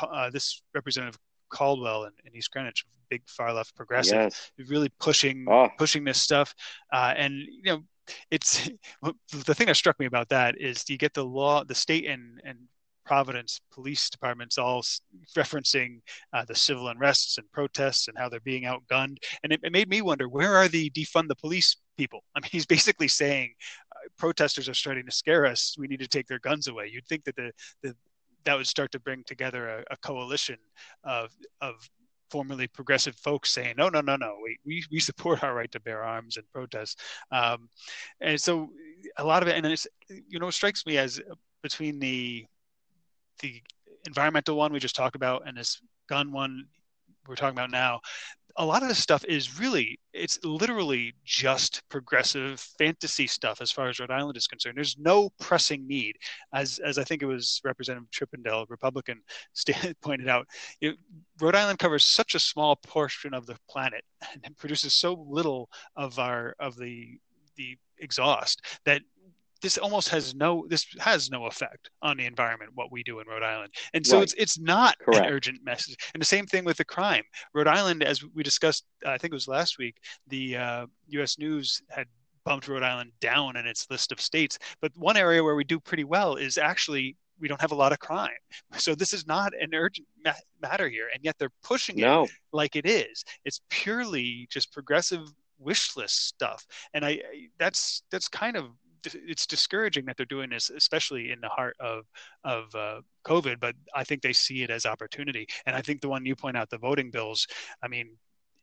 uh, 0.00 0.30
this 0.30 0.62
representative 0.74 1.18
Caldwell 1.50 2.04
in, 2.04 2.12
in, 2.24 2.34
East 2.34 2.50
Greenwich, 2.50 2.84
big 3.10 3.22
far 3.28 3.52
left 3.52 3.74
progressive, 3.74 4.14
yes. 4.14 4.50
really 4.68 4.90
pushing 4.98 5.44
oh. 5.48 5.68
pushing 5.78 6.02
this 6.04 6.20
stuff. 6.20 6.54
Uh, 6.92 7.12
and 7.16 7.34
you 7.34 7.62
know, 7.64 7.82
it's 8.30 8.68
the 9.02 9.54
thing 9.54 9.66
that 9.66 9.76
struck 9.76 9.98
me 9.98 10.06
about 10.06 10.28
that 10.30 10.60
is 10.60 10.88
you 10.88 10.98
get 10.98 11.14
the 11.14 11.24
law, 11.24 11.64
the 11.64 11.74
state 11.74 12.06
and 12.06 12.40
and 12.44 12.58
Providence 13.04 13.60
police 13.72 14.08
departments 14.08 14.58
all 14.58 14.82
referencing 15.36 16.00
uh, 16.32 16.44
the 16.44 16.54
civil 16.54 16.84
unrests 16.84 17.36
and 17.36 17.50
protests 17.50 18.06
and 18.06 18.16
how 18.16 18.28
they're 18.28 18.40
being 18.40 18.62
outgunned. 18.62 19.16
And 19.42 19.52
it, 19.52 19.60
it, 19.62 19.72
made 19.72 19.88
me 19.88 20.02
wonder 20.02 20.28
where 20.28 20.54
are 20.54 20.68
the 20.68 20.88
defund 20.90 21.26
the 21.26 21.34
police 21.34 21.76
people? 21.96 22.22
I 22.36 22.40
mean, 22.40 22.50
he's 22.52 22.66
basically 22.66 23.08
saying 23.08 23.54
uh, 23.90 24.08
protesters 24.18 24.68
are 24.68 24.74
starting 24.74 25.04
to 25.06 25.12
scare 25.12 25.46
us. 25.46 25.74
We 25.76 25.88
need 25.88 25.98
to 25.98 26.08
take 26.08 26.28
their 26.28 26.38
guns 26.38 26.68
away. 26.68 26.90
You'd 26.92 27.06
think 27.08 27.24
that 27.24 27.36
the, 27.36 27.50
the 27.82 27.96
that 28.44 28.56
would 28.56 28.66
start 28.66 28.90
to 28.92 29.00
bring 29.00 29.22
together 29.24 29.68
a, 29.68 29.84
a 29.90 29.96
coalition 29.98 30.58
of 31.04 31.30
of 31.60 31.74
formerly 32.32 32.66
progressive 32.66 33.14
folks 33.16 33.50
saying, 33.50 33.74
no, 33.76 33.90
no, 33.90 34.00
no, 34.00 34.16
no, 34.16 34.38
we, 34.42 34.58
we, 34.64 34.82
we 34.90 34.98
support 34.98 35.44
our 35.44 35.54
right 35.54 35.70
to 35.70 35.80
bear 35.80 36.02
arms 36.02 36.38
and 36.38 36.50
protest. 36.50 36.98
Um, 37.30 37.68
and 38.22 38.40
so 38.40 38.70
a 39.18 39.24
lot 39.24 39.42
of 39.42 39.48
it, 39.48 39.56
and 39.56 39.66
it's, 39.66 39.86
you 40.08 40.38
know, 40.38 40.48
it 40.48 40.52
strikes 40.52 40.86
me 40.86 40.96
as 40.96 41.20
between 41.62 41.98
the, 41.98 42.46
the 43.42 43.62
environmental 44.06 44.56
one 44.56 44.72
we 44.72 44.80
just 44.80 44.96
talked 44.96 45.14
about 45.14 45.42
and 45.46 45.58
this 45.58 45.82
gun 46.08 46.32
one 46.32 46.64
we're 47.26 47.36
talking 47.36 47.56
about 47.56 47.70
now, 47.70 48.00
a 48.56 48.64
lot 48.64 48.82
of 48.82 48.88
this 48.88 48.98
stuff 48.98 49.24
is 49.24 49.58
really 49.58 49.98
it's 50.12 50.38
literally 50.44 51.14
just 51.24 51.82
progressive 51.88 52.60
fantasy 52.78 53.26
stuff 53.26 53.62
as 53.62 53.70
far 53.70 53.88
as 53.88 53.98
Rhode 53.98 54.10
Island 54.10 54.36
is 54.36 54.46
concerned. 54.46 54.76
There's 54.76 54.98
no 54.98 55.30
pressing 55.40 55.86
need, 55.86 56.16
as 56.52 56.78
as 56.80 56.98
I 56.98 57.04
think 57.04 57.22
it 57.22 57.26
was 57.26 57.60
Representative 57.64 58.10
Chippendale, 58.10 58.66
Republican, 58.68 59.22
pointed 60.02 60.28
out. 60.28 60.46
It, 60.80 60.96
Rhode 61.40 61.54
Island 61.54 61.78
covers 61.78 62.04
such 62.04 62.34
a 62.34 62.38
small 62.38 62.76
portion 62.76 63.32
of 63.32 63.46
the 63.46 63.56
planet 63.68 64.04
and 64.44 64.56
produces 64.58 64.94
so 64.94 65.24
little 65.28 65.70
of 65.96 66.18
our 66.18 66.54
of 66.60 66.76
the 66.76 67.18
the 67.56 67.76
exhaust 67.98 68.62
that 68.84 69.02
this 69.62 69.78
almost 69.78 70.08
has 70.08 70.34
no 70.34 70.66
this 70.68 70.86
has 70.98 71.30
no 71.30 71.46
effect 71.46 71.90
on 72.02 72.16
the 72.16 72.26
environment 72.26 72.72
what 72.74 72.92
we 72.92 73.02
do 73.02 73.20
in 73.20 73.26
Rhode 73.26 73.42
Island. 73.42 73.72
And 73.94 74.06
so 74.06 74.16
right. 74.16 74.24
it's 74.24 74.34
it's 74.34 74.58
not 74.58 74.98
Correct. 74.98 75.26
an 75.26 75.32
urgent 75.32 75.64
message. 75.64 75.96
And 76.14 76.20
the 76.20 76.26
same 76.26 76.46
thing 76.46 76.64
with 76.64 76.76
the 76.76 76.84
crime. 76.84 77.22
Rhode 77.54 77.68
Island 77.68 78.02
as 78.02 78.22
we 78.34 78.42
discussed 78.42 78.84
I 79.06 79.18
think 79.18 79.32
it 79.32 79.34
was 79.34 79.48
last 79.48 79.78
week 79.78 79.96
the 80.28 80.56
uh, 80.56 80.86
US 81.10 81.38
News 81.38 81.80
had 81.90 82.06
bumped 82.44 82.68
Rhode 82.68 82.82
Island 82.82 83.12
down 83.20 83.56
in 83.56 83.66
its 83.66 83.86
list 83.90 84.12
of 84.12 84.20
states. 84.20 84.58
But 84.80 84.92
one 84.96 85.16
area 85.16 85.42
where 85.42 85.54
we 85.54 85.64
do 85.64 85.78
pretty 85.78 86.04
well 86.04 86.36
is 86.36 86.58
actually 86.58 87.16
we 87.40 87.48
don't 87.48 87.60
have 87.60 87.72
a 87.72 87.76
lot 87.76 87.92
of 87.92 87.98
crime. 87.98 88.30
So 88.76 88.94
this 88.94 89.12
is 89.12 89.26
not 89.26 89.52
an 89.60 89.74
urgent 89.74 90.06
ma- 90.24 90.32
matter 90.60 90.88
here. 90.88 91.08
And 91.12 91.22
yet 91.24 91.36
they're 91.38 91.50
pushing 91.62 91.96
no. 91.96 92.24
it 92.24 92.30
like 92.52 92.76
it 92.76 92.86
is. 92.86 93.24
It's 93.44 93.60
purely 93.68 94.46
just 94.50 94.72
progressive 94.72 95.28
wish 95.58 95.96
list 95.96 96.26
stuff. 96.26 96.64
And 96.94 97.04
I, 97.04 97.10
I 97.10 97.48
that's 97.58 98.02
that's 98.10 98.28
kind 98.28 98.56
of 98.56 98.66
it's 99.06 99.46
discouraging 99.46 100.04
that 100.06 100.16
they're 100.16 100.26
doing 100.26 100.50
this, 100.50 100.70
especially 100.70 101.30
in 101.30 101.40
the 101.40 101.48
heart 101.48 101.76
of 101.80 102.04
of 102.44 102.74
uh, 102.74 103.00
COVID. 103.26 103.60
But 103.60 103.74
I 103.94 104.04
think 104.04 104.22
they 104.22 104.32
see 104.32 104.62
it 104.62 104.70
as 104.70 104.86
opportunity, 104.86 105.46
and 105.66 105.76
I 105.76 105.80
think 105.80 106.00
the 106.00 106.08
one 106.08 106.24
you 106.24 106.36
point 106.36 106.56
out, 106.56 106.70
the 106.70 106.78
voting 106.78 107.10
bills. 107.10 107.46
I 107.82 107.88
mean, 107.88 108.16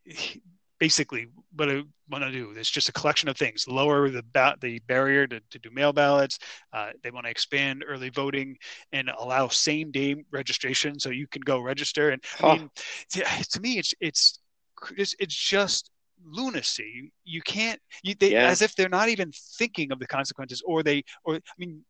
basically, 0.79 1.27
what 1.55 1.69
I 1.69 1.83
want 2.09 2.23
to 2.23 2.31
do 2.31 2.51
is 2.51 2.69
just 2.69 2.89
a 2.89 2.93
collection 2.93 3.29
of 3.29 3.37
things: 3.37 3.67
lower 3.67 4.09
the 4.09 4.23
ba- 4.33 4.57
the 4.61 4.79
barrier 4.87 5.27
to, 5.27 5.39
to 5.39 5.59
do 5.59 5.69
mail 5.71 5.93
ballots. 5.93 6.39
Uh, 6.73 6.91
they 7.03 7.11
want 7.11 7.25
to 7.25 7.31
expand 7.31 7.83
early 7.87 8.09
voting 8.09 8.57
and 8.91 9.09
allow 9.19 9.47
same 9.47 9.91
day 9.91 10.15
registration, 10.31 10.99
so 10.99 11.09
you 11.09 11.27
can 11.27 11.41
go 11.41 11.59
register. 11.59 12.09
And 12.09 12.23
huh. 12.37 12.47
I 12.47 12.57
mean, 12.57 12.69
to, 13.11 13.23
to 13.51 13.59
me, 13.59 13.77
it's 13.77 13.93
it's 13.99 14.39
it's, 14.97 15.15
it's 15.19 15.35
just 15.35 15.91
lunacy. 16.23 17.11
You 17.23 17.41
can't 17.41 17.79
you, 18.03 18.15
they 18.19 18.33
yeah. 18.33 18.47
as 18.47 18.61
if 18.61 18.75
they're 18.75 18.89
not 18.89 19.09
even 19.09 19.31
thinking 19.57 19.91
of 19.91 19.99
the 19.99 20.07
consequences 20.07 20.61
or 20.65 20.83
they 20.83 21.03
or 21.23 21.35
i 21.35 21.39
mean 21.57 21.83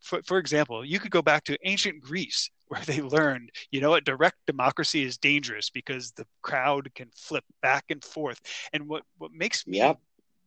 for, 0.00 0.20
for 0.26 0.38
example 0.38 0.84
you 0.84 0.98
could 0.98 1.10
go 1.10 1.22
back 1.22 1.44
to 1.44 1.56
ancient 1.64 2.00
greece 2.00 2.50
where 2.68 2.80
they 2.82 3.00
learned 3.00 3.50
you 3.70 3.80
know 3.80 3.90
what 3.90 4.04
direct 4.04 4.36
democracy 4.46 5.02
is 5.02 5.18
dangerous 5.18 5.70
because 5.70 6.12
the 6.12 6.26
crowd 6.40 6.90
can 6.94 7.08
flip 7.14 7.44
back 7.60 7.84
and 7.90 8.02
forth. 8.02 8.40
And 8.72 8.88
what 8.88 9.02
what 9.18 9.32
makes 9.32 9.66
me 9.66 9.78
yep 9.78 9.98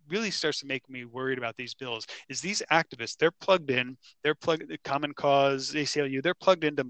really 0.10 0.32
starts 0.32 0.60
to 0.60 0.66
make 0.66 0.88
me 0.90 1.06
worried 1.06 1.38
about 1.38 1.56
these 1.58 1.74
bills 1.74 2.06
is 2.30 2.42
these 2.42 2.62
activists 2.72 3.18
they're 3.18 3.32
plugged 3.32 3.72
in 3.72 3.98
they're 4.24 4.36
plugged 4.36 4.68
the 4.68 4.78
common 4.84 5.14
cause 5.14 5.72
aclu 5.72 6.22
they're 6.22 6.34
plugged 6.34 6.64
into 6.64 6.84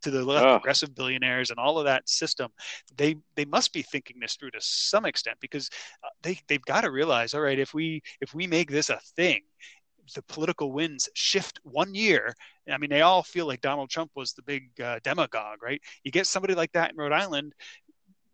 to 0.00 0.10
the 0.10 0.24
left 0.24 0.44
oh. 0.44 0.58
progressive 0.58 0.94
billionaires 0.94 1.50
and 1.50 1.58
all 1.58 1.78
of 1.78 1.84
that 1.84 2.08
system 2.08 2.50
they 2.96 3.16
they 3.36 3.44
must 3.44 3.72
be 3.72 3.82
thinking 3.82 4.16
this 4.20 4.36
through 4.36 4.50
to 4.50 4.60
some 4.60 5.04
extent 5.04 5.36
because 5.40 5.68
uh, 6.04 6.08
they 6.22 6.38
they've 6.48 6.64
got 6.64 6.82
to 6.82 6.90
realize 6.90 7.34
all 7.34 7.40
right 7.40 7.58
if 7.58 7.74
we 7.74 8.02
if 8.20 8.34
we 8.34 8.46
make 8.46 8.70
this 8.70 8.90
a 8.90 8.98
thing 9.16 9.42
the 10.14 10.22
political 10.22 10.72
winds 10.72 11.08
shift 11.14 11.60
one 11.62 11.94
year. 11.94 12.34
I 12.70 12.78
mean, 12.78 12.90
they 12.90 13.02
all 13.02 13.22
feel 13.22 13.46
like 13.46 13.60
Donald 13.60 13.90
Trump 13.90 14.10
was 14.14 14.32
the 14.32 14.42
big 14.42 14.68
uh, 14.80 14.98
demagogue, 15.02 15.62
right? 15.62 15.80
You 16.04 16.10
get 16.10 16.26
somebody 16.26 16.54
like 16.54 16.72
that 16.72 16.90
in 16.90 16.96
Rhode 16.96 17.12
Island, 17.12 17.54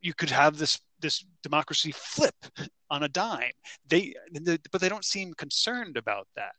you 0.01 0.15
could 0.15 0.31
have 0.31 0.57
this 0.57 0.81
this 1.01 1.25
democracy 1.43 1.93
flip 1.93 2.35
on 2.91 3.03
a 3.03 3.09
dime. 3.09 3.53
They, 3.89 4.15
but 4.71 4.81
they 4.81 4.89
don't 4.89 5.05
seem 5.05 5.35
concerned 5.35 5.97
about 5.97 6.29
that. 6.37 6.53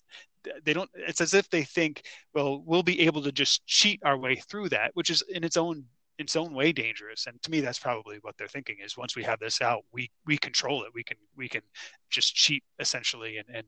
They 0.64 0.74
don't. 0.74 0.90
It's 0.94 1.20
as 1.20 1.34
if 1.34 1.50
they 1.50 1.64
think, 1.64 2.04
well, 2.34 2.64
we'll 2.66 2.84
be 2.84 3.02
able 3.02 3.22
to 3.24 3.32
just 3.32 3.66
cheat 3.68 4.00
our 4.06 4.18
way 4.18 4.36
through 4.36 4.70
that, 4.70 4.92
which 4.94 5.10
is 5.10 5.22
in 5.24 5.44
its 5.44 5.58
own 5.58 5.84
in 6.20 6.24
its 6.24 6.36
own 6.36 6.54
way 6.54 6.72
dangerous. 6.72 7.28
And 7.28 7.42
to 7.44 7.52
me, 7.52 7.62
that's 7.62 7.80
probably 7.80 8.20
what 8.22 8.38
they're 8.38 8.48
thinking 8.48 8.78
is 8.84 8.98
once 8.98 9.16
we 9.16 9.24
have 9.24 9.40
this 9.40 9.62
out, 9.62 9.84
we 9.92 10.10
we 10.26 10.38
control 10.38 10.84
it. 10.84 10.92
We 10.94 11.04
can 11.04 11.18
we 11.36 11.50
can 11.50 11.62
just 12.10 12.36
cheat 12.36 12.64
essentially 12.80 13.38
and, 13.38 13.48
and 13.54 13.68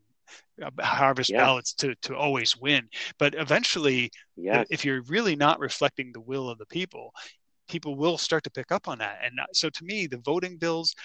uh, 0.63 0.84
harvest 0.84 1.30
yeah. 1.30 1.43
ballots 1.43 1.74
to 1.76 1.95
to 2.03 2.15
always 2.15 2.55
win. 2.57 2.88
But 3.17 3.36
eventually, 3.36 4.11
yes. 4.36 4.67
if 4.69 4.86
you're 4.86 5.01
really 5.03 5.36
not 5.36 5.59
reflecting 5.59 6.11
the 6.11 6.22
will 6.22 6.49
of 6.49 6.57
the 6.57 6.65
people, 6.65 7.13
people 7.68 7.95
will 7.95 8.18
start 8.18 8.43
to 8.43 8.51
pick 8.51 8.72
up 8.72 8.88
on 8.88 8.97
that. 8.99 9.20
And 9.24 9.39
uh, 9.39 9.45
so 9.53 9.70
to 9.70 9.84
me, 9.84 10.07
the 10.07 10.18
voting 10.18 10.57
bills, 10.57 10.95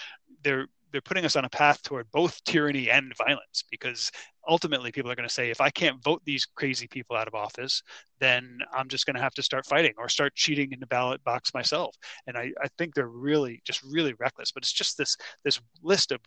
they're 0.42 0.66
they're 0.92 1.00
putting 1.02 1.24
us 1.24 1.36
on 1.36 1.44
a 1.44 1.50
path 1.50 1.82
toward 1.82 2.10
both 2.10 2.42
tyranny 2.44 2.90
and 2.90 3.12
violence 3.18 3.64
because 3.70 4.10
ultimately 4.48 4.92
people 4.92 5.10
are 5.10 5.14
going 5.14 5.28
to 5.28 5.34
say 5.34 5.50
if 5.50 5.60
i 5.60 5.68
can't 5.68 6.02
vote 6.02 6.22
these 6.24 6.46
crazy 6.46 6.86
people 6.86 7.16
out 7.16 7.28
of 7.28 7.34
office 7.34 7.82
then 8.20 8.58
i'm 8.72 8.88
just 8.88 9.04
going 9.04 9.16
to 9.16 9.20
have 9.20 9.34
to 9.34 9.42
start 9.42 9.66
fighting 9.66 9.92
or 9.98 10.08
start 10.08 10.34
cheating 10.34 10.72
in 10.72 10.80
the 10.80 10.86
ballot 10.86 11.22
box 11.24 11.52
myself 11.52 11.94
and 12.26 12.36
i, 12.36 12.50
I 12.62 12.68
think 12.78 12.94
they're 12.94 13.08
really 13.08 13.60
just 13.64 13.82
really 13.82 14.14
reckless 14.18 14.52
but 14.52 14.62
it's 14.62 14.72
just 14.72 14.96
this 14.96 15.16
this 15.44 15.60
list 15.82 16.12
of 16.12 16.20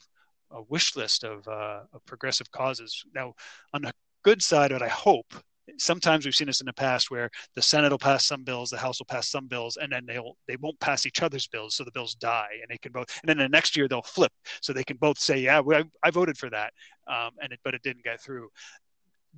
a 0.51 0.61
wish 0.63 0.95
list 0.95 1.23
of, 1.23 1.47
uh, 1.47 1.81
of 1.93 2.03
progressive 2.05 2.51
causes 2.51 3.03
now 3.13 3.33
on 3.73 3.83
the 3.83 3.93
good 4.23 4.41
side 4.41 4.71
what 4.71 4.81
i 4.81 4.87
hope 4.87 5.33
sometimes 5.77 6.25
we've 6.25 6.35
seen 6.35 6.47
this 6.47 6.61
in 6.61 6.65
the 6.65 6.73
past 6.73 7.11
where 7.11 7.29
the 7.55 7.61
Senate 7.61 7.91
will 7.91 7.97
pass 7.97 8.25
some 8.25 8.43
bills, 8.43 8.69
the 8.69 8.77
House 8.77 8.99
will 8.99 9.05
pass 9.05 9.29
some 9.29 9.47
bills, 9.47 9.77
and 9.77 9.91
then 9.91 10.05
they'll 10.05 10.35
they 10.47 10.57
won't 10.57 10.79
pass 10.79 11.05
each 11.05 11.21
other's 11.21 11.47
bills, 11.47 11.75
so 11.75 11.83
the 11.83 11.91
bills 11.91 12.15
die, 12.15 12.49
and 12.61 12.69
they 12.69 12.77
can 12.77 12.91
both. 12.91 13.07
And 13.21 13.29
then 13.29 13.37
the 13.37 13.49
next 13.49 13.75
year 13.75 13.87
they'll 13.87 14.01
flip, 14.01 14.31
so 14.61 14.73
they 14.73 14.83
can 14.83 14.97
both 14.97 15.19
say, 15.19 15.39
"Yeah, 15.39 15.61
I, 15.61 15.83
I 16.03 16.11
voted 16.11 16.37
for 16.37 16.49
that," 16.49 16.73
um, 17.07 17.31
and 17.41 17.51
it, 17.53 17.59
but 17.63 17.73
it 17.73 17.83
didn't 17.83 18.03
get 18.03 18.21
through. 18.21 18.49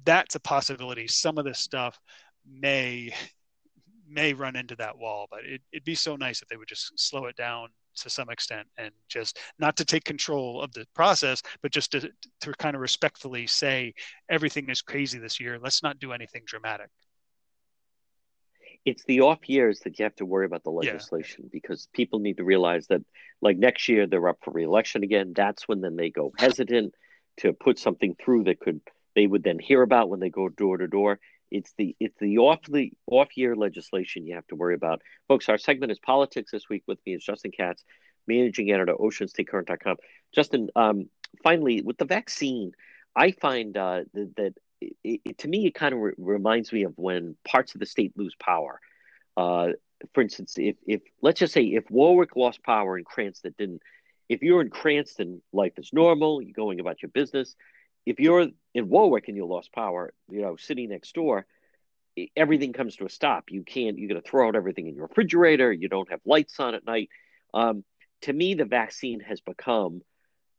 That's 0.06 0.36
a 0.36 0.40
possibility. 0.40 1.08
Some 1.08 1.38
of 1.38 1.46
this 1.46 1.60
stuff 1.60 2.00
may 2.50 3.14
may 4.08 4.34
run 4.34 4.56
into 4.56 4.76
that 4.76 4.98
wall, 4.98 5.28
but 5.30 5.46
it, 5.46 5.62
it'd 5.72 5.86
be 5.86 5.96
so 5.96 6.16
nice 6.16 6.42
if 6.42 6.48
they 6.50 6.58
would 6.58 6.68
just 6.68 6.92
slow 7.00 7.26
it 7.26 7.36
down 7.36 7.70
to 7.96 8.10
some 8.10 8.30
extent 8.30 8.68
and 8.78 8.92
just 9.08 9.40
not 9.60 9.76
to 9.78 9.86
take 9.86 10.04
control 10.04 10.62
of 10.62 10.72
the 10.74 10.86
process 10.94 11.42
but 11.62 11.72
just 11.72 11.92
to, 11.92 12.10
to 12.42 12.54
kind 12.58 12.76
of 12.76 12.82
respectfully 12.82 13.48
say 13.48 13.94
everything 14.30 14.70
is 14.70 14.82
crazy 14.82 15.20
this 15.20 15.40
year. 15.40 15.60
Let's 15.60 15.84
not 15.84 16.00
do 16.00 16.12
anything 16.12 16.44
dramatic. 16.46 16.90
It's 18.84 19.04
the 19.04 19.22
off 19.22 19.48
years 19.48 19.80
that 19.82 20.00
you 20.00 20.04
have 20.04 20.16
to 20.16 20.26
worry 20.26 20.46
about 20.46 20.64
the 20.64 20.72
legislation 20.72 21.44
yeah. 21.44 21.50
because 21.52 21.88
people 21.94 22.20
need 22.20 22.38
to 22.38 22.44
realize 22.44 22.88
that 22.88 23.02
like 23.42 23.58
next 23.58 23.88
year 23.88 24.08
they're 24.08 24.28
up 24.28 24.40
for 24.44 24.52
reelection 24.52 25.04
again. 25.04 25.34
That's 25.36 25.68
when 25.68 25.82
then 25.82 25.96
they 25.96 26.10
go 26.10 26.34
hesitant 26.38 26.96
to 27.38 27.54
put 27.54 27.78
something 27.78 28.16
through 28.24 28.46
that 28.46 28.60
could 28.60 28.82
they 29.16 29.28
would 29.28 29.44
then 29.44 29.60
hear 29.60 29.82
about 29.82 30.10
when 30.10 30.20
they 30.20 30.30
go 30.30 30.50
door 30.50 30.78
to 30.78 30.88
door 30.88 31.20
it's 31.52 31.74
the 31.78 31.96
it's 32.00 32.18
the 32.20 32.38
off 32.38 32.60
the 32.68 32.92
off 33.08 33.36
year 33.36 33.56
legislation 33.56 34.26
you 34.26 34.36
have 34.36 34.48
to 34.48 34.56
worry 34.56 34.74
about, 34.74 35.02
folks. 35.28 35.50
Our 35.50 35.58
segment 35.58 35.92
is 35.92 36.00
politics 36.00 36.52
this 36.52 36.70
week. 36.70 36.84
With 36.88 37.00
me 37.06 37.14
is 37.14 37.24
Justin 37.24 37.52
Katz, 37.52 37.84
managing 38.28 38.72
editor, 38.72 38.96
OceanStateCurrent.com. 38.96 39.98
Justin, 40.34 40.70
um, 40.76 41.10
finally 41.44 41.82
with 41.82 41.98
the 41.98 42.06
vaccine, 42.06 42.72
I 43.16 43.32
find 43.32 43.76
uh, 43.76 44.02
that, 44.14 44.36
that 44.38 44.54
it, 44.80 45.22
it, 45.26 45.38
to 45.40 45.48
me 45.48 45.68
it 45.68 45.76
kind 45.76 45.94
of 45.94 46.00
re- 46.00 46.14
reminds 46.18 46.72
me 46.72 46.84
of 46.84 46.94
when 46.96 47.36
parts 47.46 47.76
of 47.76 47.80
the 47.80 47.86
state 47.86 48.14
lose 48.16 48.36
power. 48.40 48.80
Uh, 49.36 49.70
for 50.14 50.22
instance, 50.22 50.56
if 50.58 50.78
if 50.88 51.02
let's 51.22 51.40
just 51.40 51.54
say 51.54 51.64
if 51.64 51.84
Warwick 51.92 52.36
lost 52.36 52.64
power 52.64 52.96
and 52.96 53.06
Cranston 53.06 53.54
didn't, 53.58 53.82
if 54.30 54.42
you're 54.42 54.62
in 54.62 54.70
Cranston, 54.70 55.42
life 55.52 55.74
is 55.78 55.92
normal. 55.92 56.42
You're 56.42 56.54
going 56.54 56.80
about 56.80 57.02
your 57.02 57.10
business 57.10 57.56
if 58.06 58.20
you're 58.20 58.50
in 58.74 58.90
Warwick 58.90 59.28
and 59.28 59.38
you 59.38 59.46
lost 59.46 59.72
power, 59.74 60.14
you 60.30 60.42
know, 60.42 60.56
sitting 60.56 60.90
next 60.90 61.14
door, 61.14 61.46
everything 62.36 62.74
comes 62.74 62.96
to 62.98 63.06
a 63.06 63.10
stop. 63.10 63.46
You 63.50 63.64
can't. 63.64 63.98
You're 63.98 64.10
going 64.10 64.22
to 64.22 64.28
throw 64.28 64.48
out 64.48 64.56
everything 64.56 64.88
in 64.88 64.96
your 64.96 65.08
refrigerator. 65.08 65.72
You 65.72 65.90
don't 65.90 66.10
have 66.10 66.22
lights 66.26 66.60
on 66.60 66.76
at 66.76 66.86
night. 66.86 67.10
Um, 67.54 67.84
to 68.22 68.34
me, 68.34 68.54
the 68.54 68.66
vaccine 68.66 69.20
has 69.22 69.42
become 69.42 70.02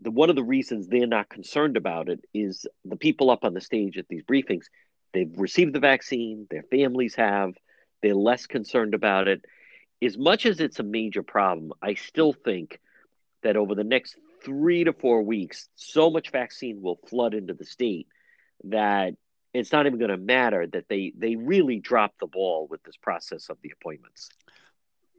the 0.01 0.11
one 0.11 0.31
of 0.31 0.37
the 0.37 0.43
reasons 0.43 0.89
they're 0.89 1.07
not 1.07 1.29
concerned 1.29 1.77
about 1.77 2.09
it 2.09 2.21
is 2.35 2.67
the 2.85 2.97
people 2.97 3.31
up 3.31 3.45
on 3.45 3.55
the 3.55 3.61
stage 3.61 3.99
at 3.99 4.09
these 4.09 4.25
briefings. 4.25 4.65
They've 5.13 5.33
received 5.37 5.75
the 5.75 5.81
vaccine. 5.81 6.47
Their 6.51 6.65
families 6.65 7.15
have. 7.15 7.55
They're 8.03 8.15
less 8.15 8.47
concerned 8.47 8.95
about 8.95 9.29
it. 9.29 9.45
As 10.03 10.19
much 10.19 10.47
as 10.47 10.59
it's 10.59 10.81
a 10.81 10.85
major 10.85 11.23
problem, 11.23 11.73
I 11.81 11.95
still 11.95 12.33
think 12.33 12.81
that 13.43 13.57
over 13.57 13.75
the 13.77 13.85
next 13.85 14.17
three 14.45 14.85
to 14.85 14.93
four 14.93 15.23
weeks, 15.23 15.69
so 15.75 16.11
much 16.11 16.31
vaccine 16.31 16.83
will 16.83 16.99
flood 17.09 17.35
into 17.35 17.55
the 17.55 17.65
state 17.65 18.07
that 18.65 19.15
it's 19.55 19.73
not 19.73 19.87
even 19.87 19.99
going 19.99 20.11
to 20.11 20.17
matter 20.17 20.67
that 20.67 20.89
they 20.89 21.13
they 21.17 21.37
really 21.37 21.79
dropped 21.79 22.21
the 22.21 22.27
ball 22.27 22.67
with 22.71 22.83
this 22.85 22.97
process 22.97 23.49
of 23.49 23.59
the 23.63 23.71
appointments. 23.71 24.29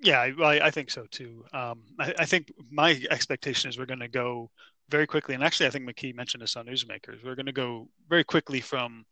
Yeah, 0.01 0.19
I, 0.19 0.67
I 0.67 0.71
think 0.71 0.91
so 0.91 1.05
too. 1.09 1.45
Um, 1.53 1.83
I, 1.97 2.13
I, 2.19 2.25
think 2.25 2.51
my 2.69 3.01
expectation 3.09 3.69
is 3.69 3.77
we're 3.77 3.85
going 3.85 3.99
to 3.99 4.09
go 4.09 4.49
very 4.89 5.07
quickly, 5.07 5.33
and 5.33 5.43
actually, 5.43 5.67
I 5.67 5.69
think 5.69 5.89
McKee 5.89 6.13
mentioned 6.13 6.43
this 6.43 6.57
on 6.57 6.65
Newsmakers. 6.65 7.23
We're 7.23 7.35
going 7.35 7.45
to 7.45 7.53
go 7.53 7.87
very 8.09 8.25
quickly 8.25 8.59
from 8.59 9.05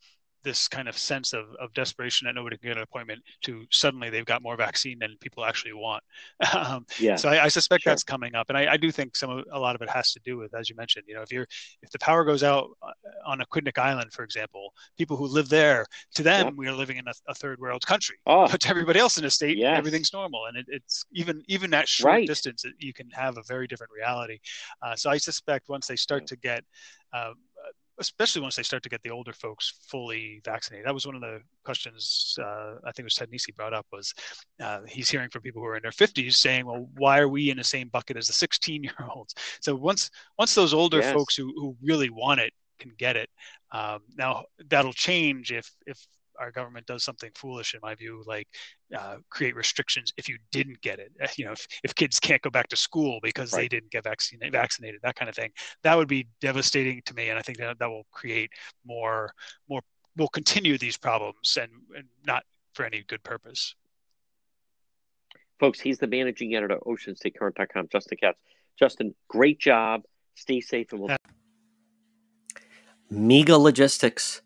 this 0.44 0.68
kind 0.68 0.88
of 0.88 0.98
sense 0.98 1.34
of, 1.34 1.46
of 1.60 1.74
desperation 1.74 2.26
that 2.26 2.36
nobody 2.36 2.58
can 2.58 2.70
get 2.70 2.78
an 2.78 2.84
appointment 2.84 3.22
to 3.44 3.66
suddenly 3.72 4.10
they've 4.10 4.26
got 4.26 4.42
more 4.42 4.56
vaccine 4.56 4.98
than 5.00 5.16
people 5.20 5.46
actually 5.46 5.74
want. 5.74 6.04
Um, 6.54 6.86
yeah. 7.00 7.16
So 7.16 7.30
I, 7.30 7.46
I 7.46 7.48
suspect 7.48 7.84
sure. 7.84 7.92
that's 7.92 8.04
coming 8.04 8.36
up, 8.36 8.50
and 8.50 8.58
I, 8.58 8.74
I, 8.74 8.78
do 8.78 8.92
think 8.92 9.16
some 9.16 9.30
of, 9.30 9.46
a 9.52 9.60
lot 9.60 9.74
of 9.74 9.82
it 9.82 9.89
has 9.89 10.12
to 10.12 10.20
do 10.24 10.38
with, 10.38 10.54
as 10.54 10.70
you 10.70 10.76
mentioned, 10.76 11.06
you 11.08 11.16
know, 11.16 11.22
if 11.22 11.32
you're 11.32 11.48
if 11.82 11.89
the 11.92 12.00
power 12.00 12.26
goes 12.26 12.44
out 12.44 12.70
uh, 12.84 12.92
on 13.26 13.39
Aquidneck 13.39 13.78
Island, 13.78 14.12
for 14.12 14.24
example, 14.24 14.74
people 14.98 15.16
who 15.16 15.28
live 15.28 15.50
there, 15.50 15.86
to 16.16 16.24
them 16.24 16.48
yep. 16.48 16.54
we 16.58 16.68
are 16.68 16.74
living 16.74 16.98
in 16.98 17.08
a, 17.08 17.14
a, 17.30 17.34
third 17.34 17.60
world 17.60 17.86
country, 17.86 18.18
oh. 18.26 18.48
but 18.52 18.60
to 18.62 18.70
everybody 18.70 19.00
else 19.00 19.18
in 19.18 19.24
the 19.24 19.30
state, 19.30 19.58
yes. 19.58 19.78
everything's 19.78 20.12
normal, 20.14 20.46
and 20.48 20.58
it, 20.58 20.66
it's 20.68 21.06
even 21.14 21.42
even 21.48 21.74
at 21.74 21.88
short 21.88 22.12
right. 22.12 22.28
distance, 22.28 22.66
you 22.80 22.94
can 22.94 23.10
have 23.12 23.38
a 23.38 23.44
very 23.48 23.66
different 23.66 23.92
reality. 23.96 24.39
Uh, 24.82 24.96
so 24.96 25.10
I 25.10 25.18
suspect 25.18 25.70
once 25.70 25.88
they 25.88 25.96
start 25.96 26.28
to 26.28 26.36
get 26.36 26.64
uh, 27.14 27.32
especially 28.02 28.41
once 28.41 28.56
they 28.56 28.64
start 28.64 28.84
to 28.84 28.89
get 28.89 29.02
the 29.04 29.10
older 29.10 29.32
folks 29.32 29.74
fully 29.88 30.41
vaccinated. 30.43 30.86
That 30.86 30.93
was 30.93 31.06
one 31.06 31.16
of 31.16 31.22
the 31.22 31.39
questions 31.64 32.36
uh, 32.41 32.76
I 32.84 32.91
think 32.91 32.99
it 32.99 33.04
was 33.06 33.16
Ted 33.16 33.32
Nesi 33.32 33.56
brought 33.56 33.74
up 33.74 33.86
was 33.91 34.14
uh, 34.62 34.80
he's 34.88 35.10
hearing 35.10 35.30
from 35.30 35.43
people 35.43 35.62
who 35.62 35.68
are 35.68 35.78
in 35.78 35.84
their 35.84 35.91
50s 35.91 36.34
saying, 36.34 36.66
well, 36.66 36.89
why 36.97 37.20
are 37.20 37.30
we 37.30 37.49
in 37.49 37.58
the 37.58 37.64
same 37.64 37.88
bucket 37.88 38.18
as 38.18 38.28
the 38.28 38.34
16 38.34 38.84
year 38.84 38.93
olds? 39.14 39.34
So 39.62 39.76
once 39.76 40.10
once 40.39 40.56
those 40.56 40.74
older 40.74 40.99
yes. 40.99 41.14
folks 41.14 41.36
who, 41.36 41.54
who 41.56 41.76
really 41.84 42.10
want 42.10 42.39
it 42.39 42.52
can 42.80 42.91
get 42.97 43.16
it, 43.16 43.30
um, 43.72 43.99
now 44.18 44.45
that'll 44.70 44.93
change 44.93 45.52
if 45.52 45.70
if 45.86 46.04
our 46.42 46.52
government 46.52 46.86
does 46.88 47.04
something 47.04 47.30
foolish, 47.36 47.74
in 47.74 47.80
my 47.82 47.96
view, 47.96 48.24
like 48.26 48.48
uh, 48.98 49.18
create 49.30 49.56
restrictions 49.56 50.12
if 50.18 50.28
you 50.28 50.38
didn't 50.52 50.82
get 50.82 51.00
it. 51.00 51.12
You 51.38 51.46
know, 51.46 51.52
if, 51.52 51.68
if 51.84 51.96
kids 51.96 52.20
can't 52.20 52.42
go 52.42 52.50
back 52.50 52.68
to 52.70 52.76
school 52.76 53.20
because 53.22 53.54
right. 53.54 53.62
they 53.62 53.68
didn't 53.68 53.92
get 53.92 54.04
vaccinated, 54.04 54.52
vaccinated, 54.52 55.02
that 55.04 55.16
kind 55.16 55.30
of 55.30 55.36
thing, 55.36 55.52
that 55.84 55.96
would 55.96 56.08
be 56.08 56.28
devastating 56.42 57.02
to 57.06 57.14
me. 57.14 57.30
And 57.30 57.38
I 57.38 57.42
think 57.42 57.60
that 57.60 57.78
that 57.80 57.89
will 57.89 58.08
create 58.12 58.52
more, 58.86 59.34
more, 59.70 59.82
will 60.18 60.28
continue 60.28 60.78
these 60.78 60.98
problems 60.98 61.58
and, 61.62 61.72
and 61.96 62.08
not 62.26 62.44
for 62.74 62.86
any 62.86 63.04
good 63.08 63.24
purpose. 63.24 63.76
Folks, 65.60 65.80
he's 65.80 66.00
the 66.00 66.08
managing 66.08 66.56
editor 66.56 66.76
of 66.76 66.82
OceanStateCurrent.com, 66.84 67.89
Justin 67.92 68.18
Katz. 68.20 68.39
Justin, 68.80 69.14
great 69.28 69.60
job. 69.60 70.02
Stay 70.34 70.60
safe 70.60 70.92
and 70.92 71.02
we'll. 71.02 71.16
MEGA 73.12 73.58
Logistics 73.58 74.42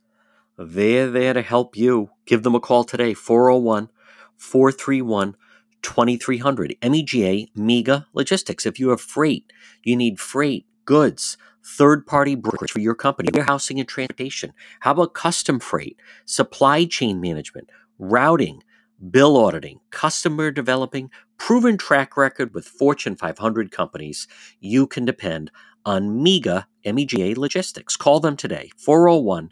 they're 0.57 1.09
there 1.09 1.33
to 1.33 1.41
help 1.41 1.75
you. 1.75 2.09
Give 2.25 2.43
them 2.43 2.55
a 2.55 2.59
call 2.59 2.83
today, 2.83 3.13
401 3.13 3.89
431 4.37 5.35
2300. 5.81 6.77
MEGA, 6.83 7.47
MEGA 7.55 8.07
Logistics. 8.13 8.65
If 8.65 8.79
you 8.79 8.89
have 8.89 9.01
freight, 9.01 9.51
you 9.83 9.95
need 9.95 10.19
freight, 10.19 10.65
goods, 10.85 11.37
third 11.63 12.07
party 12.07 12.35
brokerage 12.35 12.71
for 12.71 12.79
your 12.79 12.95
company, 12.95 13.29
warehousing 13.33 13.79
and 13.79 13.87
transportation. 13.87 14.53
How 14.79 14.91
about 14.91 15.13
custom 15.13 15.59
freight, 15.59 15.99
supply 16.25 16.85
chain 16.85 17.21
management, 17.21 17.69
routing, 17.99 18.63
bill 19.11 19.37
auditing, 19.37 19.79
customer 19.91 20.51
developing, 20.51 21.11
proven 21.37 21.77
track 21.77 22.17
record 22.17 22.53
with 22.53 22.67
Fortune 22.67 23.15
500 23.15 23.71
companies? 23.71 24.27
You 24.59 24.87
can 24.87 25.05
depend 25.05 25.51
on 25.85 26.23
MEGA, 26.23 26.67
MEGA 26.85 27.39
Logistics. 27.39 27.95
Call 27.95 28.19
them 28.19 28.35
today, 28.35 28.71
401 28.77 29.51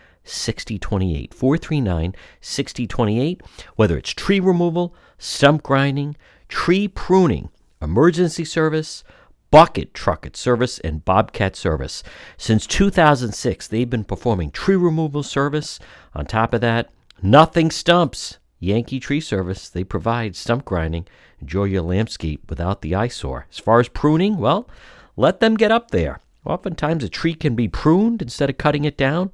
6028. 0.23 1.33
439 1.33 2.15
6028. 2.39 3.41
Whether 3.75 3.97
it's 3.97 4.11
tree 4.11 4.39
removal, 4.39 4.95
stump 5.17 5.63
grinding, 5.63 6.15
tree 6.47 6.87
pruning, 6.87 7.49
emergency 7.81 8.45
service, 8.45 9.03
bucket 9.51 9.93
trucket 9.93 10.37
service, 10.37 10.79
and 10.79 11.05
bobcat 11.05 11.55
service. 11.55 12.03
Since 12.37 12.65
2006, 12.67 13.67
they've 13.67 13.89
been 13.89 14.05
performing 14.05 14.51
tree 14.51 14.77
removal 14.77 15.23
service. 15.23 15.79
On 16.15 16.25
top 16.25 16.53
of 16.53 16.61
that, 16.61 16.89
nothing 17.21 17.69
stumps. 17.69 18.37
Yankee 18.59 18.99
Tree 18.99 19.19
Service, 19.19 19.69
they 19.69 19.83
provide 19.83 20.35
stump 20.35 20.65
grinding. 20.65 21.07
Enjoy 21.39 21.63
your 21.63 21.81
landscape 21.81 22.47
without 22.47 22.81
the 22.81 22.93
eyesore. 22.93 23.47
As 23.49 23.57
far 23.57 23.79
as 23.79 23.89
pruning, 23.89 24.37
well, 24.37 24.69
let 25.17 25.39
them 25.39 25.55
get 25.55 25.71
up 25.71 25.89
there. 25.89 26.19
Oftentimes, 26.45 27.03
a 27.03 27.09
tree 27.09 27.33
can 27.33 27.55
be 27.55 27.67
pruned 27.67 28.21
instead 28.21 28.49
of 28.49 28.57
cutting 28.57 28.85
it 28.85 28.97
down. 28.97 29.31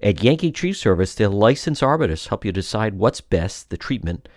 At 0.00 0.22
Yankee 0.22 0.52
Tree 0.52 0.72
Service, 0.72 1.14
their 1.14 1.28
licensed 1.28 1.82
arborists 1.82 2.28
help 2.28 2.44
you 2.44 2.52
decide 2.52 2.94
what's 2.94 3.20
best, 3.20 3.70
the 3.70 3.76
treatment 3.76 4.28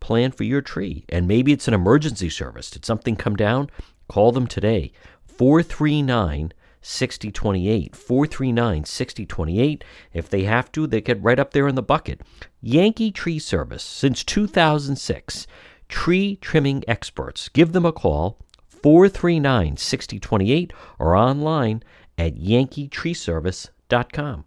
plan 0.00 0.30
for 0.30 0.44
your 0.44 0.60
tree. 0.60 1.04
And 1.08 1.26
maybe 1.26 1.52
it's 1.52 1.68
an 1.68 1.74
emergency 1.74 2.30
service. 2.30 2.70
Did 2.70 2.84
something 2.84 3.16
come 3.16 3.36
down? 3.36 3.70
Call 4.08 4.32
them 4.32 4.46
today. 4.46 4.92
439 5.26 6.52
6028. 6.80 7.96
439 7.96 8.84
6028. 8.84 9.84
If 10.12 10.30
they 10.30 10.44
have 10.44 10.70
to, 10.72 10.86
they 10.86 11.00
get 11.00 11.22
right 11.22 11.38
up 11.38 11.52
there 11.52 11.66
in 11.66 11.74
the 11.74 11.82
bucket. 11.82 12.20
Yankee 12.60 13.10
Tree 13.10 13.38
Service 13.38 13.82
since 13.82 14.22
2006. 14.22 15.46
Tree 15.88 16.36
trimming 16.36 16.84
experts. 16.86 17.48
Give 17.48 17.72
them 17.72 17.84
a 17.84 17.92
call. 17.92 18.38
439 18.68 19.76
6028 19.76 20.72
or 20.98 21.16
online 21.16 21.82
at 22.16 22.36
yankeetreeservice.com. 22.36 24.44